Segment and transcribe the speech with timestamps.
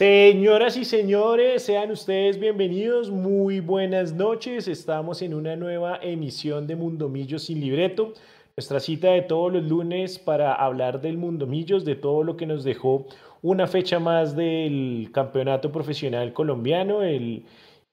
[0.00, 4.66] Señoras y señores, sean ustedes bienvenidos, muy buenas noches.
[4.66, 8.14] Estamos en una nueva emisión de Mundomillos sin libreto,
[8.56, 12.64] nuestra cita de todos los lunes para hablar del Mundomillos, de todo lo que nos
[12.64, 13.08] dejó
[13.42, 17.44] una fecha más del campeonato profesional colombiano, el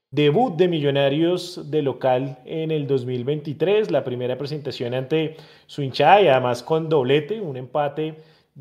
[0.10, 5.36] debut de Millonarios de local en el 2023, la primera presentación ante
[5.66, 8.16] su hinchada y además con doblete, un empate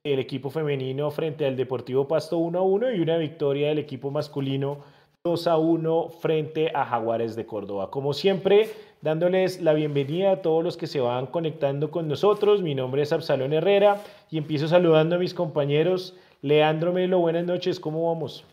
[0.04, 4.10] del equipo femenino frente al Deportivo Pasto 1 a 1 y una victoria del equipo
[4.10, 4.78] masculino
[5.24, 7.90] 2 a 1 frente a Jaguares de Córdoba.
[7.90, 8.70] Como siempre,
[9.02, 12.62] dándoles la bienvenida a todos los que se van conectando con nosotros.
[12.62, 16.14] Mi nombre es Absalón Herrera y empiezo saludando a mis compañeros.
[16.42, 18.44] Leandro Melo, buenas noches, ¿cómo vamos?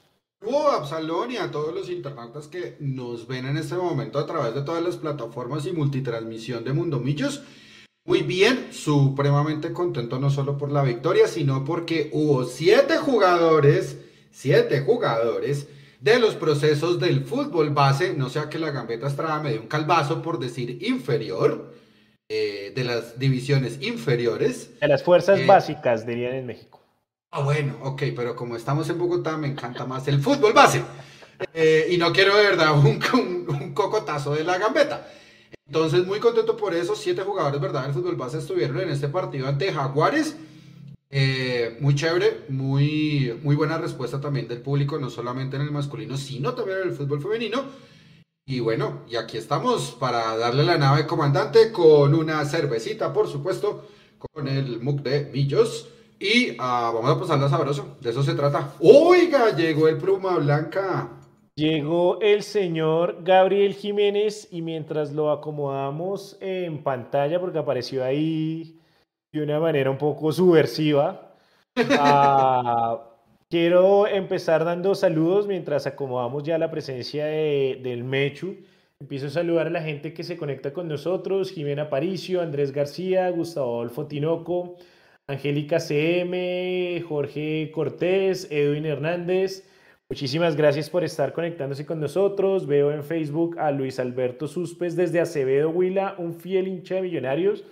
[0.46, 4.54] Oh, Absalón y a todos los internautas que nos ven en este momento a través
[4.56, 7.44] de todas las plataformas y multitransmisión de Mundomillos.
[8.06, 13.98] Muy bien, supremamente contento no solo por la victoria, sino porque hubo siete jugadores,
[14.30, 15.68] siete jugadores
[16.02, 19.68] de los procesos del fútbol base, no sea que la gambeta Estrada me dio un
[19.68, 21.74] calvazo por decir inferior,
[22.28, 24.78] eh, de las divisiones inferiores.
[24.82, 26.82] De las fuerzas eh, básicas, dirían en México.
[27.32, 30.84] Ah, bueno, ok, pero como estamos en Bogotá, me encanta más el fútbol base.
[31.54, 35.08] Eh, y no quiero de verdad un cocotazo de la gambeta.
[35.74, 36.96] Entonces, muy contento por eso.
[36.96, 37.88] Siete jugadores, ¿verdad?
[37.88, 40.38] El fútbol base estuvieron en este partido ante Jaguares.
[41.10, 46.16] Eh, muy chévere, muy, muy buena respuesta también del público, no solamente en el masculino,
[46.16, 47.64] sino también en el fútbol femenino.
[48.46, 53.88] Y bueno, y aquí estamos para darle la nave comandante con una cervecita, por supuesto,
[54.20, 55.88] con el mug de Millos.
[56.20, 58.76] Y ah, vamos a pasarla sabroso, de eso se trata.
[58.80, 61.23] Oiga, llegó el pluma blanca.
[61.56, 68.80] Llegó el señor Gabriel Jiménez y mientras lo acomodamos en pantalla, porque apareció ahí
[69.32, 71.36] de una manera un poco subversiva,
[72.00, 73.04] ah,
[73.52, 78.58] quiero empezar dando saludos mientras acomodamos ya la presencia del Mechu.
[79.00, 83.30] Empiezo a saludar a la gente que se conecta con nosotros, Jimena Paricio, Andrés García,
[83.30, 84.78] Gustavo Adolfo Tinoco,
[85.28, 89.68] Angélica CM, Jorge Cortés, Edwin Hernández,
[90.14, 92.68] Muchísimas gracias por estar conectándose con nosotros.
[92.68, 97.64] Veo en Facebook a Luis Alberto Suspes desde Acevedo Huila, un fiel hincha de Millonarios.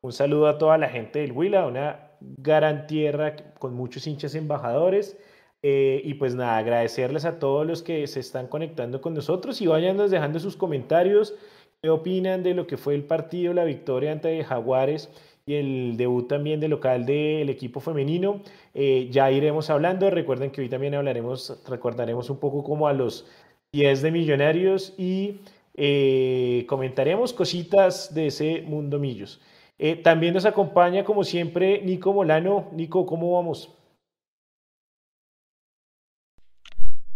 [0.00, 5.18] Un saludo a toda la gente del Huila, una gran tierra con muchos hinchas embajadores.
[5.64, 9.66] Eh, y pues nada, agradecerles a todos los que se están conectando con nosotros y
[9.66, 11.34] vayan dejando sus comentarios,
[11.82, 15.10] qué opinan de lo que fue el partido, la victoria ante Jaguares
[15.50, 18.40] y el debut también del local del equipo femenino.
[18.72, 20.08] Eh, ya iremos hablando.
[20.08, 23.26] Recuerden que hoy también hablaremos, recordaremos un poco como a los
[23.72, 25.40] 10 de Millonarios y
[25.74, 29.40] eh, comentaremos cositas de ese mundo millos.
[29.78, 32.68] Eh, también nos acompaña, como siempre, Nico Molano.
[32.72, 33.74] Nico, ¿cómo vamos?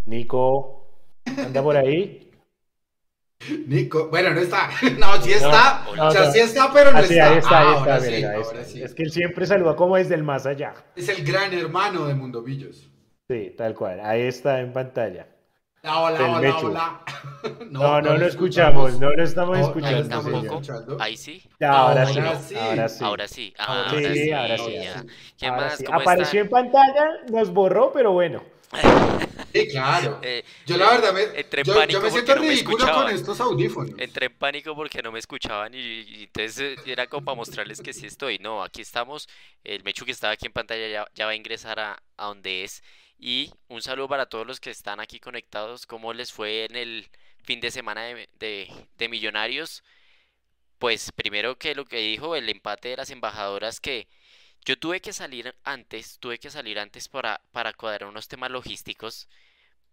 [0.07, 0.87] Nico,
[1.39, 2.24] anda por ahí.
[3.67, 4.71] Nico, bueno, no está.
[4.99, 5.87] No, sí está.
[5.89, 7.31] o sea, sí está, pero no está.
[7.31, 10.75] Ahí está, ahí ah, está, Es que él siempre saluda como desde el más allá.
[10.97, 12.91] Es el gran hermano de Mundo Villos.
[13.29, 14.01] Sí, tal cual.
[14.01, 15.27] Ahí está en pantalla.
[15.87, 17.01] Hola, hola, hola,
[17.71, 19.99] No, no, lo escuchamos, no lo estamos escuchando.
[19.99, 20.63] Ahí tampoco.
[20.99, 21.43] Ahí sí.
[21.61, 22.19] Ahora, sí.
[22.19, 23.05] Ahora sí.
[23.05, 23.55] Ahora sí.
[23.59, 24.33] Ahora sí.
[24.33, 24.75] Ahora sí.
[25.39, 25.85] ¿Qué más?
[25.93, 28.43] Apareció en pantalla, nos borró, pero bueno.
[29.55, 30.19] Sí, claro.
[30.23, 33.95] Eh, yo la verdad me, yo, me siento ridículo con estos audífonos.
[33.99, 37.93] Entré en pánico porque no me escuchaban y, entonces eh, era como para mostrarles que
[37.93, 38.39] sí estoy.
[38.39, 39.29] No, aquí estamos.
[39.63, 42.83] El Mechu que estaba aquí en pantalla ya, va a ingresar a, donde es.
[43.19, 45.87] Y un saludo para todos los que están aquí conectados.
[45.87, 47.09] ¿Cómo les fue en el
[47.45, 49.85] fin de semana de, de Millonarios?
[50.79, 54.09] Pues primero que lo que dijo, el empate de las embajadoras que
[54.65, 59.29] yo tuve que salir antes, tuve que salir antes para, para cuadrar unos temas logísticos,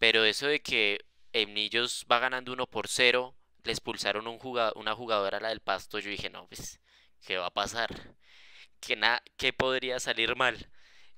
[0.02, 4.40] pero eso de que Emnillos va ganando uno por cero, le expulsaron un
[4.76, 6.82] una jugadora, la del pasto, yo dije, no, pues,
[7.24, 8.16] ¿qué va a pasar?
[8.80, 9.00] ¿Qué,
[9.38, 10.72] qué podría salir mal?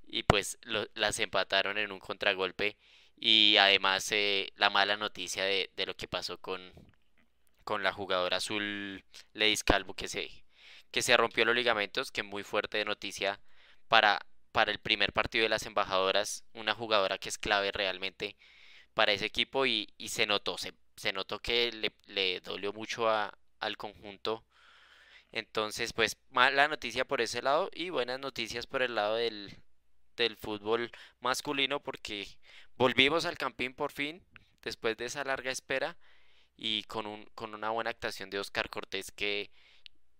[0.05, 0.57] Y pues
[0.95, 2.75] las empataron en un contragolpe.
[3.15, 6.73] Y además eh, la mala noticia de, de, lo que pasó con,
[7.63, 10.29] con la jugadora azul Ledis Calvo que se,
[10.91, 13.39] que se rompió los ligamentos, que muy fuerte de noticia
[13.87, 14.19] para,
[14.51, 18.35] para el primer partido de las embajadoras, una jugadora que es clave realmente
[18.93, 23.37] para ese equipo y, se notó, se, se, notó que le, le dolió mucho a,
[23.59, 24.45] al conjunto.
[25.31, 29.57] Entonces, pues mala noticia por ese lado y buenas noticias por el lado del,
[30.15, 30.91] del fútbol
[31.21, 32.27] masculino porque
[32.77, 34.23] volvimos al campín por fin
[34.61, 35.97] después de esa larga espera
[36.55, 39.49] y con, un, con una buena actuación de Oscar Cortés que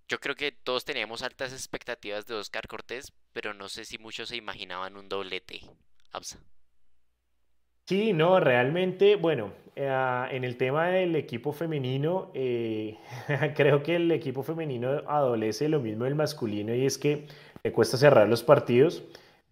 [0.08, 4.30] yo creo que todos teníamos altas expectativas de Oscar Cortés, pero no sé si muchos
[4.30, 5.62] se imaginaban un doblete.
[6.12, 6.40] Absa.
[7.86, 12.98] Sí, no, realmente, bueno, eh, en el tema del equipo femenino, eh,
[13.56, 17.28] creo que el equipo femenino adolece lo mismo del masculino y es que
[17.64, 19.04] le cuesta cerrar los partidos.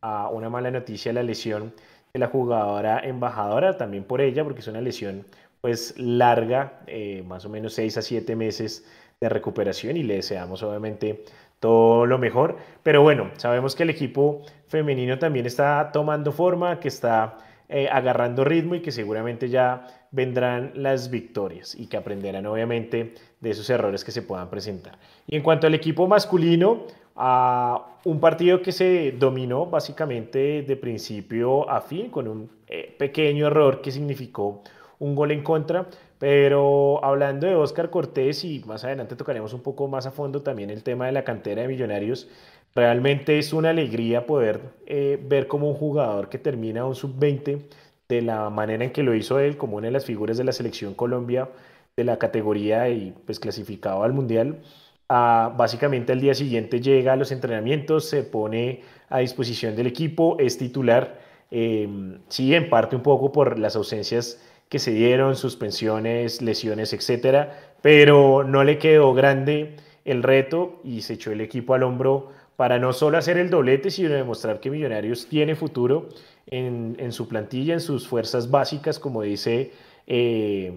[0.01, 1.73] a una mala noticia, la lesión
[2.13, 5.25] de la jugadora embajadora, también por ella, porque es una lesión
[5.61, 8.85] pues larga, eh, más o menos 6 a 7 meses
[9.19, 11.23] de recuperación y le deseamos obviamente
[11.59, 12.57] todo lo mejor.
[12.83, 17.37] Pero bueno, sabemos que el equipo femenino también está tomando forma, que está
[17.71, 23.49] eh, agarrando ritmo y que seguramente ya vendrán las victorias y que aprenderán obviamente de
[23.49, 24.97] esos errores que se puedan presentar.
[25.25, 26.85] Y en cuanto al equipo masculino,
[27.15, 33.47] a un partido que se dominó básicamente de principio a fin con un eh, pequeño
[33.47, 34.63] error que significó
[34.99, 35.87] un gol en contra,
[36.19, 40.69] pero hablando de Oscar Cortés y más adelante tocaremos un poco más a fondo también
[40.69, 42.27] el tema de la cantera de Millonarios,
[42.75, 47.61] realmente es una alegría poder eh, ver como un jugador que termina un sub-20
[48.07, 50.51] de la manera en que lo hizo él, como una de las figuras de la
[50.51, 51.49] selección Colombia
[51.95, 54.61] de la categoría y pues clasificado al Mundial,
[55.09, 60.57] básicamente al día siguiente llega a los entrenamientos, se pone a disposición del equipo, es
[60.57, 61.19] titular,
[61.51, 61.87] eh,
[62.29, 68.45] sí, en parte un poco por las ausencias que se dieron, suspensiones, lesiones, etcétera, pero
[68.45, 69.75] no le quedó grande
[70.05, 72.29] el reto y se echó el equipo al hombro
[72.61, 76.09] para no solo hacer el doblete, sino demostrar que Millonarios tiene futuro
[76.45, 79.71] en, su plantilla, en sus fuerzas básicas, como dice,
[80.05, 80.71] eh,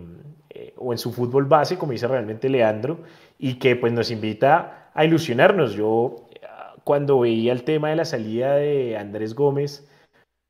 [0.49, 3.01] eh, o en su fútbol base, como dice realmente Leandro,
[3.39, 5.75] y que pues nos invita a ilusionarnos.
[5.75, 6.25] Yo
[6.85, 9.87] cuando veía el tema de la salida de Andrés Gómez,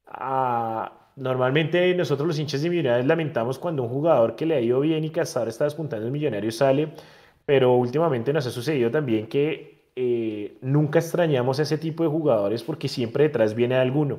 [0.06, 4.78] a Normalmente nosotros los hinchas de Millonarios lamentamos cuando un jugador que le ha ido
[4.78, 6.90] bien y que hasta ahora está despuntando en Millonarios sale,
[7.44, 12.62] pero últimamente nos ha sucedido también que eh, nunca extrañamos a ese tipo de jugadores
[12.62, 14.18] porque siempre detrás viene alguno.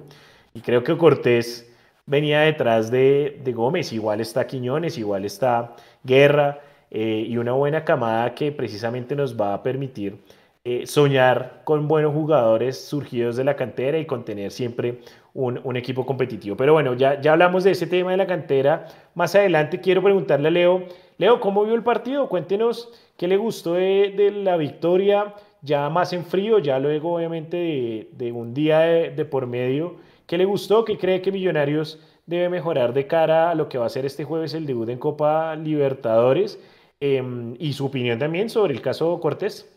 [0.54, 1.70] Y creo que Cortés
[2.06, 6.62] venía detrás de, Gómez, igual está Quiñones, igual está Guerra
[6.92, 10.18] eh, y una buena camada que precisamente nos va a permitir
[10.64, 15.02] eh, soñar con buenos jugadores surgidos de la cantera y con tener siempre
[15.34, 16.56] un, equipo competitivo.
[16.56, 18.88] Pero bueno, ya, ya hablamos de ese tema de la cantera.
[19.14, 20.88] Más adelante quiero preguntarle a Leo,
[21.18, 22.28] Leo, ¿cómo vio el partido?
[22.28, 25.34] Cuéntenos qué le gustó de, la victoria,
[25.66, 29.98] ya más en frío, ya luego obviamente de, un día de, por medio.
[30.28, 30.86] ¿Qué le gustó?
[30.86, 34.24] ¿Qué cree que Millonarios debe mejorar de cara a lo que va a ser este
[34.24, 36.60] jueves el debut en Copa Libertadores?
[37.00, 39.68] Em, y su opinión también sobre el caso Cortés.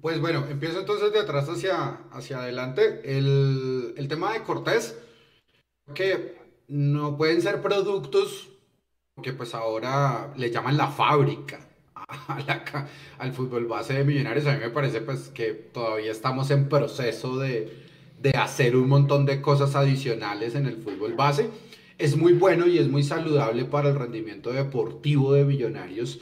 [0.00, 3.02] Pues bueno, empiezo entonces de atrás hacia, hacia adelante.
[3.04, 4.98] El, tema de Cortés,
[5.94, 6.36] que
[6.68, 8.48] no pueden ser productos
[9.22, 11.65] que pues ahora le llaman la fábrica
[13.18, 14.46] al fútbol base de Millonarios.
[14.46, 17.72] A mí me parece pues que todavía estamos en proceso de,
[18.20, 21.48] de hacer un montón de cosas adicionales en el fútbol base.
[21.98, 26.20] Es muy bueno y es muy saludable para el rendimiento deportivo de Millonarios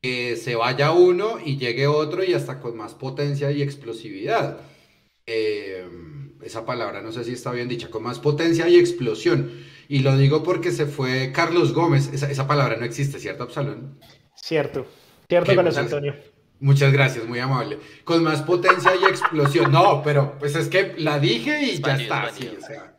[0.00, 4.60] que se vaya uno y llegue otro y hasta con más potencia y explosividad.
[5.26, 5.86] Eh,
[6.42, 9.50] esa palabra no sé si está bien dicha, con más potencia y explosión.
[9.88, 13.98] Y lo digo porque se fue Carlos Gómez, esa, palabra no existe, ¿cierto, Absalón?
[14.34, 14.86] Cierto,
[15.28, 16.14] cierto, Carlos Antonio.
[16.60, 17.78] Muchas gracias, muy amable.
[18.04, 19.70] Con más potencia y explosión.
[19.70, 22.30] No, pero pues es que la dije y ya está.
[22.32, 22.96] Sí, o sea,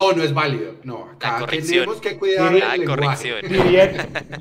[0.00, 0.76] no, no es válido.
[0.84, 3.40] No, acá tenemos que cuidar la el corrección.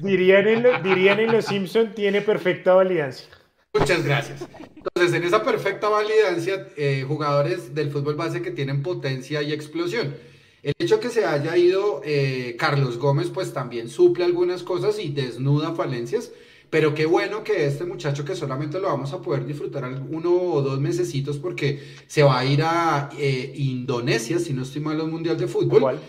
[0.02, 0.48] Dirían,
[1.20, 3.28] en, Los Simpson tiene perfecta validancia.
[3.74, 4.48] Muchas gracias.
[4.76, 10.16] Entonces, en esa perfecta validancia, eh, jugadores del fútbol base que tienen potencia y explosión.
[10.64, 15.10] El hecho que se haya ido eh, Carlos Gómez, pues también suple algunas cosas y
[15.10, 16.32] desnuda falencias
[16.70, 20.62] pero qué bueno que este muchacho que solamente lo vamos a poder disfrutar uno o
[20.62, 25.10] dos mesecitos porque se va a ir a eh, Indonesia, si no estoy mal, al
[25.10, 26.00] Mundial de Fútbol.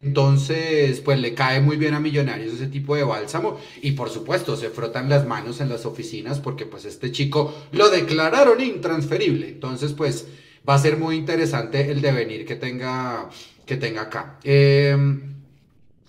[0.00, 4.56] Entonces, pues le cae muy bien a Millonarios ese tipo de bálsamo y por supuesto
[4.56, 9.48] se frotan las manos en las oficinas porque pues este chico lo declararon intransferible.
[9.48, 10.26] Entonces, pues
[10.68, 13.28] va a ser muy interesante el devenir que tenga,
[13.66, 14.38] que tenga acá.
[14.42, 15.34] Em,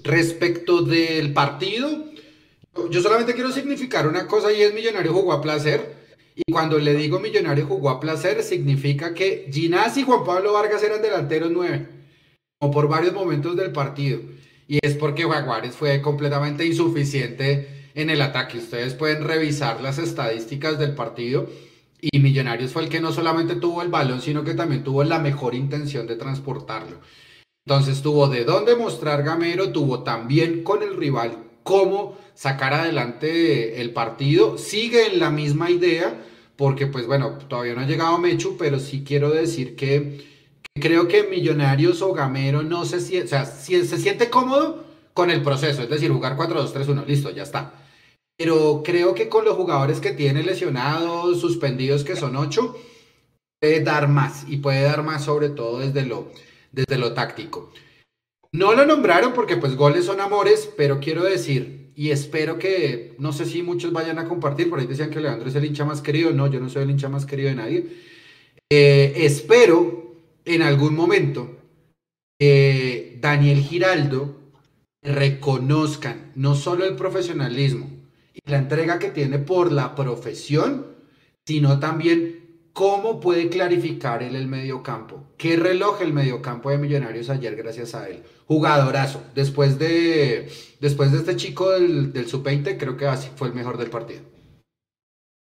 [0.03, 2.05] respecto del partido,
[2.89, 6.05] yo solamente quiero significar una cosa y es Millonario jugó a placer.
[6.36, 10.84] Y cuando le digo Millonario jugó a placer, significa que Ginás y Juan Pablo Vargas
[10.84, 11.88] eran delanteros nueve,
[12.60, 14.20] o por varios momentos del partido.
[14.67, 18.58] Y es porque Jaguares fue completamente insuficiente en el ataque.
[18.58, 21.48] Ustedes pueden revisar las estadísticas del partido.
[22.01, 25.20] Y Millonarios fue el que no solamente tuvo el balón, sino que también tuvo la
[25.20, 27.00] mejor intención de transportarlo.
[27.65, 33.91] Entonces tuvo de dónde mostrar Gamero, tuvo también con el rival cómo sacar adelante el
[33.91, 34.57] partido.
[34.57, 36.24] Sigue en la misma idea,
[36.55, 40.24] porque pues bueno, todavía no ha llegado Mechu, pero sí quiero decir que,
[40.77, 45.41] Creo que Millonarios o Gamero no se siente, o sea, se siente cómodo con el
[45.41, 47.74] proceso, es decir, jugar 4-2-3-1, listo, ya está.
[48.38, 52.75] Pero creo que con los jugadores que tiene lesionados, suspendidos, que son 8,
[53.62, 56.29] puede dar más y puede dar más sobre todo desde lo,
[56.74, 57.72] desde lo táctico.
[58.55, 63.33] No lo nombraron porque pues goles son amores, pero quiero decir, y espero que, no
[63.33, 66.01] sé si muchos vayan a compartir, por ahí decían que Leandro es el hincha más
[66.01, 67.88] querido, no, yo no soy el hincha más querido de nadie.
[68.71, 71.57] Eh, espero en algún momento
[72.39, 74.39] eh, Daniel Giraldo
[75.03, 77.89] reconozcan no solo el profesionalismo
[78.33, 80.95] y la entrega que tiene por la profesión,
[81.45, 82.44] sino también
[82.75, 85.24] cómo puede clarificar él el mediocampo.
[85.38, 88.22] ¿Qué reloj el mediocampo de Millonarios ayer gracias a él?
[88.48, 89.24] Jugadorazo.
[89.34, 90.50] Después de,
[90.82, 94.24] después de este chico del, del sub-20, creo que así fue el mejor del partido.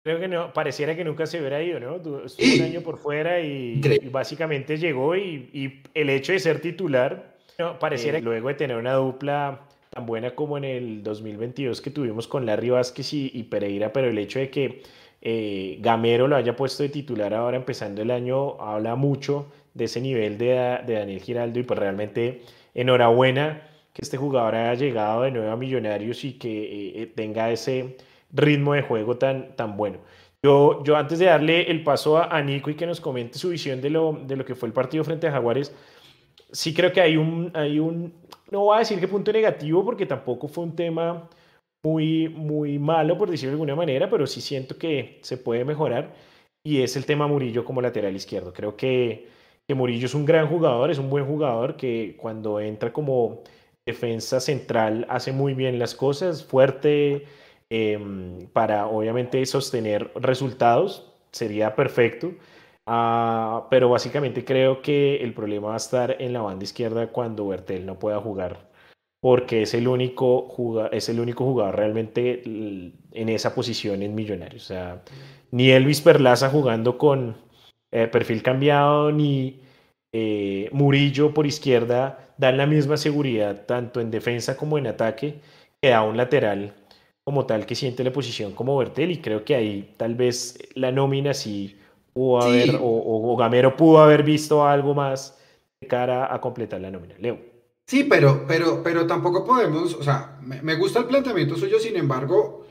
[0.05, 1.97] Creo que no, pareciera que nunca se hubiera ido, ¿no?
[2.27, 7.39] Estuvo un año por fuera y, básicamente llegó y, el hecho de ser titular,
[7.81, 12.27] pareciera que luego de tener una dupla tan buena como en el 2022 que tuvimos
[12.29, 14.83] con Larry Vázquez y, Pereira, pero el hecho de que
[15.25, 20.01] eh, Gamero lo haya puesto de titular ahora empezando el año habla mucho de ese
[20.01, 22.43] nivel de, Daniel Giraldo y pues realmente
[22.75, 27.53] enhorabuena que este jugador haya llegado de nuevo a Millonarios y que eh, eh, tenga
[27.53, 27.97] ese
[28.33, 29.99] ritmo de juego tan, tan bueno.
[30.43, 33.81] Yo, yo antes de darle el paso a, Nico y que nos comente su visión
[33.81, 35.73] de lo, de lo que fue el partido frente a Jaguares,
[36.51, 38.13] sí creo que hay un, hay un,
[38.51, 41.29] no voy a decir que punto negativo porque tampoco fue un tema
[41.83, 46.15] muy, muy malo, por decirlo de alguna manera, pero sí siento que se puede mejorar
[46.65, 48.53] y es el tema Murillo como lateral izquierdo.
[48.53, 49.29] Creo que,
[49.67, 53.43] que Murillo es un gran jugador, es un buen jugador que cuando entra como
[53.87, 57.27] defensa central hace muy bien las cosas, fuerte,
[57.75, 62.35] Em, para obviamente sostener resultados, sería perfecto.
[62.87, 67.49] Ah, pero básicamente creo que el problema va a estar en la banda izquierda cuando
[67.49, 68.71] Bertel no pueda jugar,
[69.23, 74.65] porque es el único, jugador, es el único jugador realmente en esa posición en Millonarios.
[74.65, 75.03] O sea,
[75.53, 77.37] ni Elvis Perlaza jugando con
[77.93, 79.61] eh, perfil cambiado, ni
[80.13, 85.37] eh, Murillo por izquierda dan la misma seguridad tanto en defensa como en ataque
[85.81, 86.75] que da un lateral
[87.25, 90.91] como tal que siente la posición como Bertel y creo que ahí tal vez la
[90.91, 91.79] nómina sí
[92.13, 95.39] pudo haber o, Gamero pudo haber visto algo más
[95.81, 97.15] de cara a completar la nómina.
[97.19, 97.52] Leo.
[97.87, 102.67] Sí, pero, pero, pero tampoco podemos, o sea, me, gusta el planteamiento suyo, sin embargo,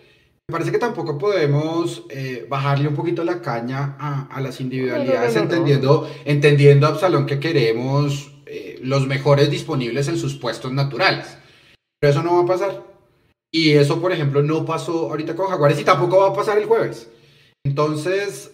[0.48, 6.10] me parece que tampoco podemos eh, bajarle un poquito la caña a, las individualidades, entendiendo,
[6.26, 11.38] entendiendo, Absalón, que queremos eh, los mejores disponibles en sus puestos naturales.
[12.00, 12.84] Pero eso no va a pasar.
[13.54, 16.66] Y eso, por ejemplo, no pasó ahorita con Jaguares y tampoco va a pasar el
[16.66, 17.10] jueves.
[17.64, 18.52] Entonces,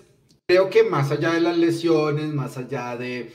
[0.48, 3.32] creo que más allá de las lesiones, más allá de,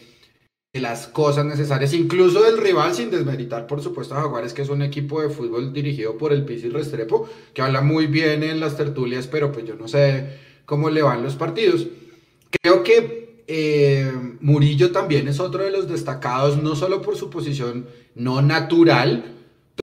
[0.81, 4.81] las cosas necesarias, incluso del rival, sin desmeritar, por supuesto, a Jaguares, que es un
[4.81, 9.27] equipo de fútbol dirigido por el Pisi Restrepo, que habla muy bien en las tertulias,
[9.27, 11.89] pero pues yo no sé cómo le van los partidos.
[12.63, 14.11] Creo que eh,
[14.41, 19.35] Murillo también es otro de los destacados, no solo por su posición no natural,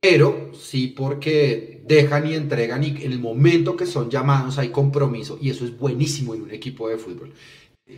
[0.01, 5.37] pero sí porque dejan y entregan y en el momento que son llamados hay compromiso
[5.39, 7.31] y eso es buenísimo en un equipo de fútbol.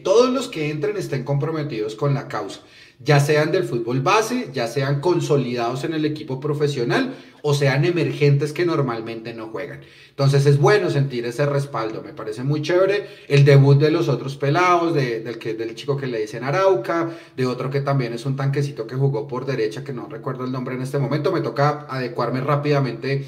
[0.03, 2.61] Todos los que entren estén comprometidos con la causa
[3.03, 8.53] ya sean del fútbol base, ya sean consolidados en el equipo profesional o sean emergentes
[8.53, 9.81] que normalmente no juegan.
[10.09, 13.07] Entonces es bueno sentir ese respaldo, me parece muy chévere.
[13.27, 17.45] El debut de los otros pelados, del, que, del chico que le dicen Arauca, de
[17.47, 20.75] otro que también es un tanquecito que jugó por derecha, que no recuerdo el nombre
[20.75, 23.25] en este momento, me toca adecuarme rápidamente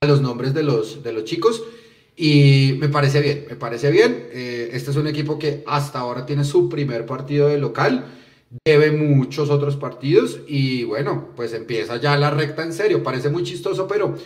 [0.00, 1.62] a los nombres de los, de los chicos.
[2.16, 4.28] Y me parece bien, me parece bien.
[4.32, 8.16] Eh, este es un equipo que hasta ahora tiene su primer partido de local
[8.64, 13.02] debe muchos otros partidos y bueno, pues empieza ya la recta en serio.
[13.02, 14.16] Parece muy chistoso, pero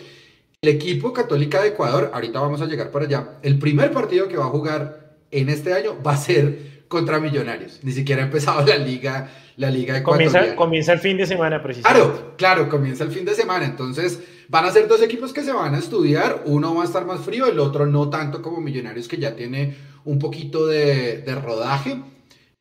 [0.61, 4.37] el equipo Católica de Ecuador, ahorita vamos a llegar para allá, el primer partido que
[4.37, 7.79] va a jugar en este año va a ser contra Millonarios.
[7.83, 10.55] Ni siquiera ha empezado la liga, la liga ecuatoriana.
[10.55, 12.01] Comienza, el fin de semana, precisamente.
[12.03, 13.65] Claro, claro, comienza el fin de semana.
[13.65, 16.43] Entonces van a ser dos equipos que se van a estudiar.
[16.45, 19.75] Uno va a estar más frío, el otro no tanto como Millonarios, que ya tiene
[20.03, 22.01] un poquito de, de rodaje.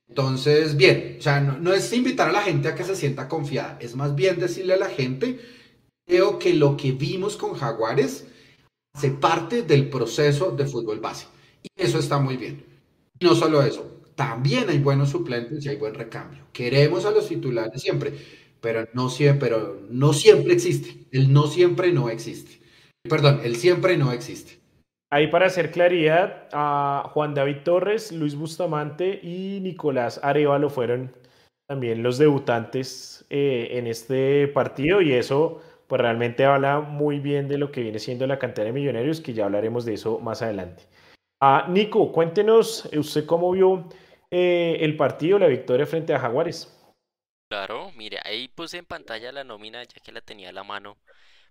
[0.09, 3.79] Entonces, bien, o sea, no, es invitar a la gente a que se sienta confiada,
[3.81, 5.41] es más bien decirle a la gente,
[6.07, 8.27] creo que lo que vimos con Jaguares
[8.95, 11.27] hace parte del proceso de fútbol base.
[11.63, 12.65] Y eso está muy bien.
[13.19, 16.47] Y no solo eso, también hay buenos suplentes y hay buen recambio.
[16.53, 18.15] Queremos a los titulares siempre,
[18.61, 21.07] pero no siempre, pero no siempre existe.
[21.11, 22.61] El no siempre no existe.
[23.09, 24.59] Perdón, el siempre no existe.
[25.15, 31.15] Ahí para hacer claridad, a Juan David Torres, Luis Bustamante y Nicolás Arevalo fueron
[31.69, 37.59] también los debutantes eh, en este partido y eso pues realmente habla muy bien de
[37.59, 40.83] lo que viene siendo la cantera de millonarios, que ya hablaremos de eso más adelante.
[41.41, 43.89] Ah, Nico, cuéntenos, ¿usted cómo vio
[44.33, 46.77] eh, el partido, la victoria frente a Jaguares?
[47.49, 50.97] Claro, mire, ahí puse en pantalla la nómina ya que la tenía a la mano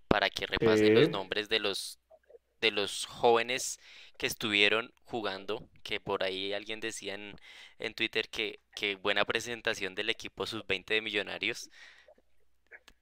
[0.06, 1.98] para que repase los nombres de los
[2.64, 3.78] de los jóvenes
[4.16, 7.36] que estuvieron jugando, que por ahí alguien decía en,
[7.78, 11.68] en Twitter que, que buena presentación del equipo sub-20 de Millonarios.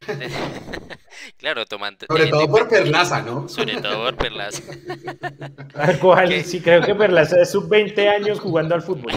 [1.37, 2.07] claro, tomando.
[2.09, 3.49] Sobre todo por Perlaza, ¿no?
[3.49, 4.62] Sobre todo por Perlaza.
[6.45, 9.12] Sí, creo que Perlaza es sub 20 años jugando al fútbol.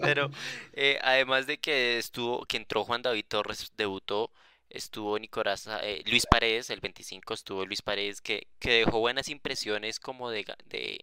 [0.00, 0.30] Pero
[0.72, 4.32] eh, además de que estuvo, que entró Juan David Torres, debutó,
[4.70, 10.00] estuvo Nicolás, eh, Luis Paredes, el 25 estuvo Luis Paredes, que, que dejó buenas impresiones
[10.00, 11.00] como de, de,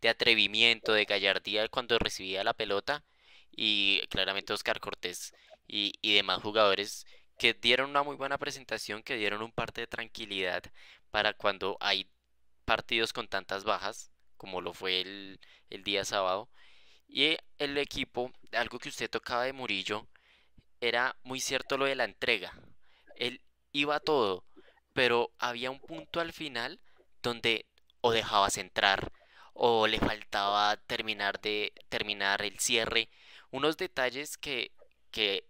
[0.00, 3.04] de atrevimiento, de gallardía cuando recibía la pelota.
[3.54, 5.34] Y claramente Oscar Cortés
[5.66, 7.06] y, demás jugadores
[7.38, 10.62] que dieron una muy buena presentación, que dieron un parte de tranquilidad
[11.10, 12.08] para cuando hay
[12.64, 16.50] partidos con tantas bajas, como lo fue el, el día sábado.
[17.08, 20.08] Y el equipo, algo que usted tocaba de Murillo,
[20.80, 22.52] era muy cierto lo de la entrega.
[23.16, 23.40] Él
[23.72, 24.44] iba todo,
[24.92, 26.80] pero había un punto al final
[27.22, 27.66] donde
[28.00, 29.12] o dejabas entrar
[29.54, 33.08] o le faltaba terminar de terminar el cierre,
[33.50, 34.72] unos detalles que,
[35.10, 35.44] que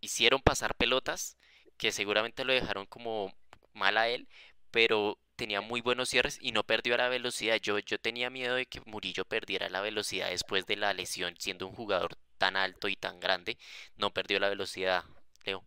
[0.00, 1.36] hicieron pasar pelotas,
[1.76, 3.34] que seguramente lo dejaron como
[3.72, 4.28] mal a él,
[4.70, 7.56] pero tenía muy buenos cierres y no perdió la velocidad.
[7.62, 11.66] Yo, yo tenía miedo de que Murillo perdiera la velocidad después de la lesión, siendo
[11.66, 13.58] un jugador tan alto y tan grande,
[13.96, 15.04] no perdió la velocidad,
[15.44, 15.64] Leo.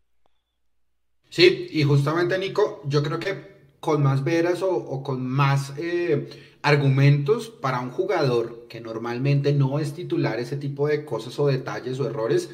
[1.31, 6.29] Sí, y justamente Nico, yo creo que con más veras o, con más eh,
[6.61, 12.01] argumentos para un jugador que normalmente no es titular ese tipo de cosas o detalles
[12.01, 12.49] o errores,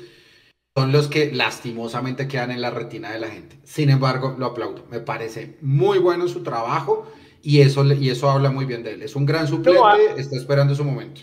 [0.76, 3.58] son los que lastimosamente quedan en la retina de la gente.
[3.64, 4.86] Sin embargo, lo aplaudo.
[4.92, 9.02] Me parece muy bueno su trabajo y eso, y eso habla muy bien de él.
[9.02, 9.82] Es un gran suplente,
[10.18, 11.22] está esperando su momento.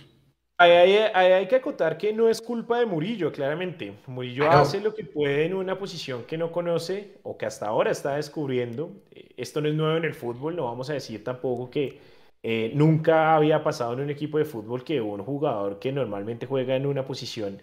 [0.57, 3.93] Hay, hay, que acotar que no es culpa de Murillo, claramente.
[4.07, 7.91] Murillo hace lo que puede en una posición que no conoce o que hasta ahora
[7.91, 8.93] está descubriendo.
[9.37, 11.99] Esto no es nuevo en el fútbol, no vamos a decir tampoco que
[12.47, 16.77] eh, nunca había pasado en un equipo de fútbol que un jugador que normalmente juega
[16.77, 17.61] en una posición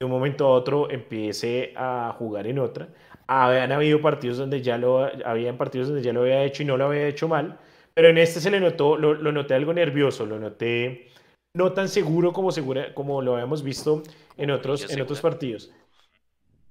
[0.00, 2.88] de un momento a otro empiece a jugar en otra.
[3.26, 6.76] Habían habido partidos donde ya lo, habían partidos donde ya lo había hecho y no
[6.76, 7.58] lo había hecho mal,
[7.94, 11.08] pero en este se le notó, lo, noté algo nervioso, lo noté
[11.54, 14.02] no tan seguro como, segura, como lo habíamos visto
[14.36, 15.70] en otros, en otros partidos.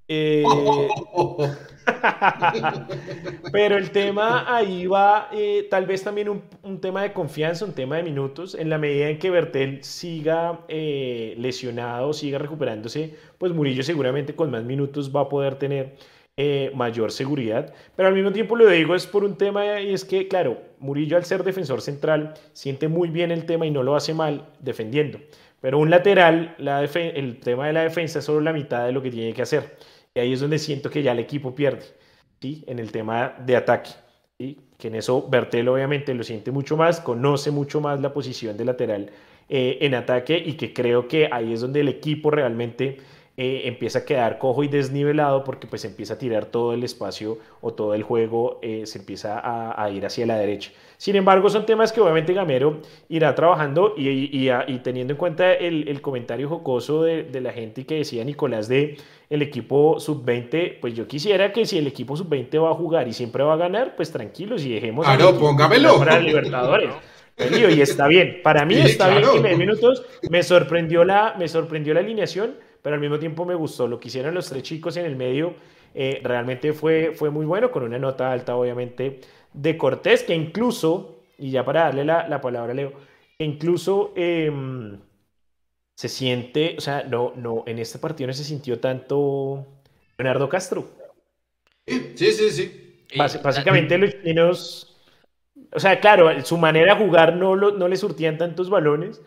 [0.08, 0.44] Eh,
[3.54, 7.98] pero el tema ahí va, eh, tal vez también un, tema de confianza, un tema
[7.98, 8.56] de minutos.
[8.56, 14.52] En la medida en que Bertel siga eh, lesionado, siga recuperándose, pues Murillo seguramente con
[14.52, 15.96] más minutos va a poder tener
[16.74, 17.74] mayor seguridad.
[17.96, 21.18] Pero al mismo tiempo lo digo es por un tema y es que, claro, Murillo
[21.18, 25.20] al ser defensor central siente muy bien el tema y no lo hace mal defendiendo.
[25.62, 29.02] Pero un lateral, la el tema de la defensa es solo la mitad de lo
[29.02, 29.78] que tiene que hacer.
[30.14, 31.86] Y ahí es donde siento que ya el equipo pierde,
[32.42, 32.64] ¿sí?
[32.68, 33.92] En el tema de ataque,
[34.38, 34.60] ¿sí?
[34.78, 38.66] Que en eso Bertel obviamente lo siente mucho más, conoce mucho más la posición de
[38.66, 39.12] lateral
[39.48, 42.98] eh, en ataque y que creo que ahí es donde el equipo realmente
[43.44, 47.40] eh, empieza a quedar cojo y desnivelado porque pues empieza a tirar todo el espacio
[47.60, 50.72] o todo el juego eh, se empieza a, ir hacia la derecha.
[50.98, 55.88] Sin embargo, son temas que obviamente Gamero irá trabajando y, y, teniendo en cuenta el,
[55.88, 60.94] el comentario jocoso de, de, la gente que decía Nicolás de el equipo sub-20, pues
[60.94, 63.96] yo quisiera que si el equipo sub-20 va a jugar y siempre va a ganar,
[63.96, 65.98] pues tranquilos y dejemos a póngamelo.
[65.98, 66.92] para Libertadores.
[67.40, 71.96] y está bien, para mí está bien que me minutos me sorprendió la me sorprendió
[71.96, 73.88] la alineación pero al mismo tiempo me gustó.
[73.88, 75.56] Lo que hicieron los tres chicos en el medio
[75.94, 79.22] eh, realmente fue, fue muy bueno, con una nota alta, obviamente,
[79.54, 82.94] de Cortés, que incluso, y ya para darle la, la palabra a Leo,
[83.38, 85.00] que incluso em,
[85.96, 89.68] se siente, o sea, no, no, en este partido no se sintió tanto
[90.18, 90.88] Leonardo Castro.
[91.86, 93.06] Sí, sí, sí.
[93.18, 94.98] básicamente los chinos,
[95.74, 99.22] o sea, claro, su manera de jugar no, no le surtían tantos balones,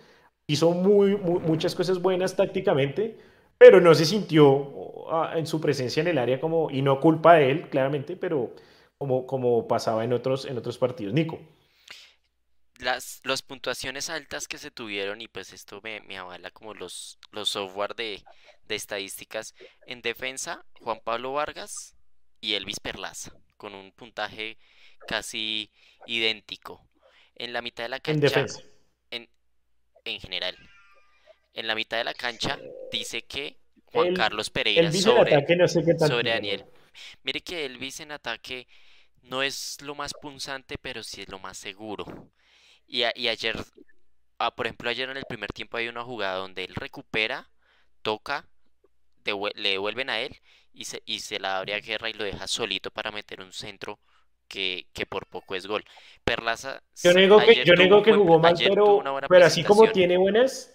[0.46, 3.18] hizo muy, muchas cosas buenas tácticamente,
[3.58, 7.34] pero no se sintió ah, en su presencia en el área como, y no culpa
[7.34, 8.54] de él, claramente, pero
[8.98, 11.14] como, como pasaba en otros, en otros partidos.
[11.14, 11.40] Nico.
[12.78, 17.18] Las, las puntuaciones altas que se tuvieron, y pues esto me, me avala como los,
[17.30, 18.22] los software de,
[18.64, 19.54] de, estadísticas.
[19.86, 21.96] En defensa, Juan Pablo Vargas
[22.40, 24.58] y Elvis Perlaza, con un puntaje
[25.06, 25.70] casi
[26.06, 26.88] idéntico.
[27.36, 28.14] En la mitad de la cancha.
[28.14, 28.62] En defensa.
[29.10, 29.28] En,
[30.04, 30.56] en general
[31.54, 32.58] en la mitad de la cancha
[32.98, 36.64] dice que Juan El, Carlos Pereira sobre, ataque no sé qué tanto, sobre Daniel.
[37.24, 38.66] Mire que Elvis en ataque
[39.22, 42.06] no es lo más punzante, pero sí es lo más seguro.
[42.86, 43.56] Y, a- y ayer,
[44.38, 47.50] ah, por ejemplo, ayer en el primer tiempo hay una jugada donde él recupera,
[48.02, 48.48] toca,
[49.24, 50.36] le devuelven a él
[50.72, 53.52] y se, y se la abre a Guerra y lo deja solito para meter un
[53.52, 54.00] centro
[54.48, 55.84] que, que por poco es gol.
[56.24, 59.90] Perlaza Yo no digo que, yo no digo que jugó mal, pero, pero así como
[59.90, 60.73] tiene buenas,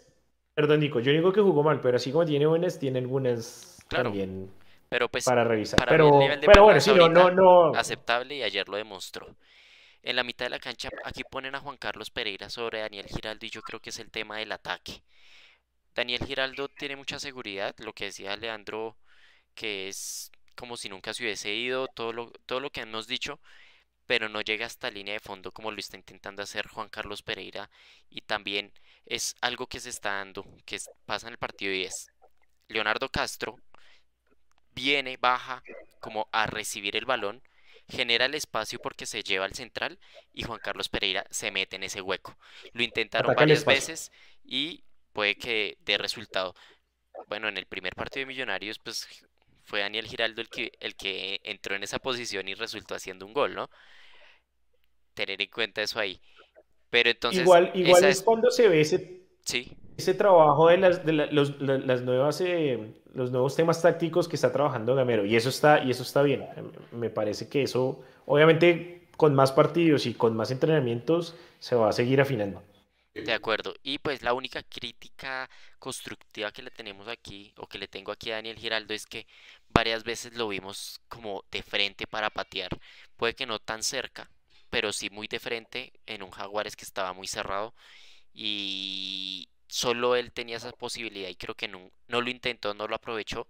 [0.60, 4.10] perdón, Nico, yo digo que jugó mal, pero así como tiene buenas, tiene algunas Claro,
[4.10, 4.52] también
[4.90, 5.78] pero pues para revisar.
[5.78, 7.74] para Pero, nivel de pero bueno, sí, no, no.
[7.76, 9.38] aceptable y ayer lo demostró.
[10.04, 13.46] En la mitad de la cancha, aquí ponen a Juan Carlos Pereira sobre Daniel Giraldo
[13.46, 15.02] y yo creo que es el tema del ataque.
[15.96, 18.98] Daniel Giraldo tiene mucha seguridad, lo que decía Leandro,
[19.56, 23.40] que es como si nunca se hubiese ido, todo lo, todo lo que hemos dicho,
[24.08, 27.70] pero no llega hasta línea de fondo como lo está intentando hacer Juan Carlos Pereira
[28.10, 28.74] y también
[29.10, 32.12] es algo que se está dando, que es- pasa en el partido y es
[32.70, 33.60] Leonardo Castro
[34.74, 35.64] viene, baja
[36.00, 37.42] como a recibir el balón,
[37.88, 40.00] genera el espacio porque se lleva al central
[40.34, 42.38] y Juan Carlos Pereira se mete en ese hueco.
[42.74, 44.12] Lo intentaron Ataca varias veces
[44.44, 46.56] y puede que dé resultado.
[47.28, 49.08] Bueno, en el primer partido de Millonarios, pues
[49.64, 53.34] fue Daniel Giraldo el que, el que entró en esa posición y resultó haciendo un
[53.34, 53.70] gol, ¿no?
[55.14, 56.20] Tener en cuenta eso ahí.
[56.90, 61.06] Pero entonces, Igual, igual es es, cuando se ve ese, sí, ese trabajo de las,
[61.06, 65.26] de la- los, la- las nuevas, eh, los nuevos temas tácticos que está trabajando Gamero.
[65.26, 66.44] Y eso está, y eso está bien.
[66.58, 71.90] Em, Me parece que eso, obviamente, con más partidos y con más entrenamientos, se va
[71.90, 72.64] a seguir afinando.
[73.14, 73.74] De acuerdo.
[73.84, 78.32] Y pues la única crítica constructiva que le tenemos aquí, o que le tengo aquí
[78.32, 79.28] a Daniel Giraldo, es que
[79.70, 82.70] varias veces lo vimos como de frente para patear.
[83.18, 84.32] Puede que no tan cerca,
[84.70, 87.74] pero sí muy de frente en un Jaguares que estaba muy cerrado
[88.34, 92.96] y solo él tenía esa posibilidad y creo que no, no lo intentó, no lo
[92.96, 93.48] aprovechó.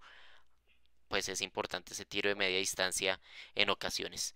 [1.08, 3.20] Pues es importante ese tiro de media distancia
[3.56, 4.36] en ocasiones.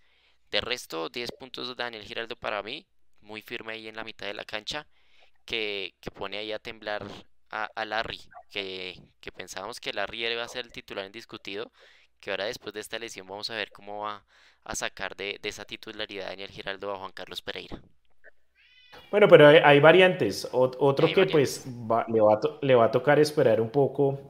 [0.50, 2.86] De resto, 10 puntos de Daniel Giraldo para mí,
[3.20, 4.86] muy firme ahí en la mitad de la cancha
[5.44, 7.06] que, que pone ahí a temblar
[7.50, 8.20] a, Larry,
[8.50, 11.70] que, que pensábamos que Larry iba a ser el titular indiscutido,
[12.20, 14.24] que ahora después de esta lesión vamos a ver cómo va
[14.64, 17.80] a sacar de, de esa titularidad Daniel Giraldo a Juan Carlos Pereira.
[19.10, 20.48] Bueno, pero hay, hay variantes.
[20.52, 21.60] Ot- otro Hay que variantes.
[21.60, 24.20] pues va- le va a, to- le va a tocar esperar un poco,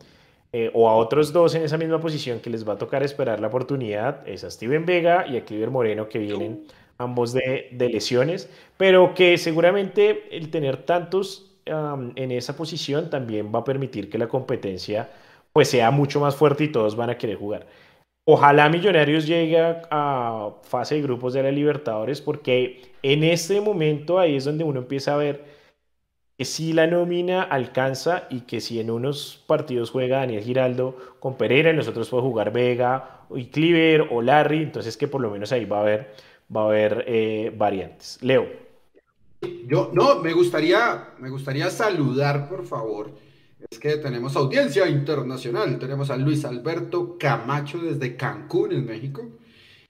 [0.53, 3.41] eh, o a otros dos en esa misma posición que les va a tocar esperar
[3.41, 6.67] la oportunidad, es a Steven Vega y a Cliver Moreno, que vienen
[6.99, 13.61] ambos de, de lesiones, pero que seguramente el tener tantos en esa posición también va
[13.61, 15.11] a permitir que la competencia
[15.55, 17.67] pues sea mucho más fuerte y todos van a querer jugar.
[18.27, 24.37] Ojalá Millonarios llegue a, fase de grupos de la Libertadores, porque en este momento ahí
[24.37, 25.45] es donde uno empieza a ver
[26.37, 31.37] que si la nómina alcanza y que si en unos partidos juega Daniel Giraldo con
[31.37, 35.31] Pereira, en los otros puede jugar Vega y Cliver o Larry, entonces que por lo
[35.31, 36.15] menos ahí va a haber,
[36.55, 38.19] va a haber eh, variantes.
[38.23, 38.49] Leo.
[39.69, 43.13] Yo, no, me gustaría, me gustaría saludar, por favor.
[43.75, 45.81] Es que tenemos audiencia internacional.
[45.81, 49.29] Tenemos a Luis Alberto Camacho desde Cancún, en México.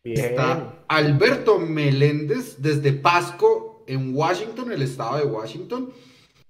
[0.02, 0.24] Bien.
[0.24, 5.92] Está Alberto Meléndez desde Pasco, en Washington, el estado de Washington.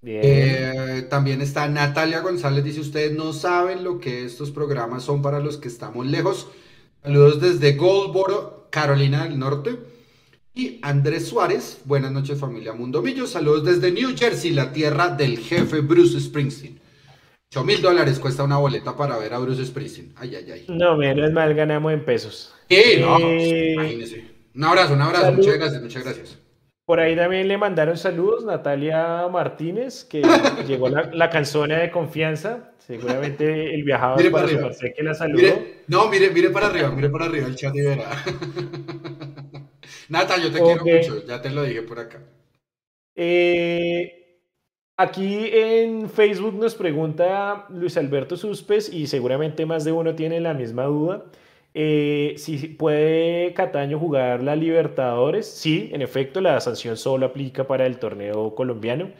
[0.00, 0.20] Bien.
[0.22, 5.40] Eh, también está Natalia González, dice, ustedes no saben lo que estos programas son para
[5.40, 6.46] los que estamos lejos.
[7.02, 9.76] Saludos desde Goldboro, Carolina del Norte.
[10.54, 15.80] Y Andrés Suárez, buenas noches familia Mundomillo, saludos desde New Jersey, la tierra del jefe
[15.80, 16.83] Bruce Springsteen.
[17.60, 20.12] 8 mil dólares cuesta una boleta para ver a Bruce Springsteen.
[20.16, 20.64] Ay, ay, ay.
[20.68, 22.54] No, menos mal ganamos en pesos.
[22.68, 24.24] Eh, no, Eh, imagínese.
[24.54, 25.38] Un abrazo, un abrazo, salud.
[25.38, 26.38] muchas gracias, muchas gracias.
[26.86, 30.20] Por ahí también le mandaron saludos Natalia Martínez, que
[30.66, 32.72] llegó la, la canzona de confianza.
[32.78, 34.70] Seguramente el viajado Mire para arriba.
[34.94, 35.38] que la saludó.
[35.42, 38.10] Mire, no, mire, mire para arriba, mire para arriba el chat y verá.
[40.10, 42.20] Nata, yo te quiero mucho, ya te lo dije por acá.
[43.16, 44.23] Eh,
[44.96, 50.54] aquí en Facebook nos pregunta Luis Alberto Suspes y seguramente más de uno tiene la
[50.54, 51.24] misma duda.
[51.74, 55.46] eh, si puede Cataño jugar la Libertadores.
[55.46, 59.10] Sí, en efecto, la sanción solo aplica para el torneo colombiano.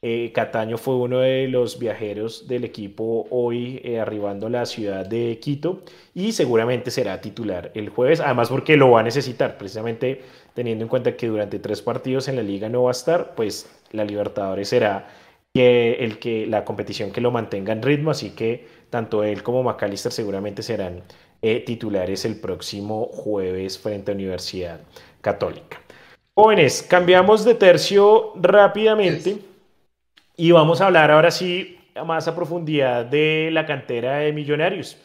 [0.00, 5.04] Eh, Cataño fue uno de los viajeros del equipo hoy eh, arribando a la ciudad
[5.04, 5.82] de Quito
[6.14, 10.22] y seguramente será titular el jueves, además porque lo va a necesitar, precisamente
[10.54, 13.77] teniendo en cuenta que durante tres partidos en la liga no va a estar, pues
[13.92, 15.08] la Libertadores será
[15.54, 19.62] que el que, la competición que lo mantenga en ritmo, así que tanto él como
[19.62, 21.02] McAllister seguramente serán
[21.42, 24.80] eh, titulares el próximo jueves frente a Universidad
[25.20, 25.80] Católica.
[26.34, 29.34] Jóvenes, cambiamos de tercio rápidamente.
[29.34, 29.44] Yes.
[30.36, 34.98] Y vamos a hablar ahora sí más a profundidad de la cantera de Millonarios.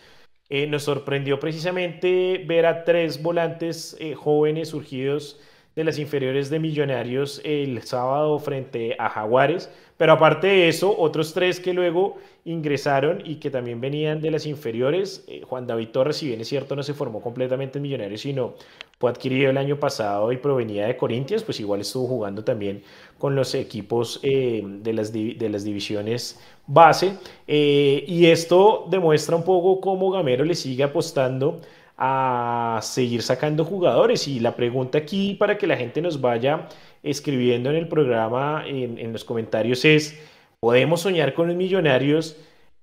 [0.50, 5.40] Eh, nos sorprendió precisamente ver a tres volantes eh, jóvenes surgidos
[5.76, 9.70] de las inferiores de Millonarios el sábado frente a Jaguares.
[9.98, 14.46] Pero aparte de eso, otros tres que luego ingresaron y que también venían de las
[14.46, 15.24] inferiores.
[15.28, 18.56] Eh, Juan David Torres, si bien es cierto, no se formó completamente en Millonarios, sino
[19.00, 22.84] fue adquirido el año pasado y provenía de Corinthians, pues igual estuvo jugando también
[23.18, 27.14] con los equipos eh, de, las de las divisiones base.
[27.48, 31.62] Eh, y esto demuestra un poco cómo Gamero le sigue apostando
[32.06, 34.28] a seguir sacando jugadores.
[34.28, 36.68] Y la pregunta aquí para que la gente nos vaya
[37.02, 40.20] escribiendo en el programa, en, los comentarios, es,
[40.60, 42.36] ¿podemos soñar con los millonarios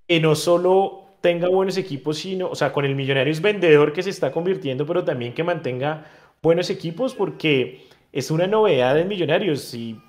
[0.09, 4.09] que no solo tenga buenos equipos, sino, o sea, con el Millonarios vendedor que se
[4.09, 6.07] está convirtiendo, pero también que mantenga
[6.43, 9.75] buenos equipos, porque es una novedad en Millonarios.
[9.75, 10.01] Y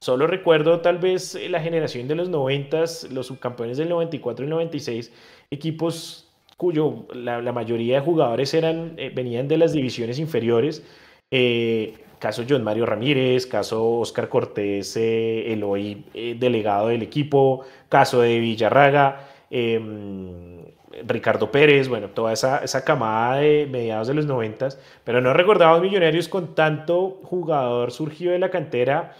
[0.00, 5.12] solo recuerdo tal vez la generación de los 90, los subcampeones del 94 y 96,
[5.50, 6.33] equipos
[6.64, 10.82] cuyo la, mayoría de jugadores eran, eh, venían de las divisiones inferiores.
[11.30, 18.22] Eh, caso John Mario Ramírez, caso Oscar Cortés, eh, el hoy delegado del equipo, caso
[18.22, 20.62] de Villarraga, em,
[21.06, 25.78] Ricardo Pérez, bueno, toda esa, esa, camada de mediados de los noventas, pero no recordaba
[25.80, 29.14] millonarios con tanto jugador surgido de la cantera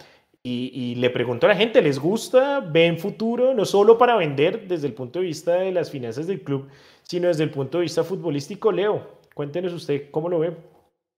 [0.47, 2.59] y, le pregunto a la gente, ¿les gusta?
[2.59, 3.55] ¿Ven futuro?
[3.55, 6.67] No solo para vender desde el punto de vista de las finanzas del club,
[7.01, 8.71] sino desde el punto de vista futbolístico.
[8.71, 10.55] Leo, cuéntenos usted cómo lo ve.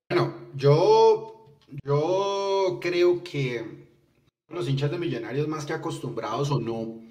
[0.09, 3.65] Bueno, yo, yo creo que
[4.47, 7.01] los hinchas de Millonarios, más que acostumbrados o no,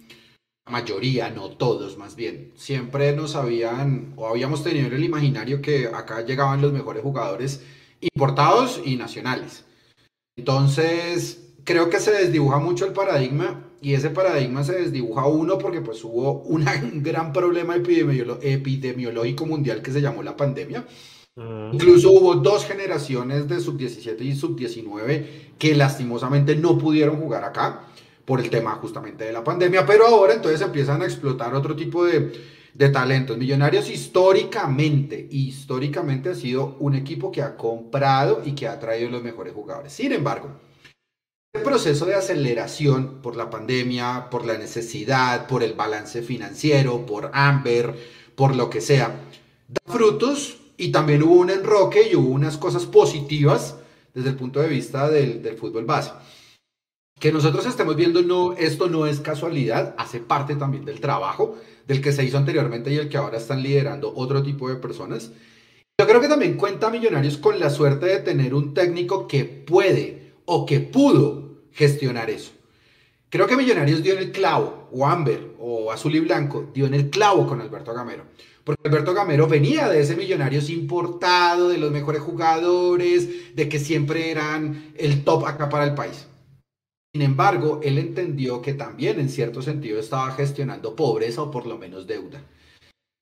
[0.65, 5.61] la mayoría, no todos más bien, siempre nos habían o habíamos tenido en el imaginario
[5.61, 7.63] que acá llegaban los mejores jugadores
[8.01, 9.67] importados y nacionales.
[10.35, 15.83] Entonces, creo que se desdibuja mucho el paradigma y ese paradigma se desdibuja uno porque
[15.83, 16.65] pues hubo un
[17.03, 20.87] gran problema epidemiológico mundial que se llamó la pandemia.
[21.73, 25.27] Incluso hubo dos generaciones de sub-17 y sub-19
[25.59, 27.83] que lastimosamente no pudieron jugar acá
[28.25, 32.07] por el tema justamente de la pandemia, pero ahora entonces empiezan a explotar otro tipo
[32.07, 32.33] de,
[32.73, 33.37] de talentos.
[33.37, 39.23] Millonarios históricamente, históricamente ha sido un equipo que ha comprado y que ha traído los
[39.23, 39.93] mejores jugadores.
[39.93, 40.49] Sin embargo,
[41.53, 47.95] proceso de aceleración por la pandemia, por la necesidad, por el balance financiero, por Amber,
[48.35, 49.21] por lo que sea,
[49.69, 53.77] da frutos y también hubo un enroque y hubo unas cosas positivas
[54.15, 56.13] desde el punto de vista del, del fútbol base.
[57.19, 61.57] Que nosotros estemos viendo no, esto no es casualidad, hace parte también del trabajo
[61.87, 65.31] del que se hizo anteriormente y el que ahora están liderando otro tipo de personas.
[65.99, 70.26] Yo creo que también cuenta Millonarios con la suerte de tener un técnico que puede
[70.47, 72.53] o que pudo gestionar eso.
[73.29, 76.95] Creo que Millonarios dio en el clavo, o Amber, o Azul y Blanco, dio en
[76.95, 78.25] el clavo con Alberto Gamero.
[78.65, 84.31] Porque Alberto Gamero venía de ese Millonarios importado, de los mejores jugadores, de que siempre
[84.31, 86.27] eran el top acá para el país.
[87.13, 91.79] Sin embargo, él entendió que también en cierto sentido estaba gestionando pobreza o por lo
[91.79, 92.43] menos deuda.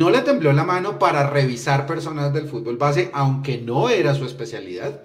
[0.00, 4.24] No le tembló la mano para revisar personas del fútbol base, aunque no era su
[4.24, 5.02] especialidad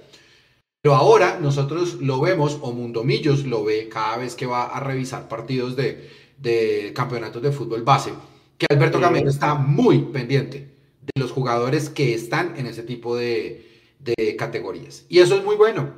[0.89, 5.27] pero ahora nosotros lo vemos, o Mundomillos lo ve cada vez que va a revisar
[5.27, 8.11] partidos de, campeonatos de fútbol base,
[8.57, 10.67] que Alberto Gamero está muy pendiente
[11.03, 15.05] de los jugadores que están en ese tipo de, de categorías.
[15.09, 15.91] Y eso es muy bueno,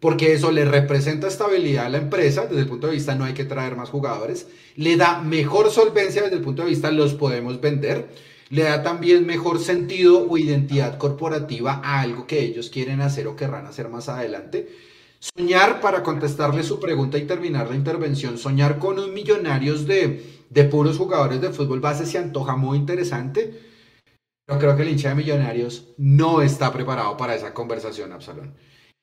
[0.00, 3.34] porque eso le representa estabilidad a la empresa, desde el punto de vista no hay
[3.34, 7.60] que traer más jugadores, le da mejor solvencia desde el punto de vista los podemos
[7.60, 8.08] vender
[8.50, 13.36] le da también mejor sentido o identidad corporativa a algo que ellos quieren hacer o
[13.36, 14.68] querrán hacer más adelante.
[15.20, 20.64] Soñar, para contestarle su pregunta y terminar la intervención, soñar con un millonarios de, de
[20.64, 23.54] puros jugadores de fútbol base se antoja muy interesante,
[24.46, 28.54] pero creo que el hincha de millonarios no está preparado para esa conversación, Absalón.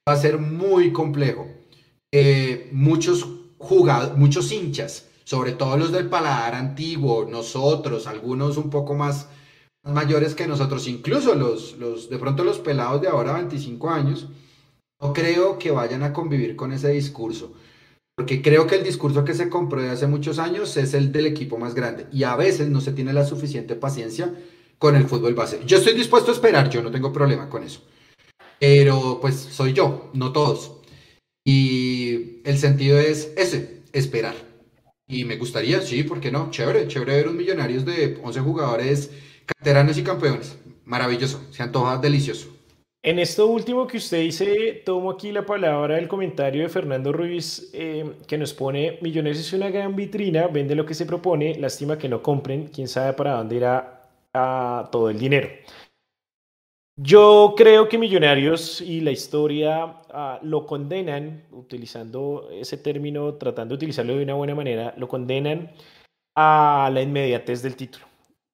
[0.07, 1.47] Va a ser muy complejo.
[2.11, 3.25] Eh, muchos
[3.57, 9.27] jugadores, muchos hinchas, sobre todo los del paladar antiguo, nosotros, algunos un poco más
[9.83, 14.29] mayores que nosotros, incluso los, los, de pronto los pelados de ahora, 25 años,
[15.01, 17.51] no creo que vayan a convivir con ese discurso.
[18.15, 21.25] Porque creo que el discurso que se compró de hace muchos años es el del
[21.25, 22.07] equipo más grande.
[22.13, 24.33] Y a veces no se tiene la suficiente paciencia
[24.77, 25.59] con el fútbol base.
[25.65, 27.81] Yo estoy dispuesto a esperar, yo no tengo problema con eso.
[28.61, 30.71] Pero pues soy yo, no todos.
[31.45, 34.46] Y el sentido es ese, esperar.
[35.07, 36.51] Y me gustaría, sí, ¿por qué no?
[36.51, 39.11] Chévere, chévere ver un Millonarios de 11 jugadores
[39.45, 40.59] Canteranos y campeones.
[40.83, 41.41] Maravilloso.
[41.51, 42.49] Se antoja delicioso.
[43.01, 47.69] En esto último que usted dice, tomo aquí la palabra del comentario de Fernando Ruiz,
[47.73, 51.97] eh, que nos pone, Millonarios es una gran vitrina, vende lo que se propone, lástima
[51.97, 54.09] que no compren, quién sabe para dónde irá
[54.91, 55.47] todo el dinero.
[56.99, 63.77] Yo creo que Millonarios y la historia ah, lo condenan, utilizando ese término, tratando de
[63.77, 65.69] utilizarlo de una buena manera, lo condenan
[66.35, 68.07] a la inmediatez del título.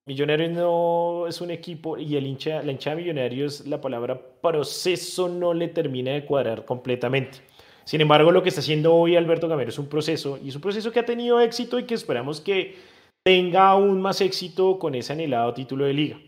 [0.06, 5.30] Millonarios no es un equipo y el hincha, la hinchada de Millonarios, la palabra proceso
[5.30, 7.38] no le termina de cuadrar completamente.
[7.86, 10.62] Sin embargo, lo que está haciendo hoy Alberto Gamero es un proceso y es un
[10.62, 12.76] proceso que ha tenido éxito y que esperamos que
[13.24, 16.20] tenga aún más éxito con ese anhelado título de liga.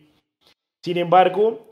[0.82, 1.65] Sin embargo,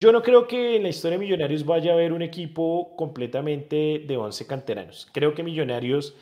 [0.00, 4.04] yo no creo que en la historia de Millonarios vaya a haber un equipo completamente
[4.06, 5.08] de 11 canteranos.
[5.12, 6.14] Creo que Millonarios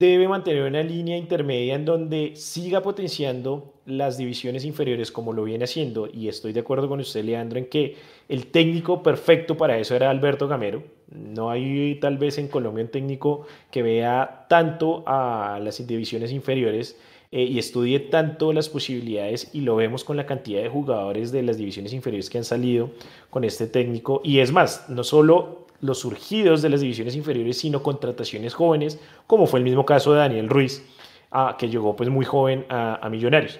[0.00, 5.64] debe mantener una línea intermedia en donde siga potenciando las divisiones inferiores como lo viene
[5.64, 6.08] haciendo.
[6.12, 7.96] Y estoy de acuerdo con usted, Leandro, en que
[8.28, 10.82] el técnico perfecto para eso era Alberto Gamero.
[11.08, 16.98] No hay tal vez en Colombia un técnico que vea tanto a las divisiones inferiores
[17.30, 21.42] eh, y estudie tanto las posibilidades y lo vemos con la cantidad de jugadores de
[21.42, 22.90] las divisiones inferiores que han salido
[23.28, 24.22] con este técnico.
[24.24, 29.46] Y es más, no solo los surgidos de las divisiones inferiores, sino contrataciones jóvenes, como
[29.46, 30.84] fue el mismo caso de Daniel Ruiz,
[31.30, 33.58] ah, que llegó pues muy joven a, Millonarios.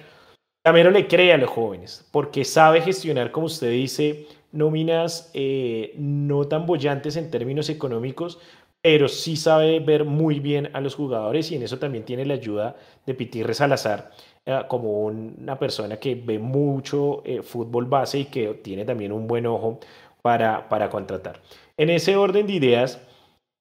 [0.65, 6.45] Camero le cree a los jóvenes, porque sabe gestionar, como usted dice, nóminas eh, no
[6.49, 8.41] tan bollantes en términos económicos,
[8.83, 12.35] pero sí sabe ver muy bien a los jugadores y en eso también tiene la
[12.35, 14.11] ayuda de Pitirre Salazar
[14.47, 19.27] eh, como una persona que ve mucho eh, fútbol base y que tiene también un
[19.27, 19.81] buen ojo
[20.23, 21.41] para, para contratar.
[21.77, 23.01] En ese orden de ideas,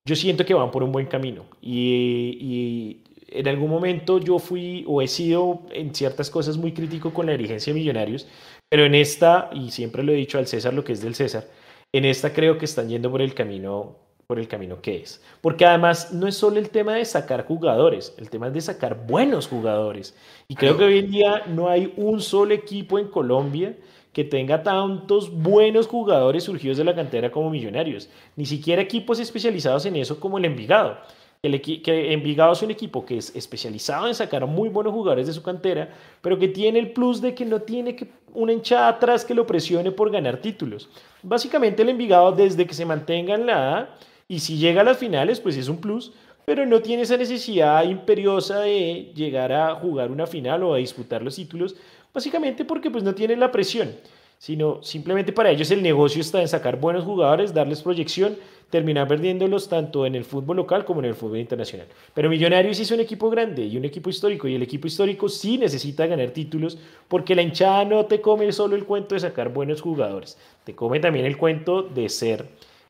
[0.06, 4.86] yo siento que van por un buen camino y, y en algún momento yo fui
[4.88, 8.28] o he sido en ciertas cosas muy crítico con la dirigencia de Millonarios,
[8.70, 11.48] pero en esta, y siempre lo he dicho al César lo que es del César,
[11.94, 15.22] en esta creo que están yendo por el camino por el camino que es.
[15.40, 19.08] Porque además no es solo el tema de sacar jugadores, el tema es de sacar
[19.08, 20.18] buenos jugadores.
[20.50, 23.78] Y creo que hoy en día no hay un solo equipo en Colombia
[24.12, 28.10] que tenga tantos buenos jugadores surgidos de la cantera como Millonarios.
[28.36, 30.98] Ni siquiera equipos especializados en eso como el Envigado.
[31.42, 35.34] El que Envigado es un equipo que es especializado en sacar muy buenos jugadores de
[35.34, 39.24] su cantera, pero que tiene el plus de que no tiene que una hinchada atrás
[39.24, 40.90] que lo presione por ganar títulos.
[41.24, 43.90] Básicamente el Envigado desde que se mantenga en la A
[44.28, 46.12] y si llega a las finales, pues es un plus,
[46.46, 51.22] pero no tiene esa necesidad imperiosa de llegar a jugar una final o a disputar
[51.22, 51.76] los títulos,
[52.14, 53.96] básicamente porque pues no tiene la presión,
[54.38, 58.38] sino simplemente para ellos el negocio está en sacar buenos jugadores, darles proyección,
[58.70, 61.88] terminar perdiéndolos tanto en el fútbol local como en el fútbol internacional.
[62.14, 65.58] Pero Millonarios es un equipo grande y un equipo histórico, y el equipo histórico sí
[65.58, 69.82] necesita ganar títulos porque la hinchada no te come solo el cuento de sacar buenos
[69.82, 72.48] jugadores, te come también el cuento de ser...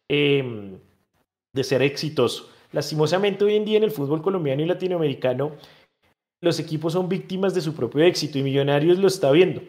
[0.10, 0.78] Em,
[1.54, 2.50] de ser exitoso.
[2.72, 5.54] Lastimosamente hoy en día en el fútbol colombiano y latinoamericano
[6.42, 9.62] los equipos son víctimas de su propio éxito y Millonarios lo está viendo.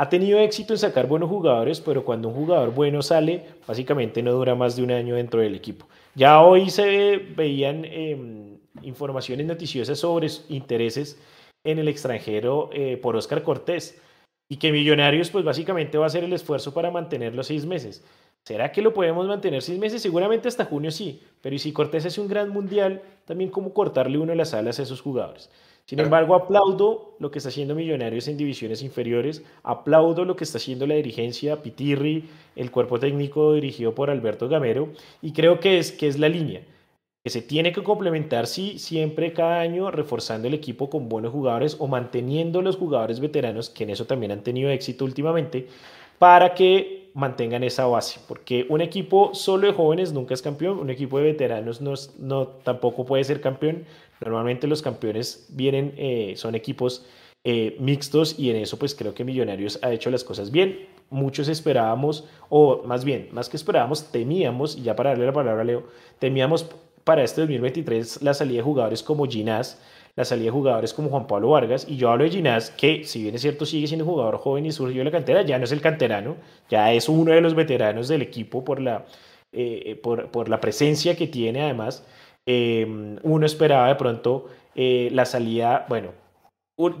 [0.00, 4.32] Ha tenido éxito en sacar buenos jugadores, pero cuando un jugador bueno sale, básicamente no
[4.32, 5.88] dura más de un año dentro del equipo.
[6.14, 11.20] Ya hoy se veían em, informaciones noticiosas sobre intereses
[11.64, 14.00] en el extranjero eh, por Oscar Cortés
[14.48, 18.04] y que Millonarios pues básicamente va a hacer el esfuerzo para mantenerlo seis meses.
[18.44, 20.00] ¿Será que lo podemos mantener seis meses?
[20.00, 24.18] Seguramente hasta junio sí, pero y si Cortés es un gran mundial, también como cortarle
[24.18, 25.50] uno las alas a esos jugadores.
[25.88, 30.58] Sin embargo, aplaudo lo que está haciendo Millonarios en divisiones inferiores, aplaudo lo que está
[30.58, 34.90] haciendo la dirigencia, Pitirri, el cuerpo técnico dirigido por Alberto Gamero,
[35.22, 36.60] y creo que es, que es la línea,
[37.24, 41.76] que se tiene que complementar, sí, siempre cada año reforzando el equipo con buenos jugadores
[41.78, 45.68] o manteniendo los jugadores veteranos, que en eso también han tenido éxito últimamente,
[46.18, 50.88] para que mantengan esa base, porque un equipo solo de jóvenes nunca es campeón, un
[50.88, 53.84] equipo de veteranos no, no tampoco puede ser campeón.
[54.20, 57.04] Normalmente los campeones vienen, eh, son equipos
[57.42, 60.86] eh, mixtos y en eso pues creo que Millonarios ha hecho las cosas bien.
[61.10, 65.62] Muchos esperábamos, o más bien, más que esperábamos, temíamos, y ya para darle la palabra
[65.62, 65.88] a Leo,
[66.20, 66.66] temíamos
[67.02, 69.80] para este 2023 la salida de jugadores como Ginás,
[70.18, 73.22] la salida de jugadores como Juan Pablo Vargas, y yo hablo de Ginás, que si
[73.22, 75.70] bien es cierto sigue siendo jugador joven y surgió de la cantera, ya no es
[75.70, 76.34] el canterano,
[76.68, 79.04] ya es uno de los veteranos del equipo por la,
[79.52, 82.04] eh, por, por, la presencia que tiene además.
[82.46, 86.10] Em, uno esperaba de pronto eh, la salida, bueno,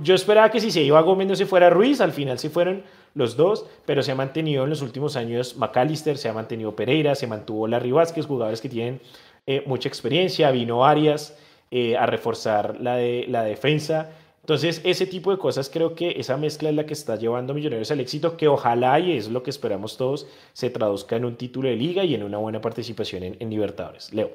[0.00, 2.84] yo esperaba que si se iba Gómez no se fuera Ruiz, al final se fueron
[3.14, 7.16] los dos, pero se ha mantenido en los últimos años McAllister, se ha mantenido Pereira,
[7.16, 9.00] se mantuvo Larry Vázquez, jugadores que tienen
[9.44, 11.36] eh, mucha experiencia, vino Arias,
[11.70, 14.10] eh, a reforzar la, de, la defensa.
[14.40, 17.56] Entonces, ese tipo de cosas creo que esa mezcla es la que está llevando a
[17.56, 21.36] Millonarios al éxito, que ojalá, y es lo que esperamos todos, se traduzca en un
[21.36, 24.12] título de liga y en una buena participación en, Libertadores.
[24.14, 24.30] Leo.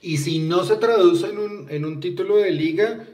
[0.00, 3.04] Y si no se traduce en un, en un título de liga,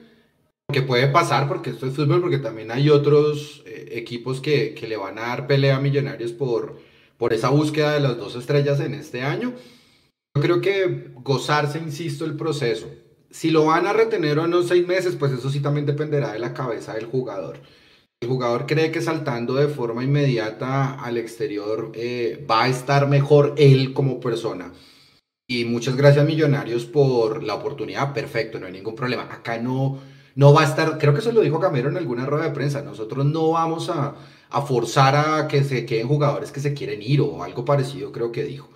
[0.70, 4.88] que puede pasar, porque esto es fútbol, porque también hay otros eh, equipos que, que,
[4.88, 6.78] le van a dar pelea a Millonarios por,
[7.16, 9.54] por esa búsqueda de las dos estrellas en este año.
[10.34, 12.88] Yo creo que gozarse, insisto, el proceso,
[13.36, 16.38] si lo van a retener o no seis meses, pues eso sí también dependerá de
[16.38, 17.60] la cabeza del jugador.
[18.18, 23.52] El jugador cree que saltando de forma inmediata al exterior eh, va a estar mejor
[23.58, 24.72] él como persona.
[25.46, 28.14] Y muchas gracias Millonarios por la oportunidad.
[28.14, 29.24] Perfecto, no hay ningún problema.
[29.24, 30.00] Acá no,
[30.34, 32.80] no va a estar, creo que eso lo dijo Camero en alguna rueda de prensa.
[32.80, 34.14] Nosotros no vamos a,
[34.48, 38.32] a forzar a que se queden jugadores que se quieren ir o algo parecido, creo
[38.32, 38.70] que dijo.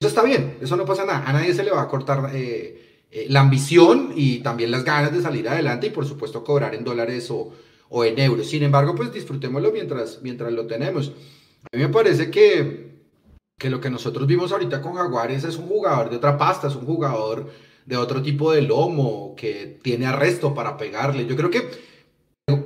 [0.00, 1.28] Eso está bien, eso no pasa nada.
[1.28, 2.30] A nadie se le va a cortar.
[2.34, 2.85] Eh,
[3.16, 6.84] eh, la ambición y también las ganas de salir adelante y por supuesto cobrar en
[6.84, 7.50] dólares o,
[7.88, 8.46] o en euros.
[8.46, 11.12] Sin embargo, pues disfrutémoslo mientras, mientras lo tenemos.
[11.72, 13.06] A mí me parece que,
[13.58, 16.76] que lo que nosotros vimos ahorita con Jaguares es un jugador de otra pasta, es
[16.76, 17.50] un jugador
[17.86, 21.24] de otro tipo de lomo que tiene arresto para pegarle.
[21.24, 21.70] Yo creo que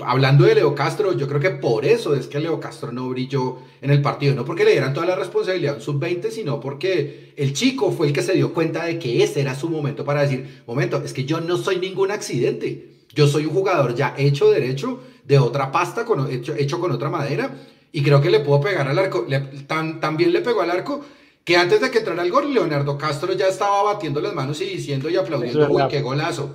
[0.05, 3.57] Hablando de Leo Castro, yo creo que por eso es que Leo Castro no brilló
[3.81, 7.55] en el partido, no porque le dieran toda la responsabilidad en sub-20, sino porque el
[7.55, 10.65] chico fue el que se dio cuenta de que ese era su momento para decir,
[10.67, 15.01] momento, es que yo no soy ningún accidente, yo soy un jugador ya hecho derecho,
[15.25, 17.51] de otra pasta, con, hecho, hecho con otra madera,
[17.91, 19.27] y creo que le puedo pegar al arco,
[19.67, 21.03] tan, también le pegó al arco
[21.43, 24.67] que antes de que entrara el gol, Leonardo Castro ya estaba batiendo las manos y
[24.67, 26.55] diciendo y aplaudiendo, uy, qué golazo.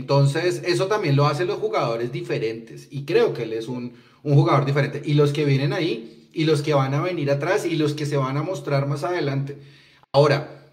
[0.00, 3.92] Entonces, eso también lo hacen los jugadores diferentes y creo que él es un,
[4.22, 5.02] jugador diferente.
[5.04, 8.06] Y los que vienen ahí y los que van a venir atrás y los que
[8.06, 9.58] se van a mostrar más adelante.
[10.12, 10.66] Ahora,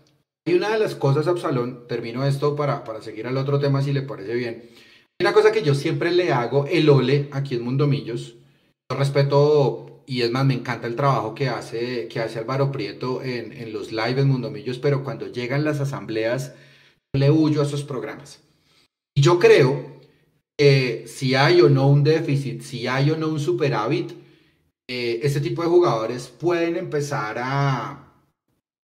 [0.45, 3.91] hay una de las cosas, Absalón, termino esto para, para seguir al otro tema si
[3.91, 4.69] le parece bien.
[5.19, 8.36] Hay una cosa que yo siempre le hago el ole aquí en Mundomillos.
[8.89, 13.21] Yo respeto y es más, me encanta el trabajo que hace, que hace Álvaro Prieto
[13.21, 16.53] en, los lives en Mundomillos, pero cuando llegan las asambleas,
[17.13, 18.41] le huyo a esos programas.
[19.18, 19.84] Yo creo
[20.55, 24.11] que si hay o no un déficit, si hay o no un superávit,
[24.88, 28.13] eh, este tipo de jugadores pueden empezar a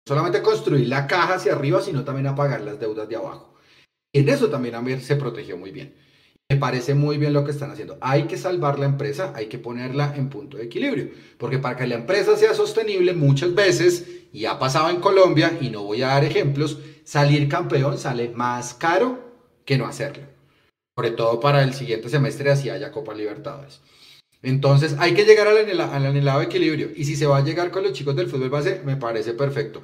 [0.08, 3.54] solamente construir la caja hacia arriba, sino también a pagar las deudas de abajo.
[4.12, 5.94] En eso también se protegió muy bien.
[6.50, 8.00] Me parece muy bien lo que están haciendo.
[8.02, 11.86] Hay que salvar la empresa, hay que ponerla en punto de equilibrio, porque para que
[11.86, 16.08] la empresa sea sostenible muchas veces, y ha pasado en Colombia, y no voy a
[16.08, 19.33] dar ejemplos, salir campeón sale más caro
[19.66, 20.24] que no hacerlo.
[20.95, 23.82] Sobre todo para el siguiente semestre, así haya Copa Libertadores.
[24.43, 26.89] Entonces hay que llegar al, anhelado, equilibrio.
[26.95, 29.82] Y si se va a llegar con los chicos del fútbol base, me parece perfecto.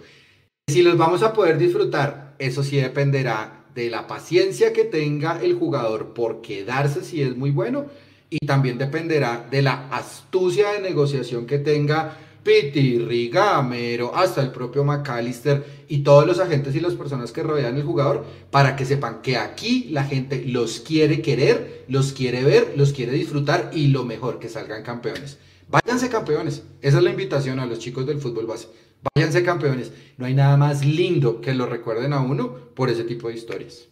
[0.69, 5.55] Si los vamos a poder disfrutar, eso sí dependerá de la paciencia que tenga el
[5.55, 7.85] jugador por quedarse si es muy bueno
[8.29, 12.17] y también dependerá de la astucia de negociación que tenga
[12.49, 17.77] Piti, Rigamero, hasta el propio McAllister y todos los agentes y las personas que rodean
[17.77, 22.73] el jugador para que sepan que aquí la gente los quiere querer, los quiere ver,
[22.75, 25.37] los quiere disfrutar y lo mejor, que salgan campeones.
[25.67, 26.63] Váyanse campeones.
[26.81, 28.67] Esa es la invitación a los chicos del fútbol base.
[29.13, 29.91] Váyanse campeones.
[30.17, 33.89] No hay nada más lindo que lo recuerden a uno por ese tipo de historias.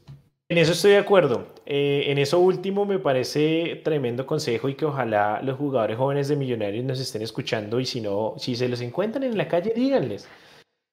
[0.49, 1.47] En eso estoy de acuerdo.
[1.65, 6.37] Eh, en eso último me parece tremendo consejo y que ojalá los jugadores jóvenes de
[6.37, 10.29] Millonarios nos estén escuchando y si no, si se los encuentran en la calle, díganles,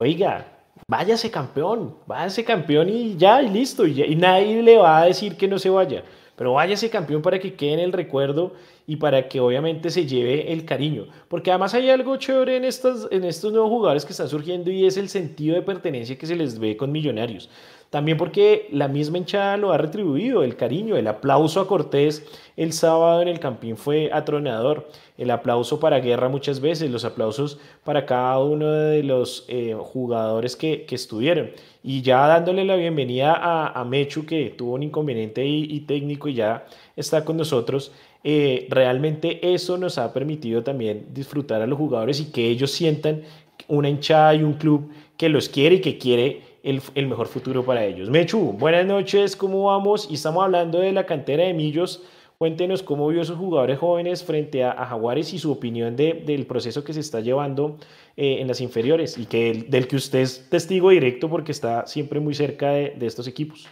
[0.01, 0.45] oiga,
[0.89, 5.47] váyase campeón, váyase campeón y ya, y listo, y, nadie le va a decir que
[5.47, 6.03] no se vaya,
[6.35, 8.55] pero váyase campeón para que quede en el recuerdo
[8.89, 11.07] y para que obviamente se lleve el cariño.
[11.29, 13.09] Porque además hay algo chévere en estos
[13.53, 16.77] nuevos jugadores que están surgiendo y es el sentido de pertenencia que se les ve
[16.77, 17.49] con Millonarios.
[17.95, 22.27] También porque la misma hinchada lo ha retribuido, el cariño, el aplauso a Cortés
[22.57, 27.61] el sábado en el Campín fue atronador, el aplauso para Guerra muchas veces, los aplausos
[27.85, 31.53] para cada uno de los eh, jugadores que, estuvieron.
[31.85, 36.67] Y ya dándole la bienvenida a, Mechu, que tuvo un inconveniente y, técnico y ya
[36.97, 37.93] está con nosotros,
[38.25, 43.23] eh, realmente eso nos ha permitido también disfrutar a los jugadores y que ellos sientan
[43.69, 47.85] una hinchada y un club que los quiere y que quiere el, mejor futuro para
[47.85, 48.09] ellos.
[48.09, 50.09] Mechu, buenas noches, ¿cómo vamos?
[50.11, 52.03] Y estamos hablando de la cantera de Millos.
[52.39, 56.83] Cuéntenos cómo vio a esos jugadores jóvenes frente a, Jaguares y su opinión del proceso
[56.83, 57.79] que se está llevando
[58.17, 62.19] eh, en las inferiores y que, del que usted es testigo directo porque está siempre
[62.19, 63.69] muy cerca de, estos equipos.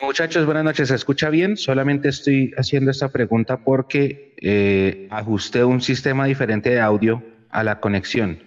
[0.00, 0.88] Muchachos, buenas noches.
[0.88, 1.56] ¿Se escucha bien?
[1.56, 7.80] Solamente estoy haciendo esta pregunta porque eh, ajusté un sistema diferente de audio a la
[7.80, 8.38] conexión.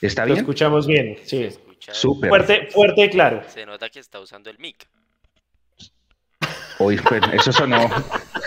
[0.00, 0.36] ¿Está bien?
[0.36, 1.48] Lo escuchamos bien, sí.
[1.90, 2.28] Súper.
[2.28, 3.42] Fuerte, fuerte y claro.
[3.48, 4.86] Se nota que está usando el mic.
[6.78, 7.88] Uy, pues, eso sonó.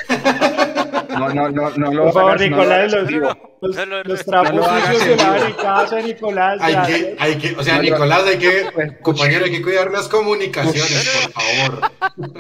[1.17, 5.55] No, no, no, no lo Por favor, Nicolás, los, los, los, trapos sucios de la
[5.55, 6.59] casa, Nicolás.
[6.61, 10.07] Hay que, hay que, o sea, Nicolás, hay que, pues, compañero, hay que cuidar las
[10.07, 11.91] comunicaciones, por favor.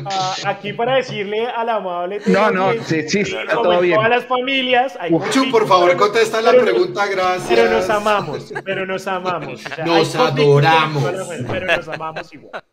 [0.05, 2.21] Ah, aquí para decirle al amable.
[2.25, 3.95] No, no, sí, sí, está todo bien.
[3.95, 4.97] Todas las familias.
[5.09, 7.47] Mucho, por favor, contesta la pregunta, gracias.
[7.49, 9.63] Pero nos amamos, pero nos amamos.
[9.85, 11.03] nos adoramos.
[11.49, 12.63] Pero nos amamos igual.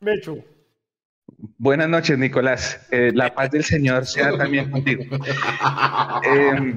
[0.00, 0.57] Mechu.
[1.38, 2.84] Buenas noches, Nicolás.
[2.90, 5.04] Eh, la paz del Señor sea también contigo.
[6.24, 6.76] Em,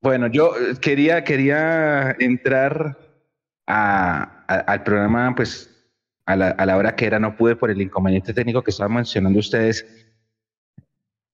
[0.00, 2.96] bueno, yo quería, quería entrar
[3.66, 5.74] al programa, pues,
[6.24, 9.86] a la, hora que era, no pude por el inconveniente técnico que estaban mencionando ustedes.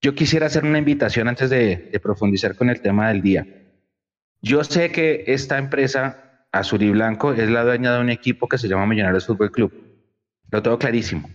[0.00, 3.46] Yo quisiera hacer una invitación antes de, de profundizar con el tema del día.
[4.40, 6.23] Yo sé que esta empresa
[6.54, 9.72] Azul y Blanco es la dueña de un equipo que se llama Millonarios Fútbol Club.
[10.52, 11.28] Lo tengo clarísimo.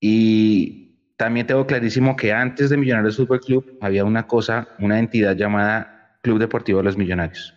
[0.00, 5.36] Y también tengo clarísimo que antes de Millonarios Fútbol Club había una cosa, una entidad
[5.36, 7.52] llamada Club Deportivo de los Millonarios.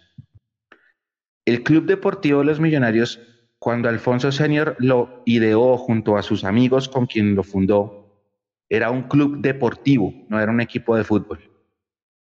[1.46, 3.22] El Club Deportivo de los Millonarios,
[3.58, 8.26] cuando Alfonso Senior lo ideó junto a sus amigos con quien lo fundó,
[8.68, 11.40] era un club deportivo, no era un equipo de fútbol.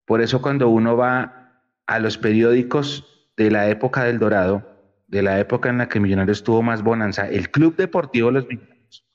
[0.05, 4.67] Por eso cuando uno va a los periódicos de la época del Dorado,
[5.07, 9.07] de la época en la que Millonarios tuvo más bonanza, el Club Deportivo Los Millonarios,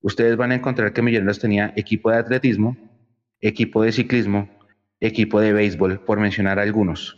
[0.00, 2.76] ustedes van a encontrar que Millonarios tenía equipo de atletismo,
[3.40, 4.48] equipo de ciclismo,
[5.00, 7.16] equipo de béisbol, por mencionar algunos.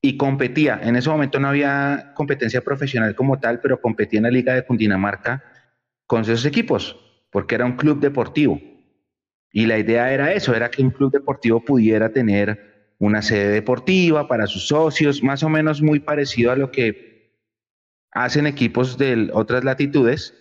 [0.00, 4.30] Y competía, en ese momento no había competencia profesional como tal, pero competía en la
[4.30, 5.44] Liga de Cundinamarca
[6.06, 6.96] con esos equipos,
[7.30, 8.58] porque era un club deportivo.
[9.52, 12.69] Y la idea era eso, era que un club deportivo pudiera tener
[13.00, 17.34] una sede deportiva para sus socios, más o menos muy parecido a lo que
[18.12, 20.34] hacen equipos de otras latitudes.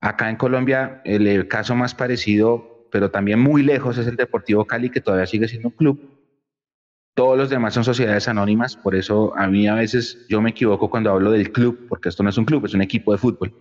[0.00, 4.90] Acá en Colombia el caso más parecido, pero también muy lejos, es el Deportivo Cali,
[4.90, 5.98] que todavía sigue siendo un club.
[7.14, 10.90] Todos los demás son sociedades anónimas, por eso a mí a veces yo me equivoco
[10.90, 13.54] cuando hablo del club, porque esto no es un club, es un equipo de fútbol.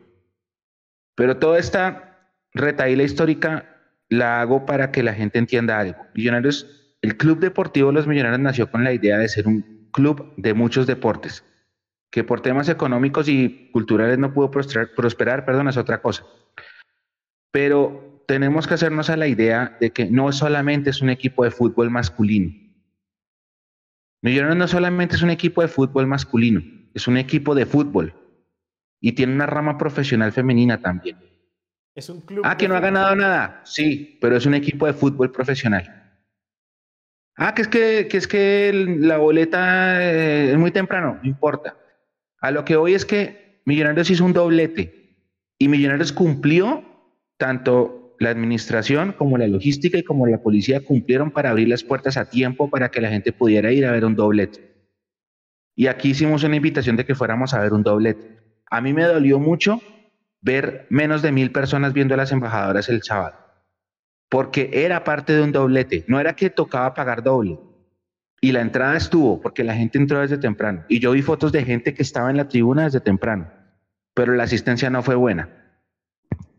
[1.15, 3.73] Pero toda esta retaíla histórica
[4.09, 6.05] la hago para que la gente entienda algo.
[6.13, 10.53] Millonarios el Club Deportivo Los Millonarios nació con la idea de ser un club de
[10.53, 11.43] muchos deportes,
[12.09, 16.23] que por temas económicos y culturales no pudo prosperar, prosperar perdón, es otra cosa.
[17.51, 21.51] Pero tenemos que hacernos a la idea de que no solamente es un equipo de
[21.51, 22.53] fútbol masculino.
[24.21, 26.61] Millonarios no solamente es un equipo de fútbol masculino,
[26.93, 28.13] es un equipo de fútbol
[28.99, 31.17] y tiene una rama profesional femenina también.
[31.95, 32.43] Es un club.
[32.45, 33.61] Ah, que no ha ganado nada.
[33.63, 36.06] Sí, pero es un equipo de fútbol profesional.
[37.39, 41.77] Ah, que es que, es que la boleta eh, es muy temprano, no importa.
[42.41, 45.15] A lo que hoy es que Millonarios hizo un doblete
[45.59, 46.83] y Millonarios cumplió,
[47.37, 52.17] tanto la administración como la logística y como la policía cumplieron para abrir las puertas
[52.17, 54.75] a tiempo para que la gente pudiera ir a ver un doblete.
[55.75, 58.39] Y aquí hicimos una invitación de que fuéramos a ver un doblete.
[58.71, 59.79] A mí me dolió mucho
[60.41, 63.46] ver menos de mil personas viendo a las embajadoras el sábado
[64.29, 67.59] porque era parte de un doblete, no era que tocaba pagar doble.
[68.39, 70.83] Y la entrada estuvo, porque la gente entró desde temprano.
[70.89, 73.51] Y yo vi fotos de gente que estaba en la tribuna desde temprano,
[74.13, 75.49] pero la asistencia no fue buena.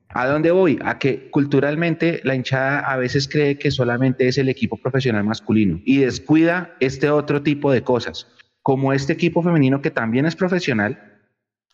[0.09, 0.79] ¿A dónde voy?
[0.83, 5.81] A que culturalmente la hinchada a veces cree que solamente es el equipo profesional masculino
[5.85, 8.27] y descuida este otro tipo de cosas,
[8.63, 11.21] como este equipo femenino que también es profesional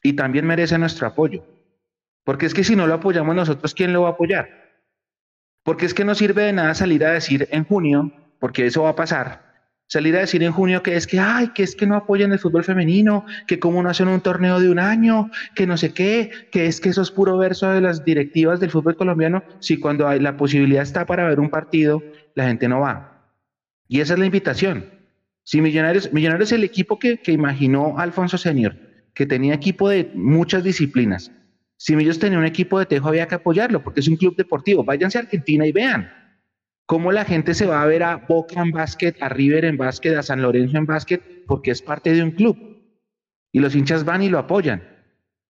[0.03, 1.45] y también merece nuestro apoyo.
[2.25, 4.64] Porque es que si no lo apoyamos nosotros, ¿quién lo va a apoyar?
[5.65, 8.91] Porque es que no sirve de nada salir a decir en junio, porque eso va
[8.91, 9.45] a pasar,
[9.87, 12.39] salir a decir en junio que es que, ay, que es que no apoyan el
[12.39, 16.31] fútbol femenino, que como no hacen un torneo de un año, que no sé qué,
[16.53, 20.07] que es que eso es puro verso de las directivas del fútbol colombiano, si cuando
[20.07, 22.03] hay, la posibilidad está para ver un partido,
[22.35, 23.33] la gente no va.
[23.89, 24.91] Y esa es la invitación.
[25.45, 28.77] Si Millonarios, Millonarios es el equipo que, que imaginó Alfonso Senior,
[29.15, 31.31] que tenía equipo de muchas disciplinas,
[31.77, 34.85] si ellos tenían un equipo de tejo, había que apoyarlo, porque es un club deportivo.
[34.85, 36.11] Váyanse a Argentina y vean
[36.87, 40.17] cómo la gente se va a ver a Boca en básquet, a River en básquet,
[40.17, 42.57] a San Lorenzo en básquet, porque es parte de un club.
[43.53, 44.83] Y los hinchas van y lo apoyan.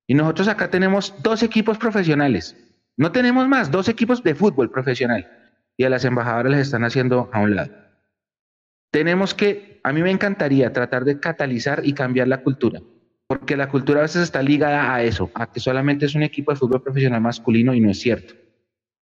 [0.07, 2.57] Y nosotros acá tenemos dos equipos profesionales.
[2.97, 5.29] No tenemos más, dos equipos de fútbol profesional.
[5.77, 7.73] Y a las embajadoras les están haciendo a un lado.
[8.91, 12.81] Tenemos que, a mí me encantaría tratar de catalizar y cambiar la cultura
[13.45, 16.51] porque la cultura a veces está ligada a eso, a que solamente es un equipo
[16.51, 18.33] de fútbol profesional masculino y no es cierto.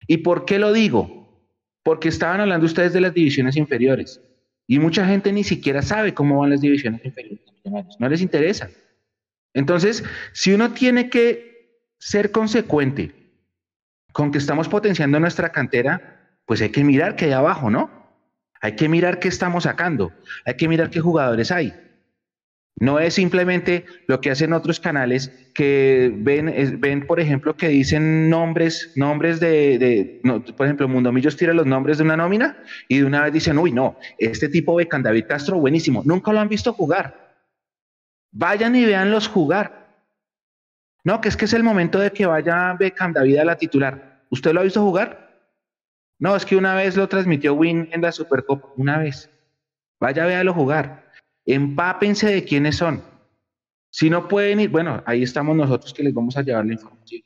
[0.08, 1.48] ¿Y por qué lo digo?
[1.84, 4.20] Porque estaban hablando ustedes de las divisiones inferiores
[4.66, 7.44] y mucha gente ni siquiera sabe cómo van las divisiones inferiores,
[8.00, 8.68] no les interesa.
[9.54, 13.14] Entonces, si uno tiene que ser consecuente
[14.12, 17.92] con que estamos potenciando nuestra cantera, pues hay que mirar qué hay abajo, ¿no?
[18.60, 20.12] Hay que mirar qué estamos sacando,
[20.44, 21.72] hay que mirar qué jugadores hay.
[22.76, 28.30] No es simplemente lo que hacen otros canales que ven, ven por ejemplo, que dicen
[28.30, 30.20] nombres, nombres de,
[30.56, 33.58] por ejemplo, Mundo Millos tira los nombres de una nómina y de una vez dicen,
[33.58, 37.36] uy, no, este tipo Beckham David Castro, buenísimo, nunca lo han visto jugar.
[38.32, 39.82] Vayan y véanlos jugar.
[41.04, 44.22] No, que es que es el momento de que vaya Beckham David a la titular.
[44.30, 45.46] ¿Usted lo ha visto jugar?
[46.18, 49.28] No, es que una vez lo transmitió Win en la Supercopa, una vez.
[50.00, 51.11] Vaya, véalo jugar.
[51.46, 53.02] Empápense de quiénes son.
[53.90, 57.22] Si no pueden ir, bueno, ahí estamos nosotros que les vamos a llevar la información.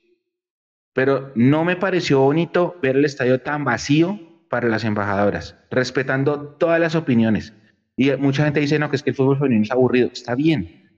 [0.92, 6.80] Pero no me pareció bonito ver el estadio tan vacío para las embajadoras, respetando todas
[6.80, 7.52] las opiniones.
[7.96, 10.10] Y mucha gente dice, no, que es que el fútbol femenino es aburrido.
[10.12, 10.90] Está bien,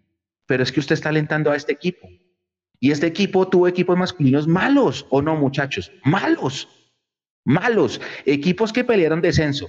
[0.47, 2.09] pero es que usted está alentando a este equipo.
[2.81, 5.91] Y este equipo tuvo equipos masculinos malos, ¿o no, muchachos?
[6.05, 6.69] Malos,
[7.45, 8.01] malos.
[8.25, 9.69] Equipos que pelearon descenso,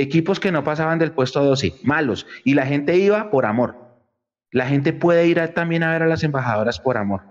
[0.00, 2.26] equipos que no pasaban del puesto 12, malos.
[2.44, 3.76] Y la gente iba por amor.
[4.50, 7.22] La gente puede ir también a ver a las embajadoras por amor.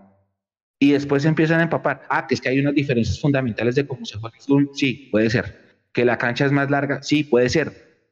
[0.80, 2.04] Y después empiezan a empapar.
[2.10, 4.70] Ah, que es que hay unas diferencias fundamentales de cómo se juega el fútbol.
[4.74, 5.82] Sí, puede ser.
[5.92, 7.02] Que la cancha es más larga.
[7.02, 8.12] Sí, puede ser.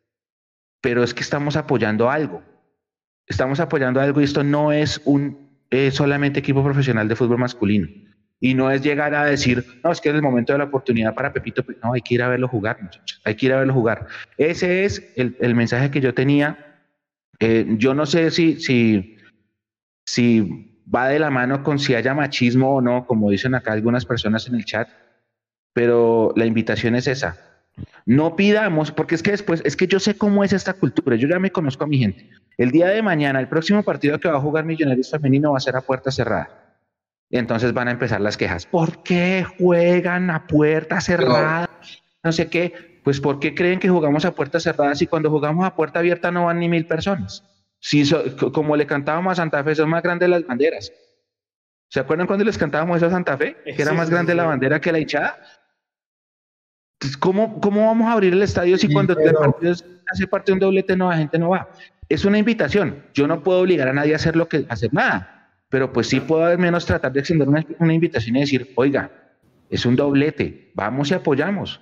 [0.82, 2.44] Pero es que estamos apoyando algo.
[3.28, 5.46] Estamos apoyando algo y esto no es un
[5.92, 7.88] solamente equipo profesional de fútbol masculino.
[8.40, 11.14] Y no es llegar a decir, no, es que es el momento de la oportunidad
[11.14, 11.64] para Pepito.
[11.82, 13.22] No, hay que ir a verlo jugar, muchachos.
[13.24, 14.08] Hay que ir a verlo jugar.
[14.38, 16.84] Ese es el, mensaje que yo tenía.
[17.40, 19.18] Eh, yo no sé si, si,
[20.06, 24.06] si va de la mano con si haya machismo o no, como dicen acá algunas
[24.06, 24.90] personas en el chat,
[25.74, 27.38] pero la invitación es esa.
[28.06, 31.28] No pidamos, porque es que después, es que yo sé cómo es esta cultura, yo
[31.28, 32.30] ya me conozco a mi gente.
[32.58, 35.62] El día de mañana, el próximo partido que va a jugar Millonarios Femenino va a
[35.62, 36.65] ser a puerta cerrada.
[37.38, 38.66] Entonces van a empezar las quejas.
[38.66, 41.70] ¿Por qué juegan a puerta cerrada?
[42.24, 43.02] No sé qué.
[43.04, 46.32] Pues ¿por qué creen que jugamos a puerta cerrada si cuando jugamos a puerta abierta
[46.32, 47.44] no van ni mil personas?
[47.80, 48.10] Si
[48.54, 50.92] como le cantábamos a Santa Fe, son más grandes las banderas.
[51.90, 53.58] ¿Se acuerdan cuando les cantábamos eso a Santa Fe?
[53.64, 55.38] Que era más grande la bandera que la hinchada.
[57.20, 61.10] ¿cómo, ¿Cómo vamos a abrir el estadio si cuando hace parte de un doblete no,
[61.10, 61.70] la gente no va?
[62.10, 63.04] Es una invitación.
[63.14, 65.35] Yo no puedo obligar a nadie a hacer lo que hacer nada
[65.70, 69.12] pero pues sí puedo al menos tratar de extender una, invitación y decir, oiga,
[69.70, 71.82] es un doblete, vamos y apoyamos.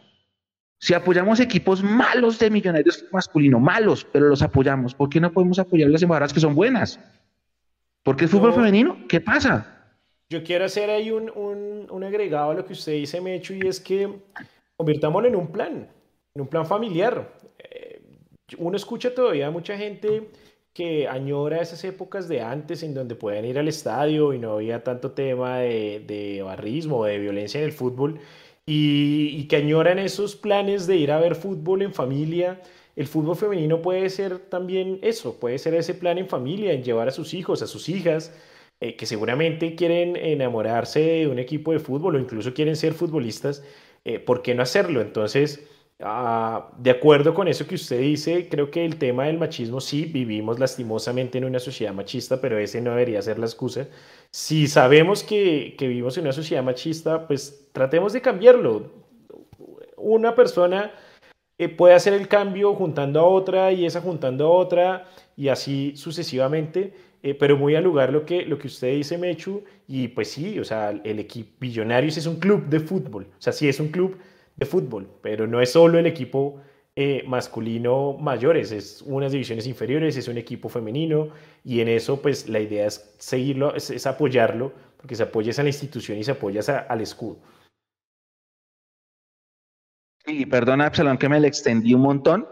[0.80, 5.60] Si apoyamos equipos malos de millonarios masculino, malos, pero los apoyamos, ¿por qué no podemos
[5.60, 7.00] apoyar las embajadas que son buenas?
[8.04, 9.96] Porque el fútbol femenino, ¿qué pasa?
[10.30, 11.30] Yo quiero hacer ahí un,
[11.90, 14.10] un, agregado a lo que usted dice, Mecho, y es que
[14.76, 15.88] convirtámoslo en un plan,
[16.36, 17.34] en un plan familiar.
[17.60, 18.02] Eh,
[18.58, 20.32] uno escucha todavía a mucha gente
[20.74, 24.84] que añora esas épocas de antes en donde podían ir al estadio y no había
[24.84, 28.20] tanto tema de, de barrismo de violencia en el fútbol
[28.66, 32.62] y, que añoran esos planes de ir a ver fútbol en familia.
[32.96, 37.08] El fútbol femenino puede ser también eso, puede ser ese plan en familia, en llevar
[37.08, 38.34] a sus hijos, a sus hijas,
[38.80, 43.64] eh, que seguramente quieren enamorarse de un equipo de fútbol o incluso quieren ser futbolistas,
[44.06, 45.02] eh, ¿por qué no hacerlo?
[45.02, 45.68] Entonces,
[46.06, 50.04] Ah, de acuerdo con eso que usted dice, creo que el tema del machismo sí
[50.04, 53.88] vivimos lastimosamente en una sociedad machista, pero ese no debería ser la excusa.
[54.30, 58.92] Si sabemos que, vivimos en una sociedad machista, pues tratemos de cambiarlo.
[59.96, 60.92] Una persona
[61.58, 65.06] eh, puede hacer el cambio juntando a otra y esa juntando a otra
[65.38, 66.94] y así sucesivamente,
[67.24, 70.60] eh, pero muy al lugar lo que, lo que usted dice, Mechu, y pues sí,
[70.60, 73.88] o sea, el equipo Billonarios es un club de fútbol, o sea, sí es un
[73.88, 74.18] club
[74.56, 76.62] de fútbol, pero no es solo el equipo
[76.96, 81.30] eh, masculino mayores, es unas divisiones inferiores, es un equipo femenino
[81.64, 85.70] y en eso pues la idea es seguirlo, es, apoyarlo, porque se apoya a la
[85.70, 87.38] institución y se apoya al escudo.
[90.26, 92.48] Y perdona, Absalón, que me le extendí un montón,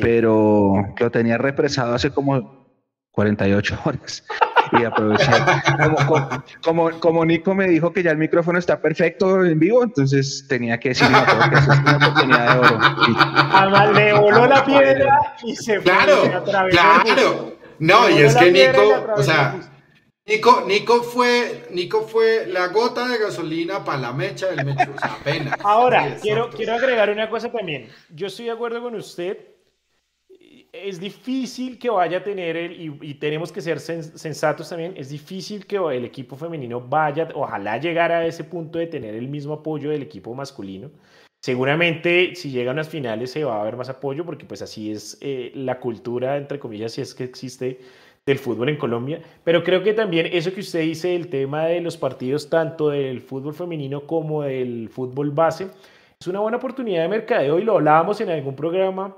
[0.00, 2.66] pero lo tenía represado hace como
[3.12, 4.26] 48 horas
[4.80, 5.62] y aprovechar.
[6.62, 10.78] Como, como, Nico me dijo que ya el micrófono está perfecto en vivo, entonces tenía
[10.78, 12.78] que decir que es una oportunidad de oro.
[12.80, 15.92] Además, le voló la piedra y se fue.
[15.92, 17.56] Claro, claro.
[17.78, 19.56] No, y es que Nico, o sea,
[20.26, 24.98] Nico, Nico, fue, Nico fue la gota de gasolina para la mecha del metro, o
[24.98, 25.58] sea, apenas.
[25.62, 27.90] Ahora, quiero, quiero agregar una cosa también.
[28.08, 29.53] Yo estoy de acuerdo con usted
[30.82, 35.66] es difícil que vaya a tener, el, y, tenemos que ser sensatos también, es difícil
[35.66, 39.90] que el equipo femenino vaya, ojalá llegara a ese punto de tener el mismo apoyo
[39.90, 40.90] del equipo masculino.
[41.42, 45.18] Seguramente si llegan las finales se va a ver más apoyo porque pues así es
[45.20, 47.78] eh, la cultura, entre comillas, si es que existe
[48.26, 51.82] del fútbol en Colombia, pero creo que también eso que usted dice, el tema de
[51.82, 55.68] los partidos tanto del fútbol femenino como del fútbol base,
[56.18, 59.14] es una buena oportunidad de mercadeo y lo hablábamos en algún programa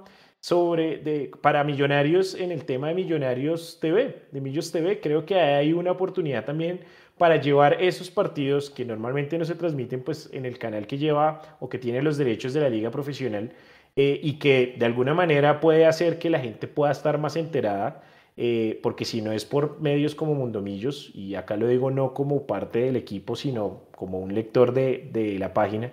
[0.46, 5.34] sobre de, para millonarios en el tema de Millonarios TV, de Millos TV, creo que
[5.34, 6.82] hay una oportunidad también
[7.18, 11.42] para llevar esos partidos que normalmente no se transmiten pues en el canal que lleva
[11.58, 13.50] o que tiene los derechos de la liga profesional
[13.96, 18.04] eh, y que de alguna manera puede hacer que la gente pueda estar más enterada
[18.36, 22.46] eh, porque si no es por medios como Mundomillos, y acá lo digo no como
[22.46, 25.90] parte del equipo, sino como un lector de, de la página,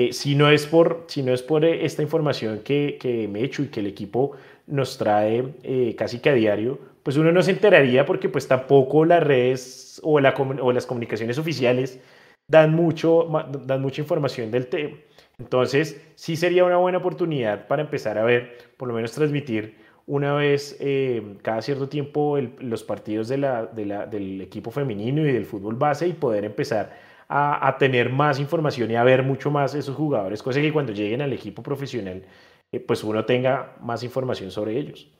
[0.00, 3.42] eh, si, no es por, si no es por eh, esta información que, que me
[3.42, 4.32] echo y que el equipo
[4.66, 9.22] nos trae casi que a diario, pues uno no se enteraría porque pues tampoco las
[9.22, 12.00] redes o, la, o las comunicaciones oficiales
[12.46, 13.28] dan, mucho,
[13.64, 14.96] dan mucha información del tema.
[15.38, 19.76] Entonces, sí sería una buena oportunidad para empezar a ver, por lo menos transmitir
[20.08, 25.44] una vez eh, cada cierto tiempo los partidos de la, del equipo femenino y del
[25.44, 29.94] fútbol base y poder empezar a, tener más información y a ver mucho más esos
[29.94, 32.24] jugadores, cosa que cuando lleguen al equipo profesional,
[32.72, 35.10] eh, pues uno tenga más información sobre ellos.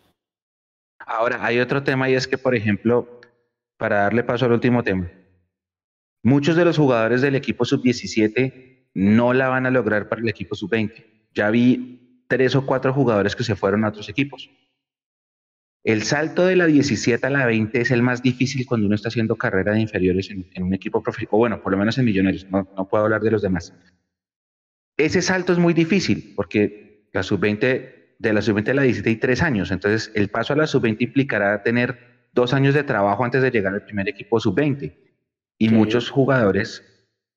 [1.00, 3.20] Ahora, hay otro tema y es que, por ejemplo,
[3.76, 5.11] para darle paso al último tema,
[6.22, 10.54] muchos de los jugadores del equipo sub-17 no la van a lograr para el equipo
[10.54, 11.04] sub-20.
[11.34, 14.50] Ya vi tres o cuatro jugadores que se fueron a otros equipos.
[15.89, 19.09] El salto de la 17 a la 20 es el más difícil cuando uno está
[19.09, 22.47] haciendo carrera de inferiores en, un equipo profesional, o bueno, por lo menos en Millonarios,
[22.51, 23.72] no, puedo hablar de los demás.
[24.99, 29.16] Ese salto es muy difícil porque la sub-20, de la sub-20 a la 17 hay
[29.16, 33.41] tres años, entonces el paso a la sub-20 implicará tener dos años de trabajo antes
[33.41, 34.95] de llegar al primer equipo sub-20
[35.57, 36.82] y muchos jugadores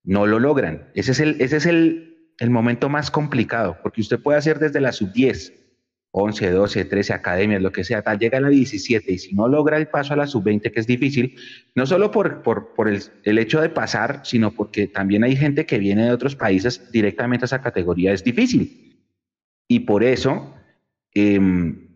[0.03, 0.91] no lo logran.
[0.93, 4.81] Ese es, el, ese es el, el momento más complicado porque usted puede hacer desde
[4.81, 5.60] la sub-10
[6.13, 9.47] 11, 12, 13 academias, lo que sea, tal, llega a la 17 y si no
[9.47, 11.37] logra el paso a la sub-20, que es difícil,
[11.73, 12.43] no solo por,
[12.87, 17.45] el, hecho de pasar, sino porque también hay gente que viene de otros países directamente
[17.45, 18.99] a esa categoría, es difícil.
[19.69, 20.53] Y por eso,
[21.13, 21.87] em,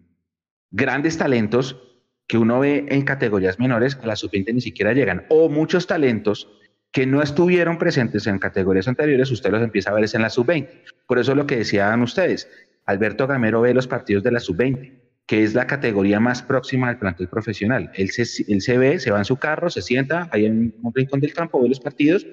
[0.72, 1.82] grandes talentos
[2.26, 6.47] que uno ve en categorías menores, a la sub-20 ni siquiera llegan, o muchos talentos
[6.95, 10.70] que no estuvieron presentes en categorías anteriores, usted los empieza a ver en la sub-20.
[11.05, 12.49] Por eso es lo que decían ustedes,
[12.86, 16.99] Alberto Gamero ve los partidos de la sub-20, que es la categoría más próxima al
[16.99, 17.91] plantel profesional.
[17.95, 21.33] Él se, ve, se va en su carro, se sienta ahí en un rincón del
[21.33, 22.27] campo, ve los partidos,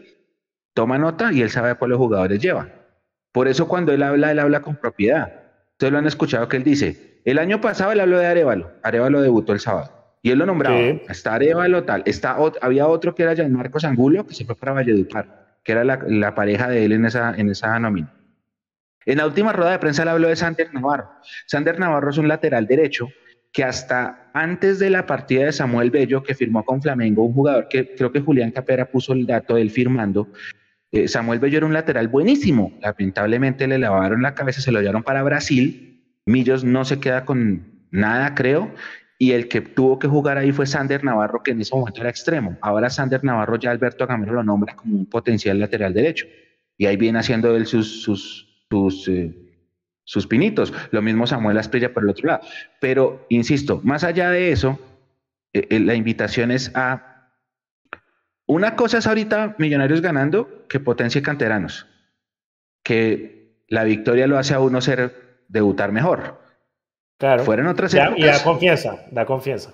[0.75, 2.69] toma nota y él sabe a cuáles jugadores lleva.
[3.33, 5.33] Por eso cuando él habla, él habla con propiedad.
[5.73, 9.23] Ustedes lo han escuchado que él dice, el año pasado él habló de Arevalo, Arevalo
[9.23, 9.91] debutó el sábado.
[10.25, 14.27] Y él lo nombraba, está Arevalo tal, está, había otro que era Jean Marcos Angulo,
[14.27, 17.77] que se fue para Valledupar, que era la, pareja de él en esa, en esa
[17.79, 18.13] nómina.
[19.07, 21.11] En la última rueda de prensa le habló de Sander Navarro.
[21.47, 23.09] Sander Navarro es un lateral derecho
[23.53, 27.69] que hasta antes de la partida de Samuel Bello, que firmó con Flamengo, un jugador
[27.69, 30.29] que creo que Julián Capera puso el dato de él firmando,
[30.91, 32.79] eh, Samuel Bello era un lateral buenísimo.
[32.81, 36.19] Lamentablemente le lavaron la cabeza, se lo llevaron para Brasil.
[36.27, 38.73] Millos no se queda con nada, creo.
[39.19, 42.11] Y el que tuvo que jugar ahí fue Sander Navarro, que en ese momento era
[42.11, 42.59] extremo.
[42.61, 46.27] Ahora Sander Navarro ya Alberto Gamero lo nombra como un potencial lateral derecho.
[46.77, 49.35] Y ahí viene haciendo él sus, sus sus, eh,
[50.05, 50.73] sus pinitos.
[50.91, 52.41] Lo mismo Samuel Asprilla por el otro lado.
[52.81, 54.79] Pero, insisto, más allá de eso,
[55.53, 57.31] eh, eh, la invitación es a...
[58.47, 61.87] Una cosa es ahorita Millonarios ganando que potencie canteranos,
[62.83, 66.41] que la victoria lo hace a uno ser debutar mejor.
[67.19, 67.45] Claro.
[67.45, 68.19] Fueron otras épocas.
[68.19, 69.73] Y da confianza, da confianza.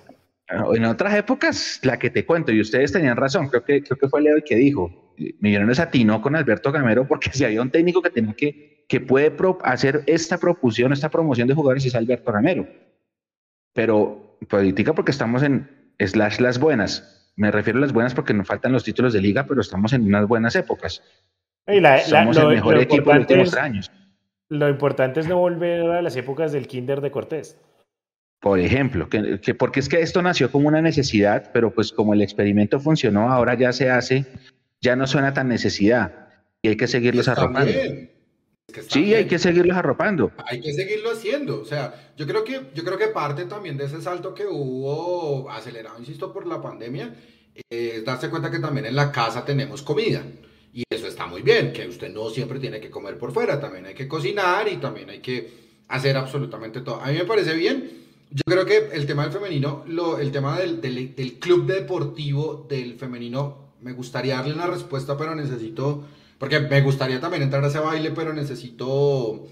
[0.49, 4.09] En otras épocas, la que te cuento, y ustedes tenían razón, creo que, creo que
[4.09, 8.01] fue Leo el que dijo, Millonarios atinó con Alberto Gamero porque si había un técnico
[8.01, 9.31] que tenía que que puede
[9.63, 12.67] hacer esta propusión, esta promoción de jugadores es Alberto Ramero.
[13.71, 17.31] Pero política porque estamos en slash las buenas.
[17.35, 20.05] Me refiero a las buenas porque nos faltan los títulos de liga, pero estamos en
[20.05, 21.03] unas buenas épocas.
[22.07, 23.91] Somos el mejor equipo de los últimos años.
[24.49, 27.61] Lo importante es no volver a las épocas del Kinder de Cortés.
[28.39, 32.21] Por ejemplo, que, porque es que esto nació como una necesidad, pero pues como el
[32.21, 34.25] experimento funcionó, ahora ya se hace,
[34.79, 36.29] ya no suena tan necesidad
[36.61, 37.71] y hay que seguirlos arropando
[38.87, 40.31] sí, hay que seguirlos arropando.
[40.45, 41.61] Hay que seguirlo haciendo.
[41.61, 45.49] O sea, yo creo que, yo creo que parte también de ese salto que hubo
[45.49, 47.13] acelerado, insisto, por la pandemia,
[47.69, 50.23] es darse cuenta que también en la casa tenemos comida.
[50.73, 53.87] Y eso está muy bien, que usted no siempre tiene que comer por fuera, también
[53.87, 55.51] hay que cocinar y también hay que
[55.87, 57.01] hacer absolutamente todo.
[57.01, 58.08] A mí me parece bien.
[58.31, 62.95] Yo creo que el tema del femenino, lo, el tema del, del, club deportivo del
[62.95, 66.05] femenino, me gustaría darle una respuesta, pero necesito
[66.39, 69.47] porque me gustaría también entrar a ese baile, pero necesito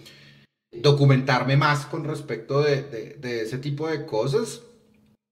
[0.71, 4.63] documentarme más con respecto de, ese tipo de cosas.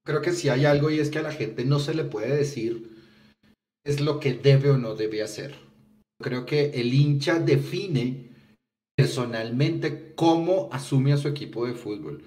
[0.05, 2.35] creo que si hay algo y es que a la gente no se le puede
[2.35, 2.93] decir
[3.85, 5.55] es lo que debe o no debe hacer.
[6.21, 8.31] Creo que el hincha define
[8.97, 12.23] personalmente cómo asume a su equipo de fútbol.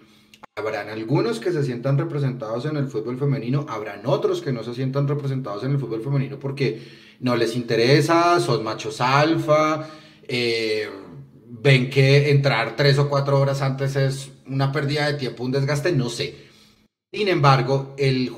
[0.58, 4.74] Habrán algunos que se sientan representados en el fútbol femenino, habrán otros que no se
[4.74, 6.82] sientan representados en el fútbol femenino porque
[7.20, 9.88] no les interesa, son machos alfa,
[10.26, 10.88] eh,
[11.48, 15.92] ven que entrar tres o cuatro horas antes es una pérdida de tiempo, un desgaste,
[15.92, 16.34] no sé.
[17.12, 18.32] Sin embargo, el,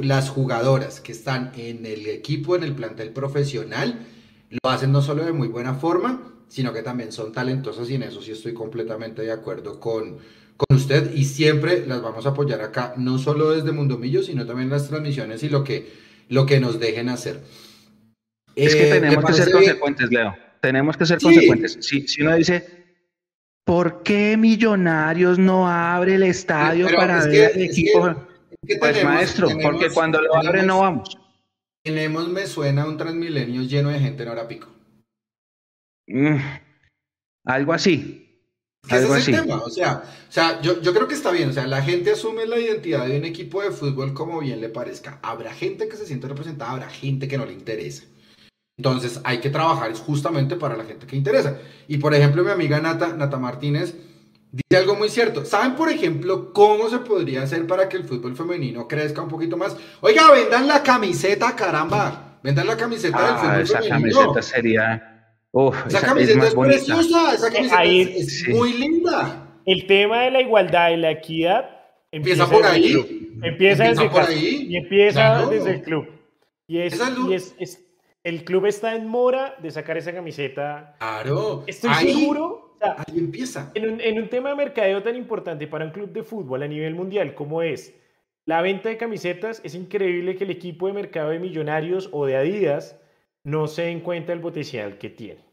[0.00, 4.06] las jugadoras que están en el equipo, en el plantel profesional,
[4.48, 8.04] lo hacen no solo de muy buena forma, sino que también son talentosas y en
[8.04, 10.16] eso sí estoy completamente de acuerdo con,
[10.56, 14.70] con usted y siempre las vamos a apoyar acá, no solo desde Mundomillo, sino también
[14.70, 15.92] las transmisiones y lo que,
[16.28, 17.42] lo que nos dejen hacer.
[18.54, 20.34] Es que eh, tenemos que ser consecuentes, Leo.
[20.60, 21.78] Tenemos que ser consecuentes.
[21.80, 22.86] Si, si uno dice,
[23.66, 28.14] ¿Por qué Millonarios no abre el estadio para ver el equipo?
[28.78, 31.18] pues maestro, porque cuando lo abre no vamos.
[31.82, 34.68] Tenemos, me suena un Transmilenio lleno de gente en hora pico.
[36.06, 36.36] Mm,
[37.44, 38.25] algo así.
[38.88, 39.34] Algo así.
[39.34, 41.50] O sea, o sea yo, yo, creo que está bien.
[41.50, 44.68] O sea, la gente asume la identidad de un equipo de fútbol como bien le
[44.68, 45.18] parezca.
[45.22, 48.04] Habrá gente que se siente representada, habrá gente que no le interesa.
[48.78, 51.58] Entonces hay que trabajar justamente para la gente que interesa.
[51.88, 53.94] Y por ejemplo, mi amiga Nata, Nata Martínez
[54.52, 55.44] dice algo muy cierto.
[55.44, 59.56] ¿Saben, por ejemplo, cómo se podría hacer para que el fútbol femenino crezca un poquito
[59.56, 59.76] más?
[60.02, 62.38] Oiga, vendan la camiseta, caramba.
[62.42, 64.08] Vendan la camiseta del ah, fútbol esa femenino.
[64.08, 65.15] Esa camiseta sería...
[65.86, 69.60] esa, camiseta es, preciosa, esa camiseta es, muy linda.
[69.64, 71.70] El tema de la igualdad y la equidad
[72.10, 72.94] empieza, por ahí.
[73.42, 74.66] Empieza, desde por ahí.
[74.68, 76.08] Y empieza desde el club.
[76.68, 77.86] Y es, y es
[78.26, 80.96] el club está en mora de sacar esa camiseta.
[80.98, 81.62] Claro.
[81.68, 82.76] Estoy seguro.
[82.80, 83.70] ahí empieza.
[83.74, 87.36] En un, tema de mercadeo tan importante para un club de fútbol a nivel mundial
[87.36, 87.94] como es
[88.44, 92.36] la venta de camisetas, es increíble que el equipo de mercado de Millonarios o de
[92.36, 93.00] Adidas
[93.44, 95.45] no se den cuenta del potencial que tiene.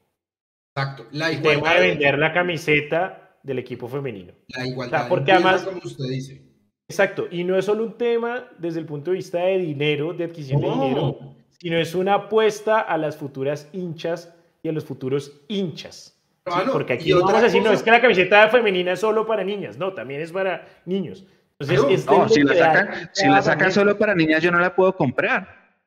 [0.75, 1.07] Exacto.
[1.11, 1.53] La igualdad.
[1.53, 4.33] El tema de vender la camiseta del equipo femenino.
[4.47, 5.07] La igualdad.
[5.07, 6.41] porque además, como usted dice.
[6.87, 7.27] Exacto.
[7.31, 10.61] Y no es solo un tema desde el punto de vista de dinero, de adquisición
[10.61, 16.21] de dinero sino es una apuesta a las futuras hinchas y a los futuros hinchas.
[16.69, 19.45] Porque aquí no vamos a decir, no, es que la camiseta femenina es solo para
[19.45, 21.25] niñas, no, también es para niños.
[21.57, 24.93] Entonces, no, si la, sacan, si la sacan solo para niñas, yo no la puedo
[24.93, 25.77] comprar.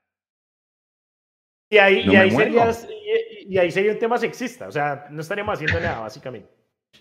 [1.68, 2.72] Y ahí, y, ahí sería,
[3.48, 6.48] y, ahí sería un tema sexista, o sea, no estaríamos haciendo nada, básicamente.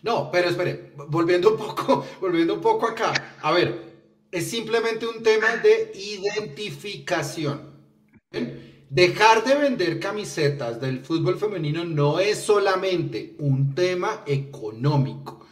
[0.01, 3.13] No, pero espere, volviendo un poco, volviendo un poco acá.
[3.41, 3.95] A ver,
[4.31, 7.75] es simplemente un tema de identificación.
[8.89, 15.45] Dejar de vender camisetas del fútbol femenino no es solamente un tema económico.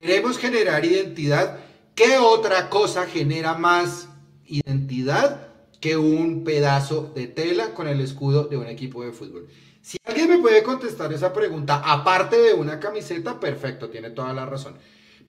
[0.00, 1.58] Queremos generar identidad.
[1.94, 4.08] ¿Qué otra cosa genera más
[4.46, 5.48] identidad
[5.80, 9.48] que un pedazo de tela con el escudo de un equipo de fútbol?
[9.88, 14.44] Si alguien me puede contestar esa pregunta, aparte de una camiseta, perfecto, tiene toda la
[14.44, 14.74] razón.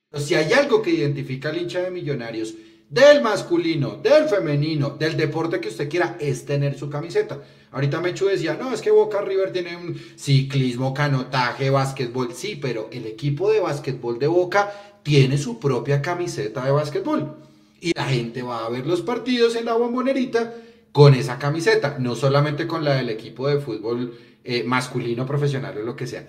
[0.10, 2.56] Pero si hay algo que identifica al hincha de millonarios,
[2.90, 7.42] del masculino, del femenino, del deporte que usted quiera, es tener su camiseta.
[7.72, 12.34] Ahorita Mechu decía, no, es que Boca River tiene un ciclismo, canotaje, básquetbol.
[12.34, 17.38] Sí, pero el equipo de básquetbol de Boca tiene su propia camiseta de básquetbol.
[17.80, 20.54] Y la gente va a ver los partidos en la bombonerita
[20.92, 25.84] con esa camiseta, no solamente con la del equipo de fútbol eh, masculino, profesional o
[25.84, 26.28] lo que sea.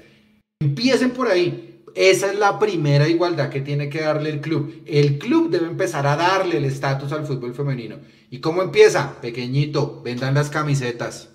[0.61, 1.83] Empiecen por ahí.
[1.95, 4.83] Esa es la primera igualdad que tiene que darle el club.
[4.87, 7.97] El club debe empezar a darle el estatus al fútbol femenino.
[8.31, 9.21] ¿Y cómo empieza?
[9.21, 11.35] Pequeñito, vendan las camisetas.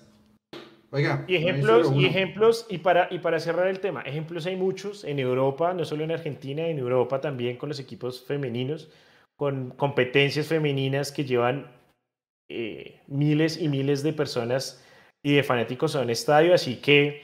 [0.90, 1.24] Oiga.
[1.28, 5.18] Y ejemplos, y ejemplos, y para, y para cerrar el tema, ejemplos hay muchos en
[5.18, 8.88] Europa, no solo en Argentina, en Europa también con los equipos femeninos,
[9.36, 11.66] con competencias femeninas que llevan
[12.48, 14.84] eh, miles y miles de personas
[15.22, 17.22] y de fanáticos a un estadio, así que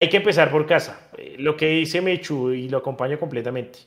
[0.00, 1.10] hay que empezar por casa.
[1.16, 3.80] Eh, lo que dice Mechu y lo acompaño completamente.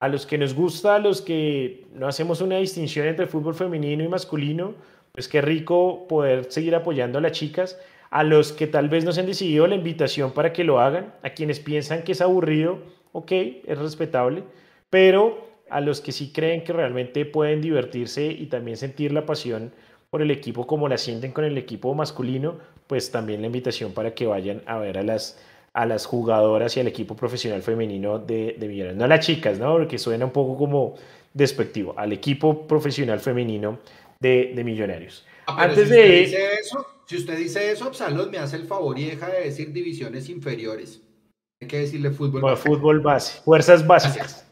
[0.00, 4.04] A los que nos gusta, a los que no hacemos una distinción entre fútbol femenino
[4.04, 4.74] y masculino,
[5.12, 7.80] pues qué rico poder seguir apoyando a las chicas.
[8.10, 11.14] A los que tal vez no se han decidido la invitación para que lo hagan,
[11.22, 12.78] a quienes piensan que es aburrido,
[13.12, 13.32] ok,
[13.66, 14.44] es respetable,
[14.90, 19.72] pero a los que sí creen que realmente pueden divertirse y también sentir la pasión
[20.10, 24.14] por el equipo como la sienten con el equipo masculino, pues también la invitación para
[24.14, 25.38] que vayan a ver a las
[25.72, 28.96] a las jugadoras y al equipo profesional femenino de, de Millonarios.
[28.96, 29.72] No a las chicas, ¿no?
[29.72, 30.94] Porque suena un poco como
[31.32, 33.80] despectivo, al equipo profesional femenino
[34.20, 35.26] de, de Millonarios.
[35.48, 36.00] Ah, Antes si de...
[36.00, 39.40] Usted dice eso, si usted dice eso, Absalón me hace el favor y deja de
[39.42, 41.02] decir divisiones inferiores.
[41.60, 42.62] Hay que decirle fútbol base.
[42.62, 44.43] Fútbol base, fuerzas básicas.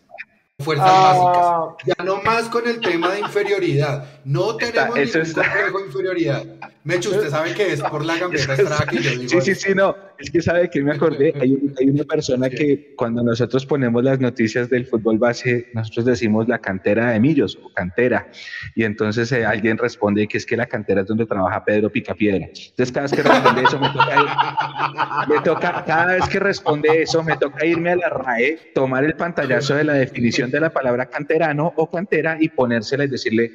[0.64, 1.74] Fuerzas Ah.
[1.76, 1.96] básicas.
[1.98, 4.04] Ya no más con el tema de inferioridad.
[4.24, 6.44] No tenemos eso ningún complejo de inferioridad.
[6.84, 9.28] Mecho, usted sabe que es por la gambeta estrada que yo digo.
[9.28, 9.94] Sí, sí, sí, no.
[10.18, 11.32] Es que sabe que me acordé.
[11.40, 12.56] Hay, un- hay una persona Sí.
[12.56, 17.58] que cuando nosotros ponemos las noticias del fútbol base, nosotros decimos la cantera de Millos
[17.62, 18.28] o cantera.
[18.74, 22.46] Y entonces eh, alguien responde que es que la cantera es donde trabaja Pedro Picapiedra.
[22.46, 27.02] Entonces cada vez que responde eso me toca, ir- me toca, cada vez que responde
[27.02, 30.70] eso me toca irme a la RAE, tomar el pantallazo de la definición de la
[30.70, 33.52] palabra canterano o cantera y ponérsela y decirle,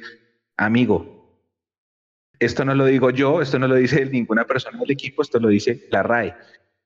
[0.56, 1.40] amigo,
[2.38, 5.48] esto no lo digo yo, esto no lo dice ninguna persona del equipo, esto lo
[5.48, 6.34] dice la RAE.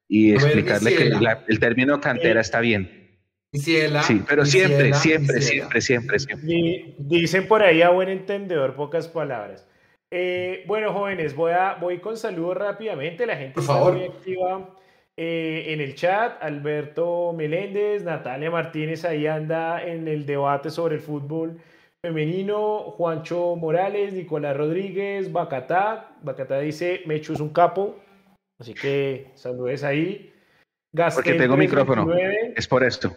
[0.08, 3.00] Y ver, explicarle que la- el término cantera está bien.
[3.54, 3.76] Sí,
[4.26, 6.46] pero siempre, siempre, siempre, siempre, siempre.
[6.46, 9.66] Di- Dicen por ahí a buen entendedor pocas palabras.
[10.10, 13.26] Eh, bueno, jóvenes, voy, a, voy con saludos rápidamente.
[13.26, 13.94] La gente Por está favor.
[13.94, 14.74] muy activa
[15.16, 16.42] eh, en el chat.
[16.42, 21.60] Alberto Meléndez, Natalia Martínez ahí anda en el debate sobre el fútbol
[22.00, 22.78] femenino.
[22.96, 26.16] Juancho Morales, Nicolás Rodríguez, Bacatá.
[26.22, 28.00] Bacatá dice, Mecho es un capo.
[28.58, 30.32] Así que saludes ahí.
[31.14, 32.04] Porque tengo micrófono.
[32.06, 32.54] 329.
[32.56, 33.16] Es por esto.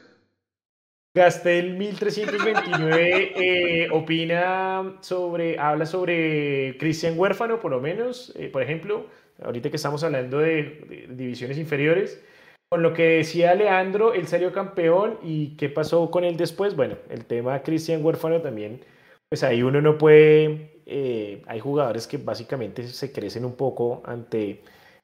[1.15, 9.07] Gastel 1329 eh, opina sobre, habla sobre Cristian Huérfano, por lo menos, eh, por ejemplo,
[9.41, 12.21] ahorita que estamos hablando de, de divisiones inferiores.
[12.69, 16.75] Con lo que decía Leandro, él salió campeón y qué pasó con él después.
[16.75, 18.81] Bueno, el tema Cristian Huérfano también,
[19.29, 24.61] pues ahí uno no puede, eh, hay jugadores que básicamente se crecen un poco ante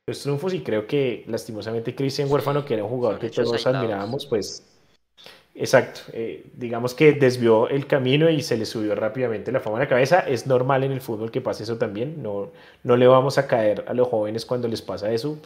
[0.08, 4.26] los triunfos y creo que lastimosamente Cristian Huérfano, que era un jugador que todos admirábamos,
[4.26, 4.71] pues
[5.54, 9.80] Exacto, eh, digamos que desvió el camino y se le subió rápidamente la fama a
[9.82, 10.22] la cabeza.
[10.22, 12.24] Es normal en el fútbol que pase eso también.
[12.24, 12.52] No,
[12.84, 15.38] no le vamos a caer a los jóvenes cuando les pasa eso.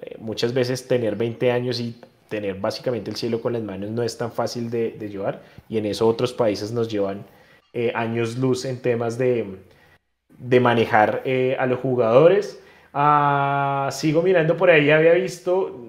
[0.00, 4.02] Eh, muchas veces tener 20 años y tener básicamente el cielo con las manos no
[4.02, 7.24] es tan fácil de, de llevar y en eso otros países nos llevan
[7.72, 9.56] eh, años luz en temas de,
[10.38, 11.22] de manejar
[11.58, 12.60] a los jugadores.
[12.92, 15.88] Ah, sigo mirando por ahí, había visto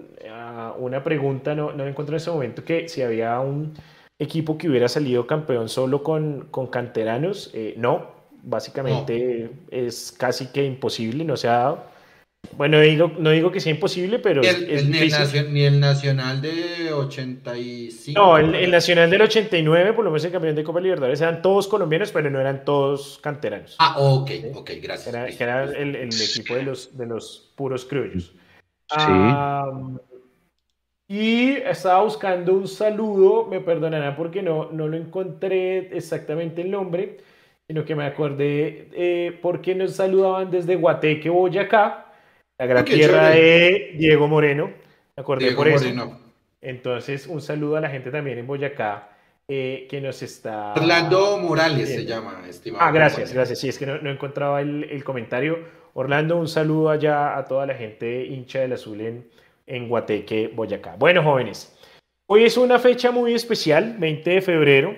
[0.78, 3.74] una pregunta, no, no encuentro en ese momento, que si había un
[4.20, 7.52] equipo que hubiera salido campeón solo con, con canteranos.
[7.54, 8.12] Eh, no,
[8.44, 12.00] básicamente es casi que imposible, no se ha dado.
[12.56, 15.80] Bueno, digo, no digo que sea imposible, pero el, es el- ni, el ni el
[15.80, 18.20] Nacional de 85.
[18.20, 21.42] No, el, el Nacional del 89, por lo menos el campeón de Copa Libertadores, eran
[21.42, 23.76] todos colombianos, pero no eran todos canteranos.
[23.80, 25.08] Ah, ok, ok, gracias.
[25.14, 28.34] Era, era el, el equipo de los, de los puros criollos.
[28.90, 28.96] Sí.
[28.98, 30.00] Am,
[31.12, 37.18] y estaba buscando un saludo, me perdonarán porque no, no lo encontré exactamente el nombre,
[37.66, 42.14] sino que me acordé eh, porque nos saludaban desde Guateque, Boyacá,
[42.60, 44.68] la gran qué tierra de Diego Moreno.
[45.18, 45.86] Me acordé Diego por eso.
[45.86, 46.20] Moreno.
[46.62, 49.10] Entonces, un saludo a la gente también en Boyacá
[49.48, 50.74] eh, que nos está...
[50.74, 52.86] Orlando Morales se llama, estimado.
[52.86, 53.58] Ah, gracias, gracias.
[53.58, 55.58] Sí, es que no, no encontraba el, el comentario.
[55.96, 59.26] Orlando, un saludo allá a toda la gente hincha del azul en,
[59.70, 60.96] en Guateque, Boyacá.
[60.98, 61.78] Bueno, jóvenes,
[62.28, 64.96] hoy es una fecha muy especial, 20 de febrero.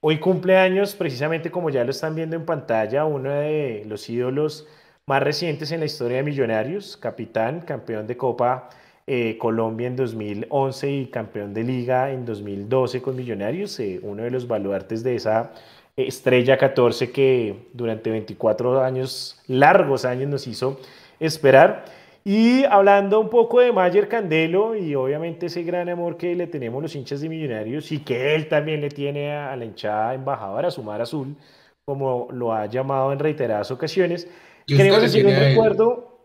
[0.00, 4.66] Hoy cumple años, precisamente como ya lo están viendo en pantalla, uno de los ídolos
[5.06, 8.70] más recientes en la historia de Millonarios, capitán, campeón de Copa
[9.08, 14.32] eh, Colombia en 2011 y campeón de Liga en 2012 con Millonarios, eh, uno de
[14.32, 15.52] los baluartes de esa
[15.94, 20.80] estrella 14 que durante 24 años, largos años, nos hizo
[21.20, 21.84] esperar.
[22.28, 26.82] Y hablando un poco de Mayer Candelo y obviamente ese gran amor que le tenemos
[26.82, 30.82] los hinchas de Millonarios y que él también le tiene a, la hinchada embajadora, su
[30.82, 31.36] mar azul,
[31.84, 34.28] como lo ha llamado en reiteradas ocasiones.
[34.66, 36.18] ¿Y usted Queremos decir un recuerdo.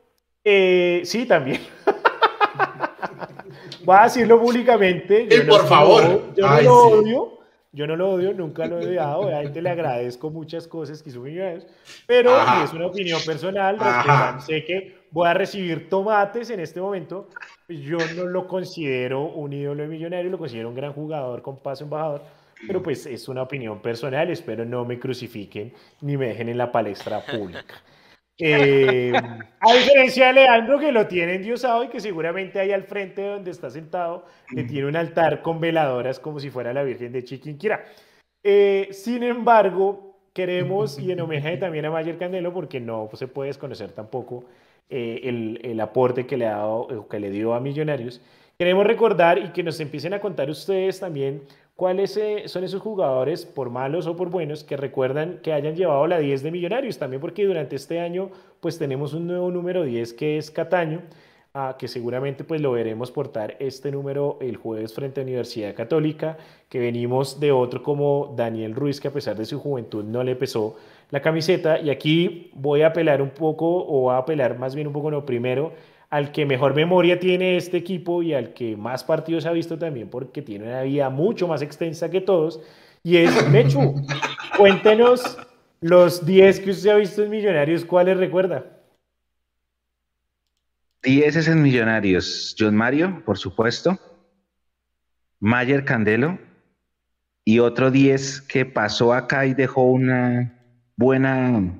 [0.43, 1.61] eh, sí, también.
[3.85, 5.27] Voy a decirlo públicamente.
[5.29, 6.33] Sí, por lo- favor.
[6.35, 6.93] Yo no Ay, lo sí.
[6.93, 7.37] odio.
[7.73, 9.19] Yo no lo odio, nunca lo he odiado.
[9.19, 11.67] Obviamente le agradezco muchas cosas que hizo Millonarios.
[12.07, 12.63] Pero Ajá.
[12.63, 13.77] es una opinión personal.
[14.41, 17.27] Sé que voy a recibir tomates en este momento.
[17.67, 21.83] Yo no lo considero un ídolo de Millonarios, lo considero un gran jugador con paso
[21.83, 22.21] embajador.
[22.65, 24.29] Pero pues es una opinión personal.
[24.29, 27.75] Espero no me crucifiquen ni me dejen en la palestra pública.
[28.43, 33.21] Eh, a diferencia de Leandro, que lo tiene endiosado y que seguramente ahí al frente
[33.21, 37.11] de donde está sentado le tiene un altar con veladoras como si fuera la Virgen
[37.11, 37.85] de Chiquinquirá.
[38.41, 43.49] Eh, sin embargo, queremos, y en homenaje también a Mayer Candelo, porque no se puede
[43.49, 44.45] desconocer tampoco
[44.91, 48.21] eh, el, el aporte que le, ha dado, que le dio a Millonarios,
[48.59, 51.41] queremos recordar y que nos empiecen a contar ustedes también
[51.75, 56.05] cuáles eh, son esos jugadores, por malos o por buenos, que recuerdan que hayan llevado
[56.05, 58.29] la 10 de Millonarios, también porque durante este año
[58.59, 61.01] pues tenemos un nuevo número 10 que es Cataño.
[61.53, 66.37] A que seguramente pues lo veremos portar este número el jueves frente a Universidad Católica,
[66.69, 70.35] que venimos de otro como Daniel Ruiz, que a pesar de su juventud no le
[70.35, 70.77] pesó
[71.09, 71.79] la camiseta.
[71.79, 75.25] Y aquí voy a apelar un poco, o a apelar más bien un poco, no,
[75.25, 75.73] primero
[76.11, 80.09] al que mejor memoria tiene este equipo y al que más partidos ha visto también,
[80.09, 82.59] porque tiene una vida mucho más extensa que todos,
[83.01, 83.95] y es Mechu.
[84.57, 85.37] Cuéntenos
[85.79, 88.80] los 10 que usted ha visto en Millonarios, ¿cuáles recuerda?
[91.03, 92.55] 10 es en Millonarios.
[92.57, 93.99] John Mario, por supuesto.
[95.39, 96.39] Mayer Candelo.
[97.43, 100.59] Y otro 10 que pasó acá y dejó una
[100.95, 101.79] buena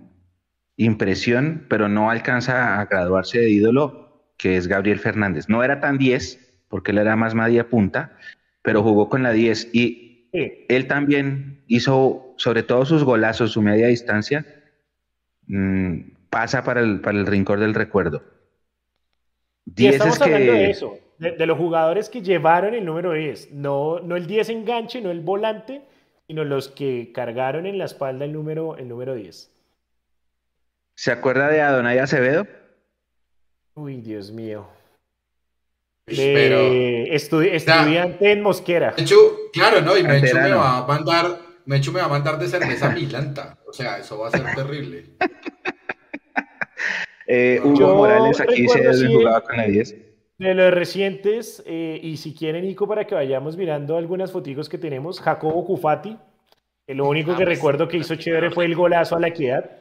[0.76, 5.50] impresión, pero no alcanza a graduarse de ídolo, que es Gabriel Fernández.
[5.50, 8.18] No era tan 10, porque él era más media punta,
[8.64, 9.70] pero jugó con la 10.
[9.74, 14.46] Y él también hizo, sobre todo sus golazos, su media distancia,
[15.46, 16.00] mm,
[16.32, 18.24] pasa para el, para el rincón del recuerdo.
[19.66, 24.16] Y estamos hablando de eso, de, los jugadores que llevaron el número 10, no, no
[24.16, 25.82] el 10 enganche, no el volante,
[26.28, 29.50] sino los que cargaron en la espalda el número, el número 10.
[30.96, 32.48] ¿Se acuerda de Adonai Acevedo?
[33.76, 34.68] Uy, Dios mío.
[36.08, 38.94] estudiante en Mosquera.
[39.54, 39.98] claro, ¿no?
[39.98, 43.58] Y Mechu me va a mandar, Mechu me va a mandar de cerveza Milanta.
[43.68, 45.16] O sea, eso va a ser terrible.
[47.34, 49.96] Eh, Hugo Morales aquí se jugaba con la 10.
[50.38, 54.78] De los recientes, eh, y si quieren, Nico, para que vayamos mirando algunas fotos que
[54.78, 56.18] tenemos, Jacobo Cufati,
[56.88, 59.80] lo único que recuerdo que hizo chévere fue el golazo a la equidad.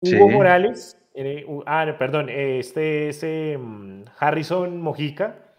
[0.00, 3.24] Hugo Morales, eh, ah, perdón, este es
[3.58, 5.54] mm, Harrison Mojica.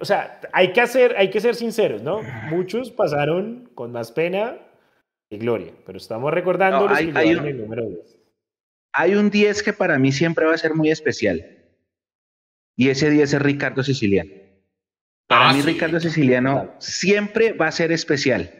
[0.00, 2.22] O sea, hay que, hacer, hay que ser sinceros, ¿no?
[2.48, 4.56] Muchos pasaron con más pena
[5.28, 8.21] que gloria, pero estamos recordando los que el número 10.
[8.92, 11.44] Hay un 10 que para mí siempre va a ser muy especial.
[12.76, 14.30] Y ese 10 es Ricardo Siciliano.
[15.26, 18.50] Para ah, mí Ricardo Siciliano siempre va a ser especial.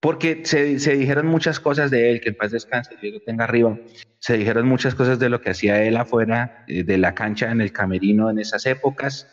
[0.00, 3.78] Porque se, dijeron muchas cosas de él, que en paz descanse, Dios lo tenga arriba.
[4.18, 7.62] Se dijeron muchas cosas de lo que hacía él afuera eh, de la cancha en
[7.62, 9.26] el camerino en esas épocas.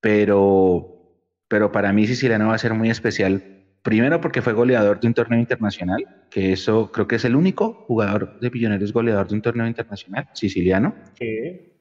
[0.00, 3.53] Pero, pero para mí Siciliano va a ser muy especial
[3.84, 7.84] Primero porque fue goleador de un torneo internacional, que eso creo que es el único
[7.86, 10.94] jugador de Millonarios goleador de un torneo internacional, siciliano.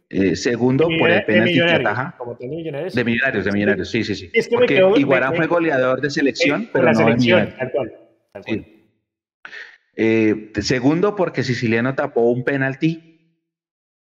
[0.10, 2.18] Eh, segundo, por el penalti que ataja.
[2.38, 2.93] De millonarios,
[3.45, 4.30] de millonarios, sí, sí, sí.
[4.51, 7.56] porque Iguarán fue goleador de selección, pero no de millonarios.
[9.95, 13.38] Eh, segundo, porque Siciliano tapó un penalti,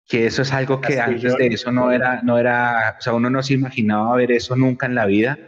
[0.05, 3.30] que eso es algo que antes de eso no era, no era, o sea, uno
[3.30, 5.38] no se imaginaba ver eso nunca en la vida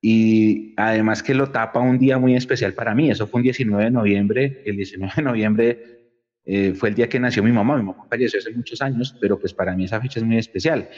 [0.00, 3.10] y además que lo tapa un día muy especial para mí.
[3.10, 4.62] Eso fue un 19 de noviembre.
[4.64, 5.96] El 19 de noviembre
[6.44, 7.76] eh, fue el día que nació mi mamá.
[7.76, 10.88] Mi mamá falleció hace muchos años, pero pues para mí esa fecha es muy especial.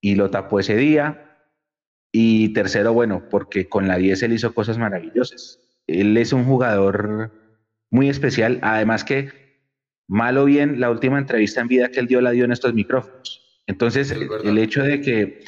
[0.00, 1.38] Y lo tapó ese día.
[2.12, 5.58] Y tercero, bueno, porque con la 10 él hizo cosas maravillosas.
[5.86, 7.32] Él es un jugador
[7.90, 8.58] muy especial.
[8.62, 9.30] Además que,
[10.06, 12.74] mal o bien, la última entrevista en vida que él dio la dio en estos
[12.74, 13.62] micrófonos.
[13.66, 15.44] Entonces, el hecho de que,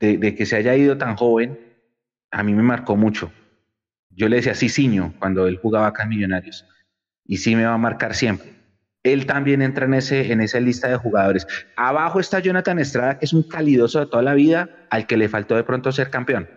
[0.00, 1.67] de que se haya ido tan joven
[2.30, 3.32] a mí me marcó mucho.
[4.10, 6.66] Yo le decía Cicinho cuando él jugaba acá en Millonarios.
[7.24, 8.54] Y sí me va a marcar siempre.
[9.02, 11.46] Él también entra en, ese, en esa lista de jugadores.
[11.76, 15.28] Abajo está Jonathan Estrada, que es un calidoso de toda la vida, al que le
[15.28, 16.48] faltó de pronto ser campeón.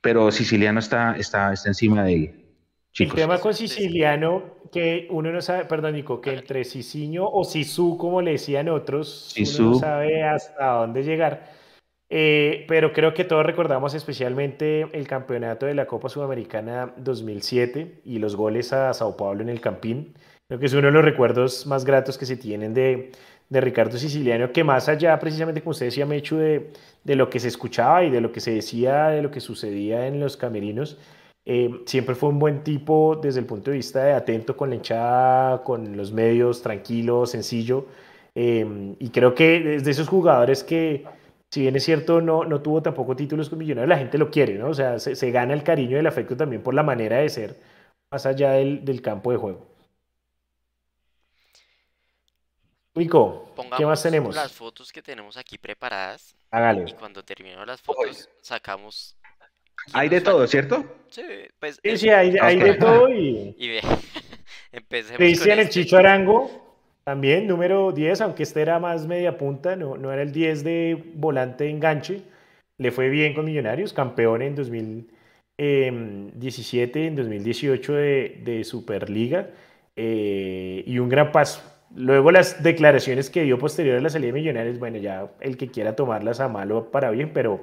[0.00, 2.44] Pero Siciliano está, está, está encima de él.
[2.94, 7.96] El tema con Siciliano, que uno no sabe, perdón, Nico, que entre Cicinho o Sisu,
[7.96, 11.57] como le decían otros, uno no sabe hasta dónde llegar.
[12.10, 18.18] Eh, pero creo que todos recordamos especialmente el campeonato de la Copa Sudamericana 2007 y
[18.18, 20.14] los goles a Sao Paulo en el Campín.
[20.48, 23.12] Creo que es uno de los recuerdos más gratos que se tienen de,
[23.50, 26.70] de Ricardo Siciliano, que más allá, precisamente como usted decía, Mechu, de,
[27.04, 30.06] de lo que se escuchaba y de lo que se decía, de lo que sucedía
[30.06, 30.98] en los camerinos,
[31.44, 34.76] eh, siempre fue un buen tipo desde el punto de vista de atento con la
[34.76, 37.86] hinchada, con los medios, tranquilo, sencillo.
[38.34, 41.04] Eh, y creo que es de esos jugadores que
[41.50, 44.54] si bien es cierto, no, no tuvo tampoco títulos con Millonarios, la gente lo quiere,
[44.54, 44.68] ¿no?
[44.68, 47.56] O sea, se, gana el cariño y el afecto también por la manera de ser,
[48.10, 49.66] más allá del, campo de juego.
[52.94, 54.34] Rico, ¿qué más tenemos?
[54.34, 56.36] las fotos que tenemos aquí preparadas.
[56.50, 56.84] Hágale.
[56.90, 59.16] Y cuando terminemos las fotos, sacamos.
[59.92, 60.84] Hay de todo, ¿cierto?
[61.08, 61.22] Sí,
[61.58, 61.80] pues.
[61.82, 63.54] Sí, hay, de todo y.
[63.58, 63.78] y
[64.72, 65.16] empecemos.
[65.16, 66.67] Cristian el Chicho Arango.
[67.08, 71.02] También número 10, aunque este era más media punta, no, no era el 10 de
[71.14, 72.20] volante enganche.
[72.76, 79.48] Le fue bien con Millonarios, campeón en 2017, en 2018 de, de Superliga.
[79.96, 81.62] Eh, y un gran paso
[81.96, 85.68] luego las declaraciones que dio posterior a la salida de Millonarios, bueno, ya el que
[85.68, 87.62] quiera tomarlas a malo para bien, pero,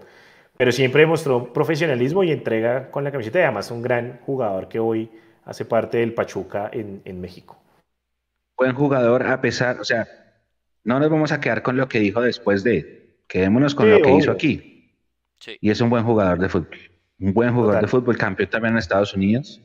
[0.57, 4.79] pero siempre demostró profesionalismo y entrega con la camiseta y además un gran jugador que
[4.79, 5.11] hoy
[5.43, 7.59] hace parte del Pachuca en, en México.
[8.57, 10.07] Buen jugador a pesar, o sea,
[10.83, 13.97] no nos vamos a quedar con lo que dijo después de, quedémonos con Sí, lo
[14.01, 14.31] que hizo obvio.
[14.31, 14.91] aquí.
[15.39, 15.57] Sí.
[15.59, 16.77] Y es un buen jugador de fútbol.
[17.19, 17.85] Un buen jugador Total.
[17.85, 19.61] de fútbol, campeón también en Estados Unidos.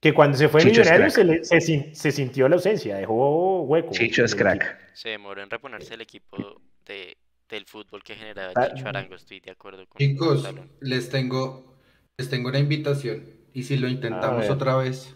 [0.00, 1.38] Que cuando se fue Chicho Millonarios se, crack.
[1.38, 3.92] le- se se sintió la ausencia, dejó hueco.
[3.92, 4.50] Chicho es el equipo.
[4.58, 4.78] crack.
[4.94, 7.16] Se demoró en reponerse el equipo de,
[7.48, 9.14] del fútbol que generaba Ah, Chicho Arango.
[9.14, 10.48] Estoy de acuerdo con Chicos,
[10.80, 11.76] les tengo,
[12.18, 13.22] les tengo una invitación.
[13.52, 15.14] Y si lo intentamos otra vez.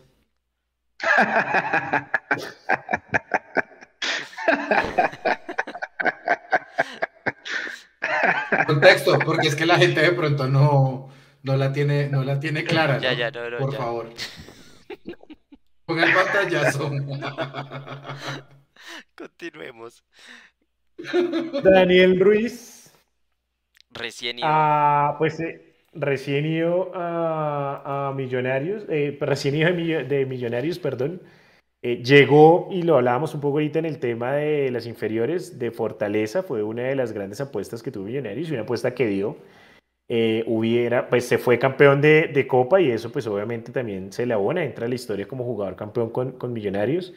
[8.66, 11.08] Contexto, porque es que la gente de pronto no,
[11.42, 12.98] no la tiene, no la tiene clara.
[12.98, 13.78] Ya, ya, no, no, Por ya.
[13.78, 14.10] favor.
[15.84, 16.90] Ponga el pantallazo.
[19.16, 20.04] Continuemos.
[21.62, 22.90] Daniel Ruiz,
[23.90, 24.48] Recién ido.
[24.50, 30.78] ah, pues eh, recién ido a, a Millonarios, eh, recién ido de, Millo- de Millonarios,
[30.78, 31.20] perdón,
[31.82, 35.70] eh, llegó y lo hablábamos un poco ahorita en el tema de las inferiores de
[35.72, 39.36] Fortaleza, fue una de las grandes apuestas que tuvo Millonarios y una apuesta que dio.
[40.08, 44.26] eh, hubiera, pues se fue campeón de, de Copa y eso pues obviamente también se
[44.26, 47.14] le abona, entra a la historia como jugador campeón con, con Millonarios.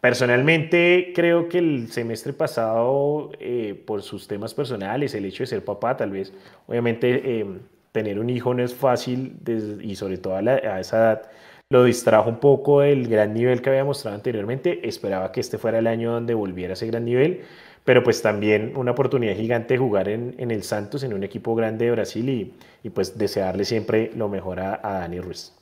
[0.00, 5.64] Personalmente creo que el semestre pasado, eh, por sus temas personales, el hecho de ser
[5.64, 6.32] papá, tal vez,
[6.66, 7.46] obviamente eh,
[7.94, 9.36] tener un hijo no es fácil
[9.82, 11.22] y sobre todo a, la- a esa edad
[11.70, 14.86] lo distrajo un poco del gran nivel que había mostrado anteriormente.
[14.88, 17.44] Esperaba que este fuera el año donde volviera a ese gran nivel,
[17.84, 21.54] pero pues también una oportunidad gigante de jugar en, en el Santos, en un equipo
[21.54, 25.52] grande de Brasil y, y pues desearle siempre lo mejor a, a Dani Ruiz.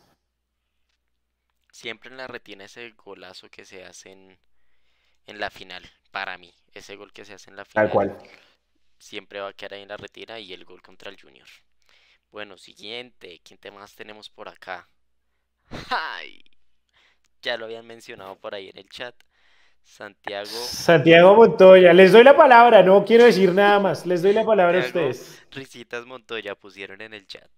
[1.73, 4.39] Siempre en la retina ese golazo que se hace en,
[5.27, 5.91] en la final.
[6.13, 7.85] Para mí, ese gol que se hace en la final.
[7.85, 8.17] Tal cual.
[8.99, 11.47] Siempre va a quedar ahí en la retina y el gol contra el Junior.
[12.33, 13.41] Bueno, siguiente.
[13.45, 14.89] ¿Quién te más tenemos por acá?
[15.91, 16.43] ¡Ay!
[17.43, 19.15] Ya lo habían mencionado por ahí en el chat.
[19.85, 20.49] Santiago.
[20.49, 24.79] Santiago Montoya, les doy la palabra, no quiero decir nada más, les doy la palabra
[24.79, 25.45] a Santiago ustedes.
[25.51, 27.51] Risitas Montoya pusieron en el chat.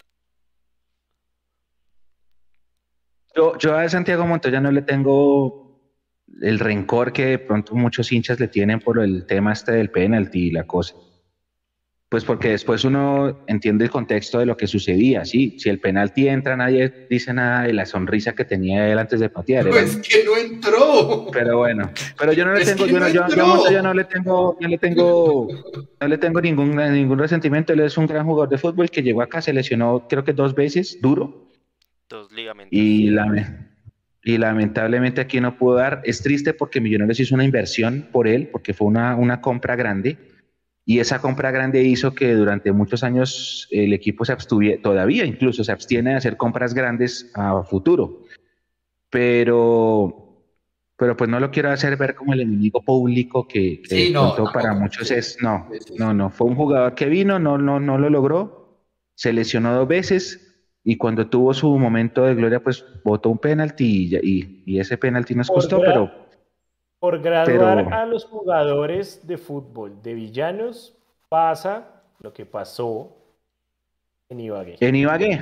[3.36, 5.78] Yo, yo a Santiago Montoya no le tengo
[6.40, 10.48] el rencor que de pronto muchos hinchas le tienen por el tema este del penalti
[10.48, 10.94] y la cosa.
[12.14, 15.56] Pues porque después uno entiende el contexto de lo que sucedía, ¿sí?
[15.58, 19.28] Si el penalti entra, nadie dice nada de la sonrisa que tenía él antes de
[19.30, 19.62] patear.
[19.66, 21.26] era- Pues que no entró.
[21.32, 23.44] Pero bueno, pero yo no le Es tengo, yo, no, yo- yo.
[23.48, 25.48] Montoya no le tengo, no le tengo,
[26.00, 27.72] no le tengo ningún, ningún resentimiento.
[27.72, 30.54] Él es un gran jugador de fútbol que llegó acá, se lesionó creo que dos
[30.54, 31.50] veces, duro,
[32.08, 32.68] Dos ligamentos.
[32.78, 33.08] y,
[34.22, 36.00] y lamentablemente aquí no pudo dar.
[36.04, 40.16] Es triste porque Millonarios hizo una inversión por él, porque fue una, una compra grande.
[40.86, 45.64] Y esa compra grande hizo que durante muchos años el equipo se abstuviera, todavía incluso
[45.64, 48.24] se abstiene de hacer compras grandes a futuro.
[49.08, 50.42] Pero,
[50.96, 54.34] pero pues no lo quiero hacer ver como el enemigo público que, que Sí, no,
[54.52, 55.38] para muchos es.
[55.40, 56.28] No, no, no.
[56.28, 58.82] Fue un jugador que vino, no, no, no lo logró,
[59.14, 64.10] se lesionó dos veces y cuando tuvo su momento de gloria, pues botó un penalti
[64.12, 66.23] y, y, y ese penalti nos costó, pero
[67.04, 70.96] Por graduar Pero- a los jugadores de fútbol de villanos
[71.28, 73.14] pasa lo que pasó
[74.30, 74.76] en Ibagué.
[74.80, 75.38] en Ibagué.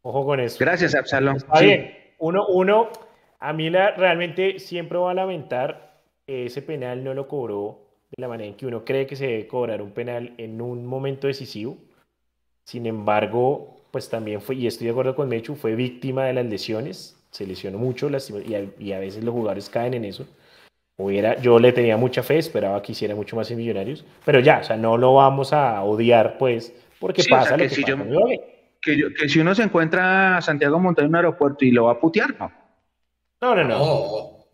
[0.00, 0.56] Ojo con eso.
[0.58, 1.36] Gracias, Absalón.
[1.36, 1.66] Está Sí.
[1.66, 1.94] bien.
[2.18, 2.88] Uno, uno,
[3.40, 7.80] a mí la, realmente siempre voy a lamentar que ese penal no lo cobró
[8.16, 10.86] de la manera en que uno cree que se debe cobrar un penal en un
[10.86, 11.76] momento decisivo.
[12.64, 16.46] Sin embargo, pues también fue, y estoy de acuerdo con Mechu, fue víctima de las
[16.46, 20.26] lesiones, se lesionó mucho lastima- y, a, y a veces los jugadores caen en eso.
[21.02, 24.58] Hubiera, yo le tenía mucha fe, esperaba que hiciera mucho más en Millonarios, pero ya,
[24.58, 27.68] o sea, no lo vamos a odiar, pues, porque Sí, o sea, pasa lo que
[27.68, 28.26] que si pasa yo-.
[28.82, 31.84] Que, yo- que si uno se encuentra a Santiago Montoya en un aeropuerto y lo
[31.84, 32.50] va a putear, no.
[33.40, 34.46] No, no, no, No.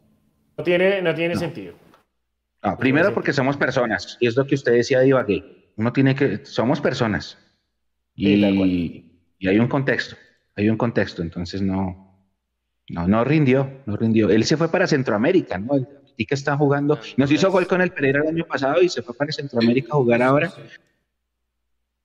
[0.59, 1.40] no tiene, no tiene No.
[1.40, 1.74] sentido.
[2.62, 3.14] No, primero sí.
[3.14, 5.70] porque somos personas, y es lo que usted decía de Ibagué.
[5.77, 7.39] Uno tiene que, somos personas.
[8.16, 8.35] Sí.
[8.35, 10.16] Y, y hay un contexto,
[10.56, 12.18] hay un contexto, entonces no,
[12.89, 14.31] no, no rindió, no rindió.
[14.31, 15.74] Él se fue para Centroamérica, ¿no?
[16.24, 19.14] Que está jugando, nos hizo gol con el Pereira el año pasado y se fue
[19.14, 20.51] para Centroamérica a jugar ahora.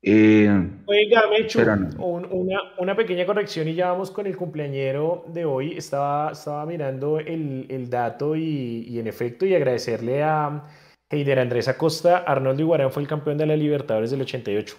[0.03, 0.49] Eh,
[0.87, 2.03] Oiga, Mechu, Pero no.
[2.05, 5.77] un- una, una pequeña corrección y ya vamos con el cumpleañero de hoy.
[5.77, 10.63] Estaba, estaba mirando el, el dato y, y en efecto, y agradecerle a
[11.09, 14.75] Heider Andrés Acosta, Arnoldo Iguarán fue el campeón de la Libertadores del 88.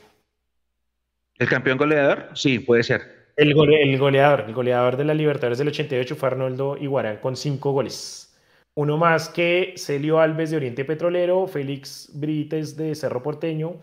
[1.38, 2.28] ¿El campeón goleador?
[2.34, 3.00] Sí, puede ser.
[3.36, 7.36] El, gole- el goleador, el goleador de la Libertadores del 88 fue Arnoldo Iguarán con
[7.36, 8.31] cinco goles.
[8.74, 13.77] Uno más que Celio Alves de Oriente Petrolero, Félix Brites de Cerro Porteño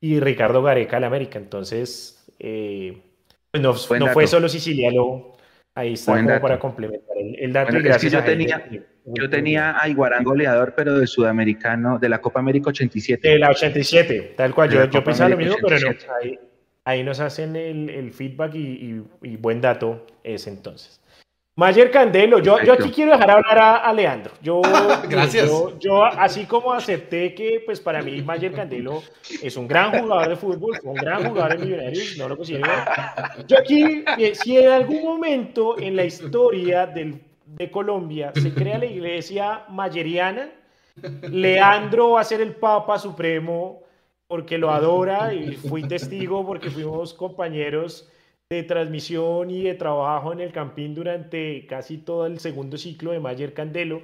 [0.00, 1.38] y Ricardo Gareca de América.
[1.38, 3.02] Entonces, eh,
[3.50, 3.74] pues no,
[4.08, 5.36] fue solo siciliano.
[5.74, 7.78] Ahí está como para complementar el, dato.
[7.78, 8.68] yo, tenía,
[9.04, 13.28] yo tenía a Iguarán goleador, pero de sudamericano, de la Copa América 87.
[13.28, 14.70] De la 87, tal cual.
[14.70, 15.96] Yo, yo pensaba lo mismo, pero no.
[16.84, 20.99] Ahí, nos hacen el, feedback y, y, buen dato ese entonces.
[21.56, 24.32] Mayer Candelo, yo, yo aquí quiero dejar hablar a, Leandro.
[24.40, 24.62] Yo,
[25.08, 25.50] Gracias.
[25.78, 29.02] Yo, así como acepté que, pues para mí, Mayer Candelo
[29.42, 32.66] es un gran jugador de fútbol, un gran jugador de Millonarios, no lo considero.
[33.46, 38.78] Yo aquí, eh, si en algún momento en la historia del, de Colombia se crea
[38.78, 40.50] la iglesia mayeriana,
[41.22, 43.82] Leandro va a ser el Papa Supremo
[44.26, 48.08] porque lo adora y fui testigo porque fuimos compañeros
[48.50, 53.20] de transmisión y de trabajo en el Campín durante casi todo el segundo ciclo de
[53.20, 54.02] Mayer Candelo.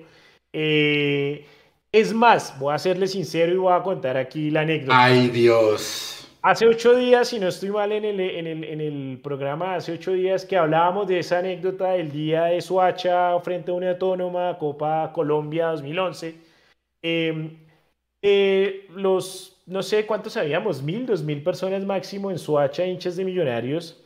[0.53, 1.45] Eh,
[1.91, 5.03] es más, voy a serle sincero y voy a contar aquí la anécdota.
[5.03, 6.29] ¡Ay, Dios!
[6.43, 9.91] Hace ocho días, si no estoy mal en el, en el, en el programa, hace
[9.95, 14.57] ocho días que hablábamos de esa anécdota del día de Suacha frente a una autónoma,
[14.59, 16.37] Copa Colombia 2011.
[17.03, 17.51] Em,
[18.23, 23.25] eh, los, no sé cuántos habíamos, mil, dos mil personas máximo en Suacha, hinchas de
[23.25, 24.05] millonarios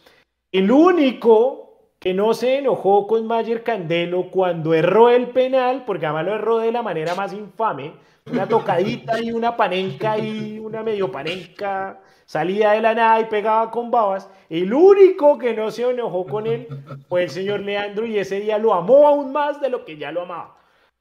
[0.52, 6.24] el único que no se enojó con Mayer Candelo cuando erró el penal, porque además
[6.24, 7.93] lo erró de la manera más infame,
[8.31, 13.70] una tocadita y una panenca y una medio panenca, salía de la nada y pegaba
[13.70, 14.28] con babas.
[14.48, 16.68] El único que no se enojó con él
[17.09, 20.10] fue el señor Leandro y ese día lo amó aún más de lo que ya
[20.10, 20.56] lo amaba.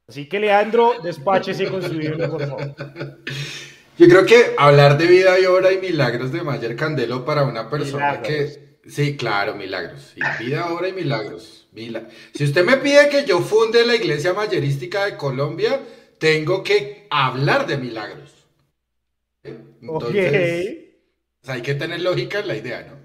[0.07, 2.75] Así que Leandro, despáchese con su vida, por favor.
[3.97, 7.69] Yo creo que hablar de vida y obra y milagros de Mayer Candelo para una
[7.69, 10.13] persona que Sí, claro, milagros.
[10.39, 11.67] vida, obra y milagros.
[12.33, 15.79] Si usted me pide que yo funde la iglesia mayerística de Colombia,
[16.17, 18.33] tengo que hablar de milagros.
[19.43, 20.77] Entonces,
[21.45, 22.99] hay que tener lógica en la idea, ¿no?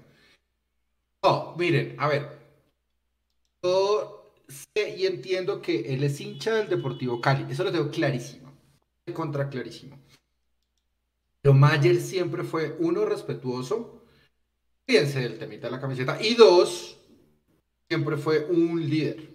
[1.21, 2.29] Oh, miren, a ver.
[3.63, 7.51] Yo sé y entiendo que él es hincha del Deportivo Cali.
[7.51, 8.51] Eso lo tengo clarísimo.
[9.13, 9.97] Contra clarísimo.
[11.41, 13.94] Pero Mayer siempre fue, uno, respetuoso
[14.87, 16.21] Fíjense del temita de la camiseta.
[16.21, 16.97] Y dos,
[17.87, 19.29] siempre fue un líder.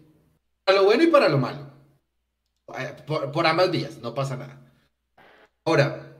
[0.64, 1.70] Para lo bueno y para lo malo.
[2.78, 4.72] Eh, por, ambas vías, no pasa nada.
[5.64, 6.16] Ahora,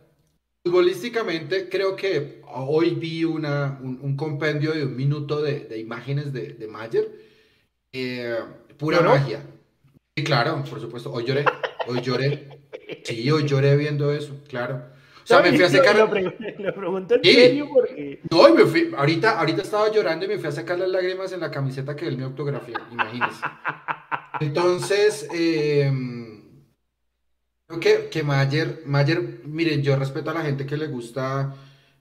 [0.64, 6.66] futbolísticamente, creo que hoy vi una, un, compendio de un minuto de, imágenes de, de
[6.66, 7.08] Mayer.
[7.92, 8.36] Eh,
[8.76, 9.42] pura magia.
[10.16, 11.12] Sí, claro, por supuesto.
[11.12, 11.44] Hoy lloré.
[11.86, 12.60] Hoy lloré.
[13.04, 14.90] Sí, hoy lloré viendo eso, claro.
[15.30, 15.96] O sea, me fui a sacar.
[15.96, 16.10] Lo,
[16.74, 18.20] pregunto en serio porque.
[18.30, 18.90] No, me fui.
[18.96, 22.06] Ahorita, ahorita estaba llorando y me fui a sacar las lágrimas en la camiseta que
[22.08, 22.74] él me autografió.
[22.90, 23.40] Imagínense.
[24.40, 25.92] Entonces, eh,
[27.66, 31.54] creo que, que Mayer, Mayer, miren, yo respeto a la gente que le gusta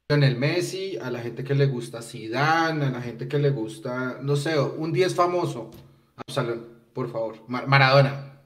[0.09, 4.17] Lionel Messi, a la gente que le gusta Zidane, a la gente que le gusta,
[4.21, 5.69] no sé, un 10 famoso.
[6.15, 7.35] Absalón, por favor.
[7.47, 8.41] Maradona.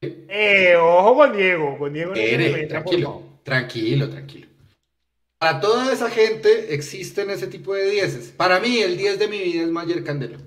[0.00, 2.12] Eh, ojo con Diego, con Diego.
[2.68, 3.33] tranquilo.
[3.44, 4.48] Tranquilo, tranquilo.
[5.38, 8.32] Para toda esa gente existen ese tipo de dieces.
[8.32, 10.38] Para mí, el 10 de mi vida es Mayer Candelo.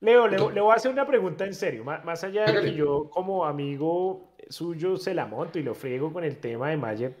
[0.00, 1.82] Leo, le, voy a hacer una pregunta en serio.
[1.82, 6.22] Más, allá de que yo, como amigo suyo, se la monto y lo friego con
[6.22, 7.16] el tema de Mayer.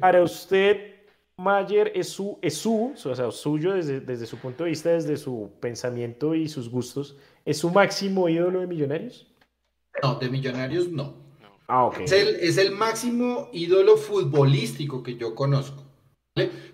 [0.00, 0.94] Para usted,
[1.36, 5.18] Mayer es su, es su, o sea, suyo desde, desde su punto de vista, desde
[5.18, 9.26] su pensamiento y sus gustos, ¿es su máximo ídolo de Millonarios?
[10.02, 11.29] No, de Millonarios no.
[11.72, 15.84] Ah, es, el, máximo ídolo futbolístico que yo conozco.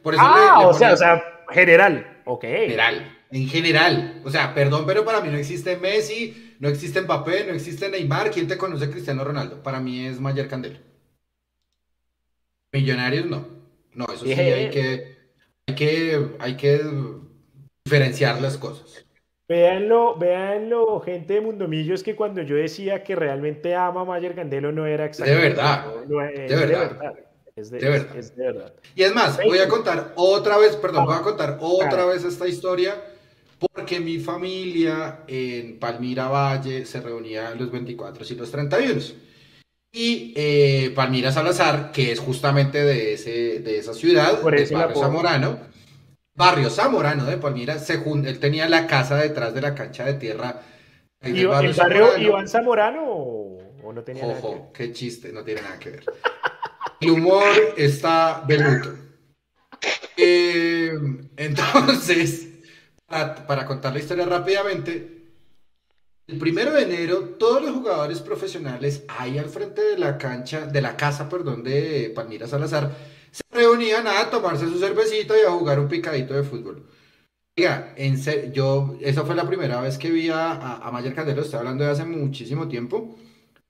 [0.02, 2.22] Por eso ah, o, sea, o sea, general.
[2.24, 2.44] Ok.
[2.44, 4.22] General, en general.
[4.24, 8.30] O sea, perdón, pero para mí no existe Messi, no existe Mbappé, no existe Neymar.
[8.30, 9.62] ¿Quién te conoce Cristiano Ronaldo?
[9.62, 10.78] Para mí es Mayer Candelo.
[12.72, 13.46] Millonarios no.
[13.92, 15.18] No, eso sí, hay que,
[15.66, 16.80] hay que, hay que
[17.84, 19.05] diferenciar las cosas.
[19.48, 24.34] Véanlo, véanlo, gente de Mundomillo, es que cuando yo decía que realmente ama a Mayer
[24.34, 25.48] Candelo no era exactamente.
[25.48, 25.84] De verdad.
[26.04, 27.14] de, verdad.
[27.54, 28.74] Es de, verdad.
[28.96, 32.48] Y es más, voy a contar otra vez, perdón, voy a contar otra vez esta
[32.48, 33.00] historia,
[33.72, 39.00] porque mi familia en Palmira Valle se reunía los 24 y los 31.
[39.92, 45.00] Y eh, Palmira Salazar, que es justamente de, ese, de esa ciudad, Por de Barrio
[45.00, 45.58] Zamorano,
[46.36, 50.60] Barrio Zamorano de Palmira, se él tenía la casa detrás de la cancha de tierra.
[51.22, 54.62] ¿Y ¿El barrio Iván Zamorano o, no tenía nada que ver?
[54.74, 56.04] qué chiste, no tiene nada que ver.
[57.00, 58.94] El humor está veluto.
[60.16, 60.92] Eh,
[61.36, 62.48] entonces,
[63.06, 65.12] para, contar la historia rápidamente,
[66.26, 70.82] El primero de enero, todos los jugadores profesionales ahí al frente de la cancha, de
[70.82, 72.90] la casa, perdón, de Palmira Salazar,
[73.36, 76.86] se reunían a tomarse su cervecita y a jugar un picadito de fútbol.
[77.58, 81.42] Oiga, en serio, yo, esa fue la primera vez que vi a, a, Mayer Candelo,
[81.42, 83.18] estoy hablando de hace muchísimo tiempo,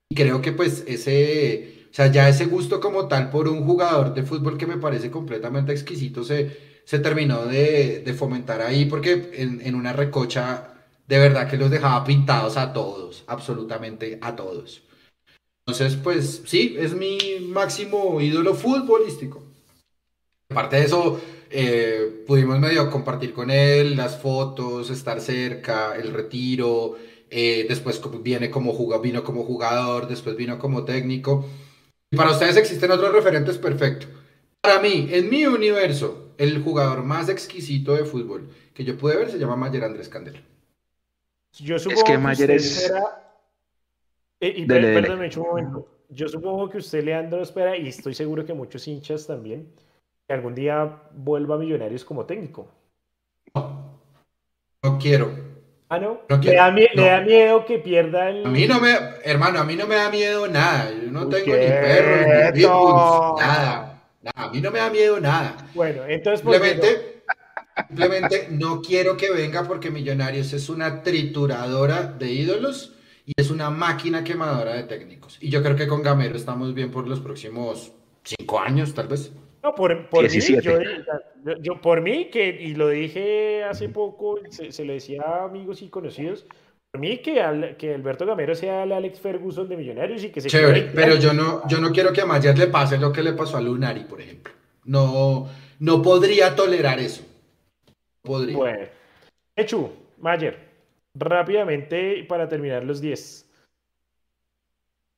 [0.09, 4.15] y creo que pues ese, o sea, ya ese gusto como tal por un jugador
[4.15, 9.31] de fútbol que me parece completamente exquisito se, se terminó de, de fomentar ahí, porque
[9.35, 10.75] en, en una recocha
[11.09, 14.83] de verdad que los dejaba pintados a todos, absolutamente a todos.
[15.67, 17.19] Entonces, pues sí, es mi
[17.49, 19.46] máximo ídolo futbolístico.
[20.51, 21.21] Aparte de eso,
[21.51, 26.97] eh, pudimos medio compartir con él las fotos, estar cerca, el retiro,
[27.31, 31.47] eh, después viene como vino como jugador, después vino como técnico.
[32.11, 34.07] Y para ustedes existen otros referentes, perfecto.
[34.61, 39.31] Para mí, en mi universo, el jugador más exquisito de fútbol que yo pude ver
[39.31, 40.41] se llama Mayer Andrés Candela.
[41.55, 42.93] Yo supongo que, Mayer es...
[44.41, 45.89] Eh, y un momento.
[46.11, 49.67] Yo supongo que usted, Leandro, espera, y estoy seguro que muchos hinchas también,
[50.27, 52.69] que algún día vuelva a Millonarios como técnico.
[53.55, 54.01] No,
[54.83, 55.31] no quiero.
[55.89, 56.23] Ah, no.
[56.43, 58.45] ¿Le, da miedo que pierda el.
[58.45, 58.93] A mí no me.
[59.23, 60.91] Hermano, a mí no me da miedo nada.
[60.91, 63.41] Yo no tengo ni perros, ni nada.
[63.41, 64.03] nada.
[64.35, 65.57] A mí no me da miedo nada.
[65.75, 66.41] Bueno, entonces.
[66.41, 67.17] Simplemente.
[67.89, 72.95] Simplemente no quiero que venga porque Millonarios es una trituradora de ídolos
[73.27, 75.37] y es una máquina quemadora de técnicos.
[75.43, 77.93] Y yo creo que con Gamero estamos bien por los próximos
[78.25, 79.31] cinco años, tal vez.
[79.67, 80.39] No, por, por mí,
[81.61, 85.89] yo, por mí, que, y lo dije hace poco, se, le decía a amigos y
[85.89, 86.47] conocidos,
[86.93, 90.49] por mí que, que Alberto Gamero sea el Alex Ferguson de Millonarios y que se...
[90.49, 93.33] Chévere, pero yo no, yo no quiero que a Mayer le pase lo que le
[93.33, 94.53] pasó a Lunari, por ejemplo.
[94.85, 95.49] No,
[95.81, 97.25] no podría tolerar eso.
[98.23, 98.57] Podría.
[98.57, 98.87] Bueno.
[99.57, 100.61] Echu, Mayer,
[101.13, 103.51] rápidamente para terminar los 10.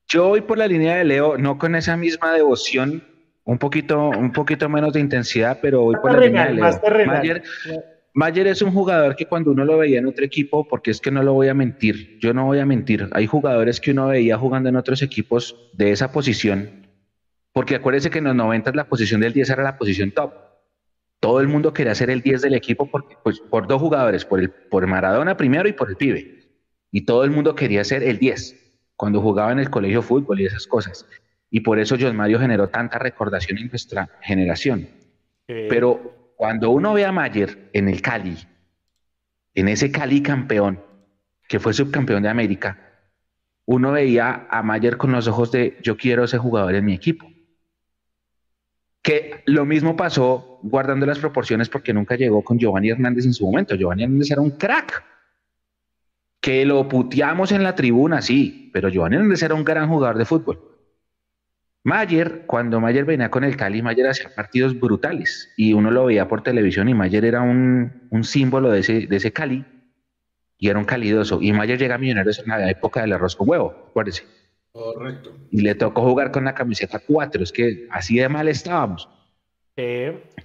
[0.08, 3.17] Yo voy por la línea de Leo, no con esa misma devoción,
[3.48, 7.42] un poquito, un poquito menos de intensidad, pero voy por la línea de Leo.
[8.12, 11.10] Mayer, es un jugador que cuando uno lo veía en otro equipo, porque es que
[11.10, 14.36] no lo voy a mentir, yo no voy a mentir, hay jugadores que uno veía
[14.36, 16.88] jugando en otros equipos de esa posición,
[17.52, 20.32] porque acuérdese que en los 90 la posición del 10 era la posición top
[21.20, 24.40] todo el mundo quería ser el 10 del equipo por, pues, por dos jugadores, por,
[24.40, 26.38] el, por Maradona primero y por el pibe.
[26.92, 28.54] Y todo el mundo quería ser el 10
[28.94, 31.06] cuando jugaba en el colegio fútbol y esas cosas.
[31.50, 34.88] Y por eso John Mario generó tanta recordación en nuestra generación.
[35.46, 38.36] Pero cuando uno ve a Mayer en el Cali,
[39.54, 40.80] en ese Cali campeón,
[41.48, 42.78] que fue subcampeón de América,
[43.64, 47.30] uno veía a Mayer con los ojos de yo quiero ese jugador en mi equipo.
[49.02, 53.46] Que lo mismo pasó guardando las proporciones porque nunca llegó con Giovanni Hernández en su
[53.46, 53.74] momento.
[53.74, 55.04] Giovanni Hernández era un crack.
[56.40, 60.24] Que lo puteamos en la tribuna, sí, pero Giovanni Hernández era un gran jugador de
[60.24, 60.77] fútbol.
[61.88, 66.28] Mayer, cuando Mayer venía con el Cali, Mayer hacía partidos brutales y uno lo veía
[66.28, 69.64] por televisión y Mayer era un, símbolo de ese, de ese Cali
[70.58, 71.40] y era un calidoso.
[71.40, 74.24] Y Mayer llega a Millonarios en la época del arroz con huevo, acuérdese.
[74.70, 75.34] Correcto.
[75.50, 79.08] Y le tocó jugar con la camiseta 4, es que así de mal estábamos.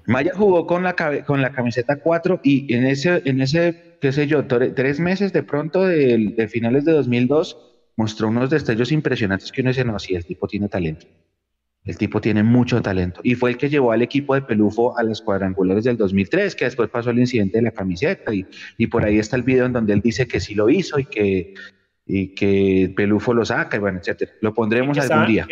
[0.06, 0.96] Maya jugó con la,
[1.26, 5.44] con la camiseta 4 y en ese, en ese, qué sé yo, tres meses de
[5.44, 7.58] pronto de, finales de 2002
[7.96, 11.08] mostró unos destellos impresionantes que uno dice, no, sí, el tipo tiene talento.
[11.86, 13.20] El tipo tiene mucho talento.
[13.24, 16.66] Y fue el que llevó al equipo de Pelufo a las cuadrangulares del 2003, que
[16.66, 18.34] después pasó el incidente de la camiseta.
[18.34, 18.46] Y,
[18.78, 21.06] y por ahí está el video en donde él dice que sí lo hizo y
[21.06, 21.54] que,
[22.06, 24.32] y que Pelufo lo saca, y bueno, etcétera.
[24.42, 25.48] Lo pondremos algún día.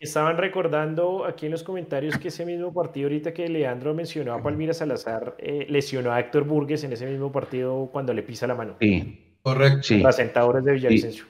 [0.00, 4.42] estaban recordando aquí en los comentarios que ese mismo partido, ahorita que Leandro mencionó a
[4.42, 8.54] Palmira Salazar, eh, lesionó a Héctor Burgues en ese mismo partido cuando le pisa la
[8.54, 8.76] mano.
[8.80, 9.82] Sí, correcto.
[9.82, 9.98] Sí.
[10.00, 11.24] Las de Villavicencio.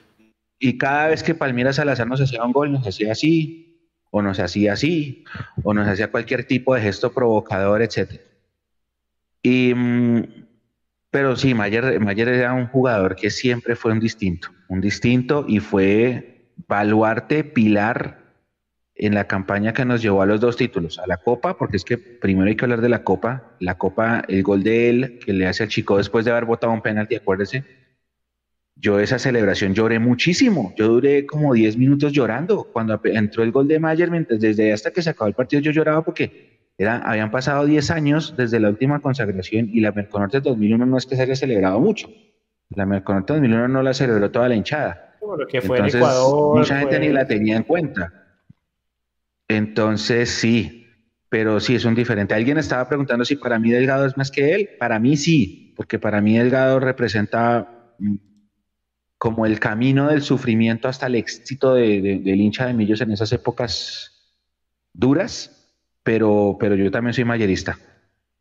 [0.59, 3.66] Y, cada vez que Palmira Salazar nos hacía un gol, nos hacía así,
[4.17, 5.23] o nos hacía así,
[5.63, 8.23] o nos hacía cualquier tipo de gesto provocador, etcétera.
[9.41, 9.73] Y.
[9.73, 10.47] Mm,
[11.09, 15.59] pero sí, Mayer, Mayer era un jugador que siempre fue un distinto, un distinto y
[15.59, 18.27] fue baluarte, pilar
[18.97, 21.85] en la campaña que nos llevó a los dos títulos, a la Copa, porque es
[21.85, 25.33] que primero hay que hablar de la Copa, la Copa, el gol de él que
[25.33, 27.63] le hace al chico después de haber botado un penalti, acuérdese.
[28.79, 33.67] Yo esa celebración lloré muchísimo, yo duré como 10 minutos llorando cuando entró el gol
[33.67, 37.65] de Mayer, mientras desde hasta que se acabó el partido yo lloraba porque habían pasado
[37.65, 41.35] 10 años desde la última consagración y la Merconorte 2001 no es que se haya
[41.35, 42.07] celebrado mucho.
[42.69, 45.17] La Merconorte 2001 no la celebró toda la hinchada.
[45.49, 48.13] que fue Entonces, Ecuador, mucha gente ni la tenía en cuenta.
[49.47, 50.85] Entonces, sí,
[51.29, 52.33] pero sí es un diferente.
[52.33, 54.69] Alguien estaba preguntando si para mí Delgado es más que él.
[54.79, 57.93] Para mí sí, porque para mí Delgado representa
[59.17, 63.11] como el camino del sufrimiento hasta el éxito de, de- del hincha de Millos en
[63.11, 64.11] esas épocas
[64.93, 65.69] duras,
[66.03, 67.77] pero, pero yo también soy mayerista.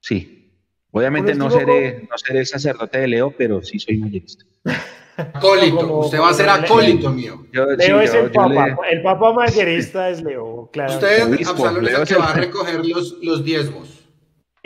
[0.01, 0.53] Sí.
[0.91, 4.45] Obviamente no seré, no seré sacerdote de Leo, pero sí soy mayerista.
[5.17, 7.47] Acólito, Como- usted va a ser acólito mío.
[7.53, 8.67] Yo, sí, Leo es yo- el yo papa.
[8.69, 10.93] le- El papa mayerista es Leo, claro.
[10.93, 13.96] Usted, Absalón, es Leo el es que el- va a recoger los, los diezmos.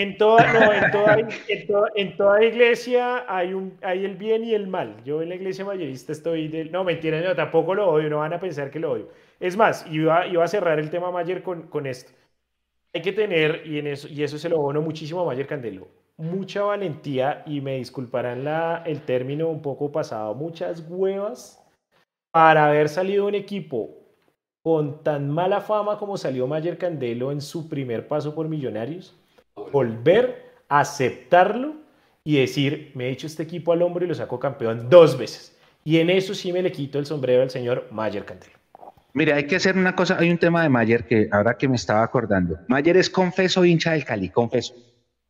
[0.01, 4.67] En toda, no, en toda, en toda, iglesia hay, un, hay el bien y el
[4.67, 5.05] mal.
[5.05, 6.73] Yo en la iglesia mayerista estoy del...
[6.73, 9.11] No, mentira, no, tampoco lo odio, no van a pensar que lo odio.
[9.39, 12.13] Es más, iba, iba a cerrar el tema Mayer con, con esto.
[12.95, 15.89] Hay que tener, y, en eso, y eso se lo bono muchísimo a Mayer Candelo,
[16.17, 21.63] mucha valentía, y me disculparán la, el término un poco pasado, muchas huevas
[22.31, 23.99] para haber salido un equipo
[24.63, 29.20] con tan mala fama como salió Mayer Candelo en su primer paso por Millonarios
[29.71, 31.75] volver a aceptarlo
[32.25, 35.57] y decir, me he hecho este equipo al hombro y lo saco campeón dos veces.
[35.85, 38.55] Y en eso sí me le quito el sombrero al señor Mayer Cantelo.
[39.13, 41.77] Mire, hay que hacer una cosa, hay un tema de Mayer que ahora que me
[41.77, 42.59] estaba acordando.
[42.69, 44.75] Mayer es confeso hincha del Cali, confeso.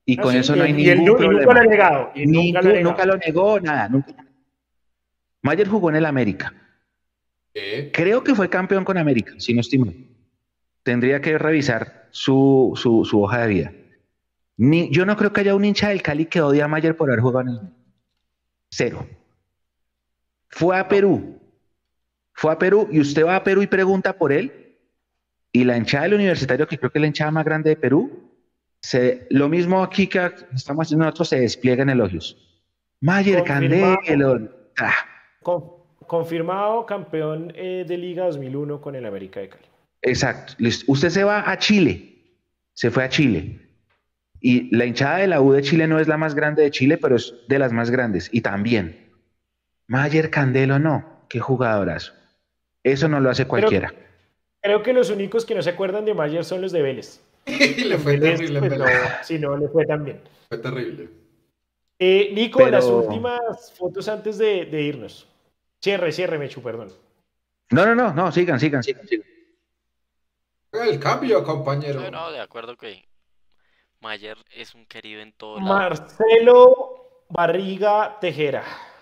[0.05, 2.11] Y Ah, con sí, eso no hay ningún y nunca lo ha negado.
[2.15, 2.91] y nunca lo ha negado.
[2.91, 3.89] nunca lo negó, nada.
[3.89, 4.15] Nunca.
[5.43, 6.53] Mayer jugó en el América.
[7.55, 7.91] ¿Eh?
[7.95, 9.95] Creo que fue campeón con América, si no estoy mal.
[10.83, 13.73] Tendría que revisar su, su, su hoja de vida.
[14.63, 17.09] Ni, yo no creo que haya un hincha del Cali que odie a Mayer por
[17.09, 17.61] haber jugado en el
[18.71, 19.07] Cero.
[20.51, 21.41] Fue a Perú.
[22.35, 24.77] Fue a Perú y usted va a Perú y pregunta por él.
[25.51, 28.31] Y la hinchada del universitario, que creo que es la hinchada más grande de Perú,
[28.83, 32.37] se, lo mismo aquí que estamos haciendo nosotros, se despliega en elogios.
[33.01, 33.97] Mayer Confirmado.
[34.05, 34.51] Candelo.
[34.79, 34.93] ah,
[35.43, 35.65] Con-
[36.07, 39.65] confirmado campeón eh, de Liga 2001 con el América de Cali.
[40.03, 40.53] Exacto.
[40.87, 42.15] Usted se va a Chile.
[42.75, 43.70] Se fue a Chile.
[44.41, 46.99] Y la hinchada de la U de Chile no es la más grande de Chile,
[46.99, 48.29] pero es de las más grandes.
[48.33, 49.11] Y también.
[49.87, 51.25] Mayer Candelo no.
[51.29, 52.13] Qué jugadorazo.
[52.83, 53.93] Eso no lo hace cualquiera.
[54.63, 57.21] Creo que los únicos que no se acuerdan de Mayer son los de Vélez.
[57.47, 58.87] le fue Vélez, terrible, pues, no,
[59.23, 60.21] si no, le fue tan bien.
[60.49, 61.09] Fue terrible.
[61.99, 65.29] Eh, Nico, Pero- las últimas fotos antes de, de irnos.
[65.83, 66.89] Cierre, cierre, Mechu, perdón.
[67.71, 69.27] No, no, no, no, sigan, sigan, sigan, sigan.
[70.73, 72.01] El cambio, compañero.
[72.01, 73.05] No, no, de acuerdo que
[74.01, 75.69] Mayer es un querido en todo lado.
[75.69, 78.65] Marcelo Barriga Tejera.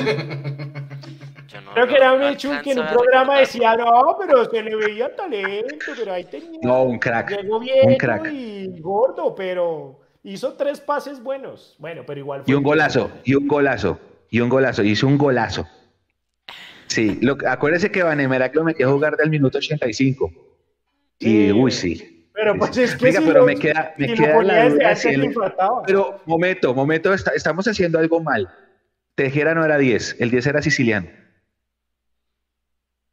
[1.49, 4.75] Yo no Creo que era Mechu que en un programa decía, no, pero se le
[4.75, 6.59] veía talento, pero ahí tenía.
[6.63, 7.31] No, un crack.
[7.31, 8.29] Llegó viejo crack.
[8.33, 11.77] y gordo, pero hizo tres pases buenos.
[11.79, 13.99] Bueno, pero igual fue Y un golazo, y un golazo,
[14.31, 15.67] y un golazo, hizo un golazo.
[16.89, 20.31] Sí, lo, acuérdese que Vanemerac lo metió a jugar del minuto 85.
[21.21, 21.53] Y, Sí.
[21.53, 22.18] uy, sí.
[22.41, 24.95] Pero pues es que Oiga, si pero lo- me queda, me si queda la duda
[24.95, 25.09] si.
[25.87, 28.49] Pero, momento, momento, está- estamos haciendo algo mal.
[29.17, 31.09] Tejera no era 10, el 10 era siciliano.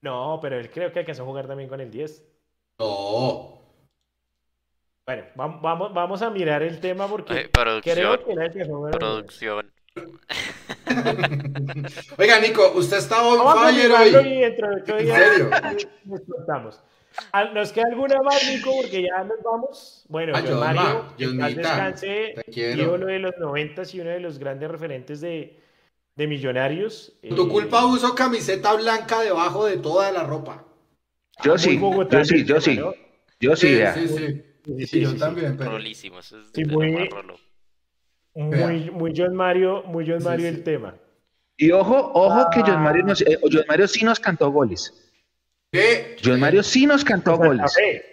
[0.02, 2.24] No, pero él creo que alcanzó a jugar también con el 10.
[2.78, 3.62] No.
[5.08, 8.66] Bueno, vam- vamos, vamos a mirar el tema porque creo producción, que era el que
[8.66, 9.00] jugó en el 10.
[9.00, 9.72] producción.
[12.20, 14.10] Oiga, Nico, usted está on Vamos a fire hoy.
[14.28, 15.50] y dentro de ocho ¿En días serio?
[16.06, 16.84] nos contamos.
[17.32, 18.72] Ah, ¿Nos queda alguna más, Nico?
[18.82, 20.06] Porque ya nos vamos.
[20.10, 22.82] Bueno, Ah, John John Mario, Ma, que en paz Johnita, descanse, te quiero.
[22.84, 25.60] ídolo de los noventas y uno de los grandes referentes de,
[26.16, 27.14] de Millonarios.
[27.28, 30.66] Por tu Eh, culpa uso camiseta blanca debajo de toda la ropa.
[31.44, 32.78] Yo sí, yo sí, yo sí.
[32.78, 32.94] ¿no?
[33.40, 34.18] Yo sí, sí, sí.
[34.18, 35.20] Sí, Sí, sí, yo sí, sí.
[35.20, 35.72] también, pero...
[35.72, 37.10] Rolísimo, eso es Sí, de lo muy-.
[38.34, 40.56] Muy, muy John Mario, muy John Sí, Mario sí.
[40.56, 40.96] el tema.
[41.58, 43.08] Y ojo, ojo que John Mario, Ah.
[43.10, 44.92] nos, eh, John Mario sí nos cantó goles.
[45.76, 46.16] ¿Qué?
[46.24, 47.74] John Mario sí nos cantó Santa goles.
[47.76, 48.04] Fe.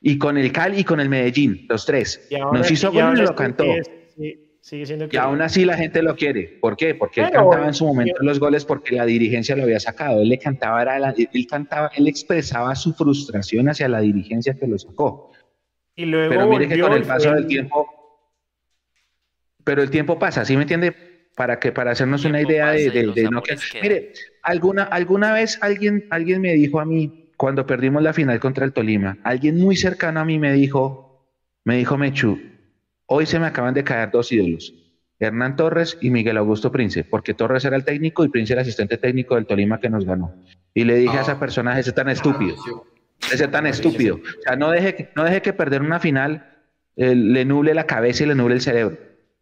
[0.00, 2.28] Y con el Cali y con el Medellín, los tres.
[2.52, 3.64] Nos hizo y goles y lo cantó.
[3.64, 6.58] es- sí, sigue siendo Y aún así la gente lo quiere.
[6.60, 6.94] ¿Por qué?
[6.94, 10.22] Porque él cantaba en su momento yo- los goles porque la dirigencia lo había sacado.
[10.22, 14.66] Él le cantaba, era la- él cantaba, él expresaba su frustración hacia la dirigencia que
[14.66, 15.32] lo sacó.
[15.96, 17.86] Y luego Pero mire que con el paso del tiempo,
[19.64, 20.94] pero el tiempo pasa, ¿sí me entiende?
[21.36, 24.12] Para que para hacernos una idea de, de- no que- mire,
[24.42, 28.72] alguna alguna vez alguien alguien me dijo a mí cuando perdimos la final contra el
[28.72, 31.26] Tolima, alguien muy cercano a mí me dijo,
[31.64, 32.38] me dijo Mechu,
[33.06, 34.74] hoy se me acaban de caer dos ídolos.
[35.18, 38.66] Hernán Torres y Miguel Augusto Prince, porque Torres era el técnico y Prince era el
[38.66, 40.34] asistente técnico del Tolima que nos ganó.
[40.74, 41.22] Y le dije a Ah.
[41.22, 43.34] esa persona, ese tan estúpido, Sí.
[43.34, 44.16] ese tan estúpido.
[44.16, 46.46] O sea, no deje, que- no deje que perder una final
[46.96, 48.98] eh, le nuble la cabeza y le nuble el cerebro.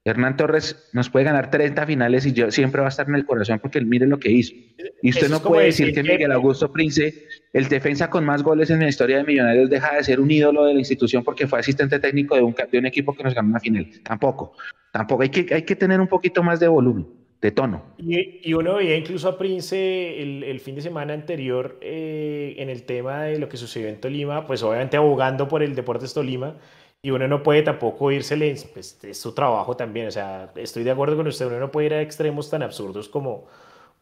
[0.08, 3.26] Hernán Torres nos puede ganar 30 finales y yo siempre va a estar en el
[3.26, 4.54] corazón porque él mire lo que hizo.
[5.02, 8.70] Y usted Eso no puede decir que Miguel Augusto Prince, el defensa con más goles
[8.70, 11.58] en la historia de Millonarios, deja de ser un ídolo de la institución porque fue
[11.58, 13.86] asistente técnico de un, de un equipo que nos ganó una final.
[14.02, 14.54] Tampoco.
[14.92, 15.22] Tampoco.
[15.22, 17.06] Hay que, hay que tener un poquito más de volumen.
[17.40, 17.82] de tono.
[17.98, 23.24] Y, uno veía incluso a Prince el, fin de semana anterior eh, en el tema
[23.24, 26.56] de lo que sucedió en Tolima, pues obviamente abogando por el Deportes Tolima,
[27.02, 28.36] y uno no puede tampoco irse,
[28.72, 31.86] pues es su trabajo también, o sea, estoy de acuerdo con usted, uno no puede
[31.86, 33.46] ir a extremos tan absurdos como,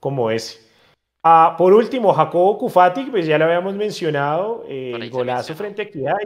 [0.00, 0.66] como ese.
[1.22, 5.84] Ah, por último, Jacobo Kufati, pues ya lo habíamos mencionado, eh, el golazo frente a
[5.86, 6.16] Equidad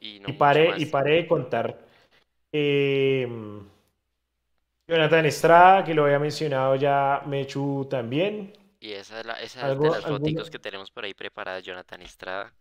[0.00, 1.78] y, y, pare, y pare de contar.
[2.52, 3.28] Eh,
[4.86, 8.52] Jonathan Estrada, que lo había mencionado ya Mechu también.
[8.80, 12.52] Y esa es, la, esa de las fotos que tenemos por ahí preparadas, Jonathan Estrada.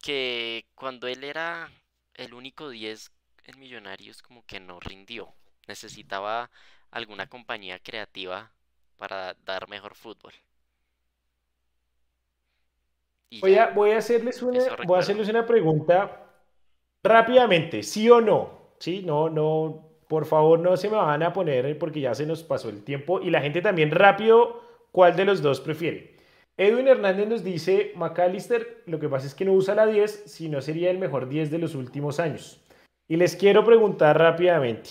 [0.00, 1.68] Que cuando él era
[2.14, 3.10] el único 10
[3.44, 5.34] en Millonarios, como que no rindió.
[5.66, 6.50] Necesitaba
[6.90, 8.52] alguna compañía creativa
[8.96, 10.32] para dar mejor fútbol.
[13.40, 16.26] voy, a, voy, a hacerles una, voy a hacerles una pregunta
[17.02, 18.74] rápidamente, ¿sí o no?
[18.78, 19.02] ¿Sí?
[19.04, 22.68] No, no, por favor, no se me van a poner porque ya se nos pasó
[22.68, 26.16] el tiempo y la gente también rápido, ¿cuál de los dos prefiere?
[26.56, 30.48] Edwin Hernández nos dice, McAllister, lo que pasa es que no usa la 10, si
[30.48, 32.60] no sería el mejor 10 de los últimos años.
[33.08, 34.90] Y les quiero preguntar rápidamente,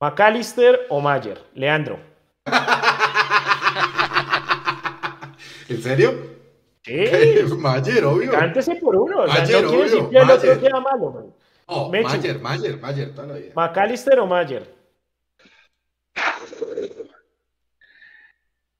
[0.00, 1.40] ¿McAllister o Mayer?
[1.54, 1.98] Leandro.
[5.68, 6.34] ¿En serio?
[6.82, 7.06] Sí.
[7.58, 8.30] Mayer, obvio.
[8.30, 9.26] Cántese por uno.
[9.26, 11.10] Mayer, no quiere decir que el otro queda malo.
[11.10, 11.34] Man.
[11.66, 13.52] Oh, Mayer, Mayer, Mayer, toda la vida.
[13.56, 14.73] ¿McAllister o Mayer?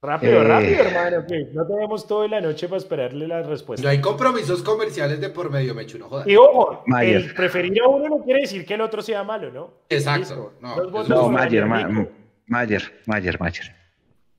[0.04, 3.82] Rápido, eh, rápido, hermano, que no tenemos toda la noche para esperarle la respuesta.
[3.82, 6.26] No hay compromisos comerciales de por medio, Mechu, no jodas.
[6.26, 9.70] Y ojo, el preferir a uno no quiere decir que el otro sea malo, ¿no?
[9.88, 10.54] Exacto.
[10.60, 13.74] No, no Mayer, Mayer, Mayer, Mayer.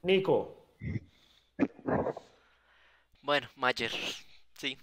[0.03, 0.67] Nico.
[3.23, 3.91] Bueno, Mayer,
[4.53, 4.77] sí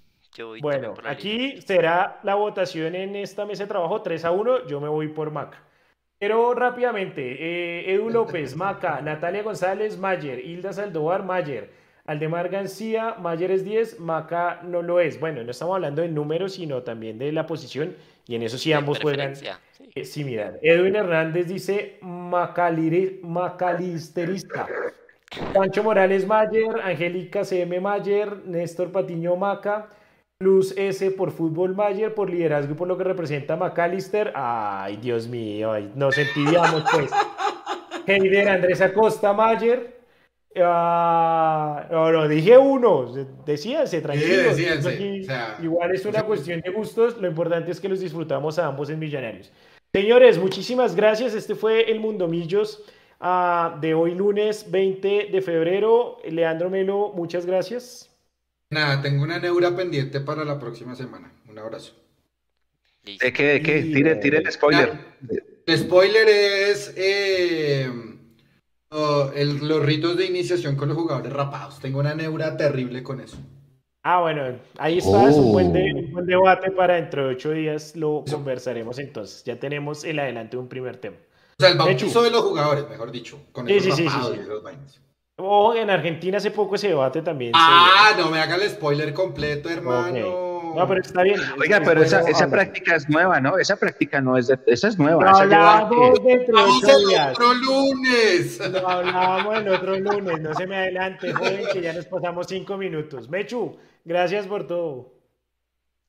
[0.61, 4.67] bueno, aquí será la votación en esta mesa de trabajo 3 a 1.
[4.67, 5.63] Yo me voy por Maca.
[6.23, 11.69] Pero rápidamente, eh, Edu López, Maca, Natalia González, Mayer, Hilda Saldovar, Mayer,
[12.07, 15.19] Aldemar García, Mayer es 10, Maca no lo es.
[15.19, 17.97] Bueno, no estamos hablando de números, sino también de la posición,
[18.29, 19.33] y en eso sí ambos juegan
[19.97, 20.61] eh, similar.
[20.63, 24.69] Edwin Hernández dice Macalisterista.
[25.53, 29.89] Pancho Morales Mayer, Angélica CM Mayer, Néstor Patiño Maca,
[30.43, 34.33] Plus S por Fútbol Mayer, por liderazgo y por lo que representa McAllister.
[34.35, 37.13] Ay, Dios mío, nos envidiamos pues.
[38.09, 40.01] Heider Andrés Acosta Mayer.
[40.61, 43.15] Ah, no, no, dije uno,
[43.47, 44.59] decíanse, tranquilos.
[45.63, 48.99] igual es una cuestión de gustos, lo importante es que los disfrutamos a ambos en
[48.99, 49.53] Millonarios.
[49.93, 51.35] Señores, muchísimas gracias.
[51.35, 52.83] Este fue el Mundo Millos
[53.21, 56.19] ah, de hoy lunes 20 de febrero.
[56.29, 58.12] Leandro Melo, muchas gracias.
[58.73, 61.31] Nada, tengo una neura pendiente para la próxima semana.
[61.47, 61.93] Un abrazo.
[63.05, 63.45] ¿De qué?
[63.45, 63.83] ¿De qué?
[63.83, 64.99] Tire, tire el spoiler.
[65.67, 67.91] el spoiler es eh,
[68.89, 71.81] oh, los ritos de iniciación con los jugadores rapados.
[71.81, 73.37] Tengo una neura terrible con eso.
[74.05, 78.99] Ah, bueno, ahí está, es un buen, debate para dentro de ocho días lo conversaremos
[78.99, 79.45] entonces.
[79.45, 81.17] Ya tenemos el adelante un primer tema.
[81.59, 84.63] O sea, el bautizo de, los jugadores, mejor dicho, con sí, sí, sí, y los
[85.37, 87.53] Oh, en Argentina hace poco ese debate también.
[87.55, 90.53] Ah, no me haga el spoiler completo, hermano.
[90.75, 91.41] No, pero está bien.
[91.61, 93.59] Oiga, pero esa, esa práctica es nueva, ¿no?
[93.59, 95.23] Esa práctica no es de, esa es nueva.
[95.23, 96.47] Lo hablábamos de
[97.31, 98.59] otro lunes.
[98.71, 100.41] Lo hablábamos el otro lunes.
[100.41, 103.29] No se me adelante, joven, que ya nos pasamos cinco minutos.
[103.29, 105.13] Mechu, gracias por todo.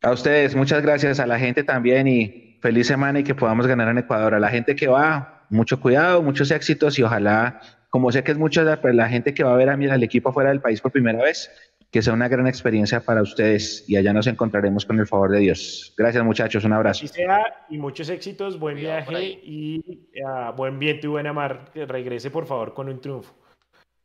[0.02, 3.90] A ustedes, muchas gracias a la gente también y feliz semana y que podamos ganar
[3.90, 4.34] en Ecuador.
[4.34, 7.60] A la gente que va, mucho cuidado, muchos éxitos y ojalá
[7.94, 9.88] como sé que es mucha la, pues, la gente que va a ver a mí,
[9.88, 11.52] al equipo fuera del país por primera vez,
[11.92, 15.42] que sea una gran experiencia para ustedes y allá nos encontraremos con el favor de
[15.42, 15.94] Dios.
[15.96, 17.06] Gracias muchachos, un abrazo.
[17.06, 21.70] Y sea y muchos éxitos, buen viaje y ah, buen viento y buena mar.
[21.72, 23.32] Que regrese por favor con un triunfo.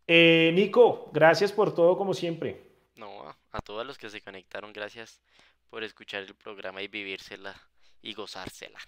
[0.06, 2.60] Eh, Nico, gracias por todo como siempre.
[2.96, 5.22] No, a todos los que se conectaron, gracias
[5.70, 7.54] por escuchar el programa y vivírsela
[8.02, 8.80] y gozársela.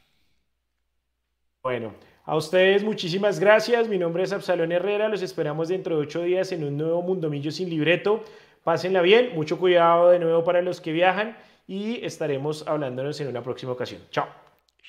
[1.62, 1.94] Bueno,
[2.24, 3.88] a ustedes muchísimas gracias.
[3.88, 5.08] Mi nombre es Absalón Herrera.
[5.08, 8.24] Los esperamos dentro de ocho días en un nuevo Mundomillo sin libreto.
[8.64, 11.36] Pásenla bien, mucho cuidado de nuevo para los que viajan
[11.66, 14.02] y estaremos hablándonos en una próxima ocasión.
[14.10, 14.28] Chao.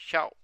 [0.08, 0.41] Chao.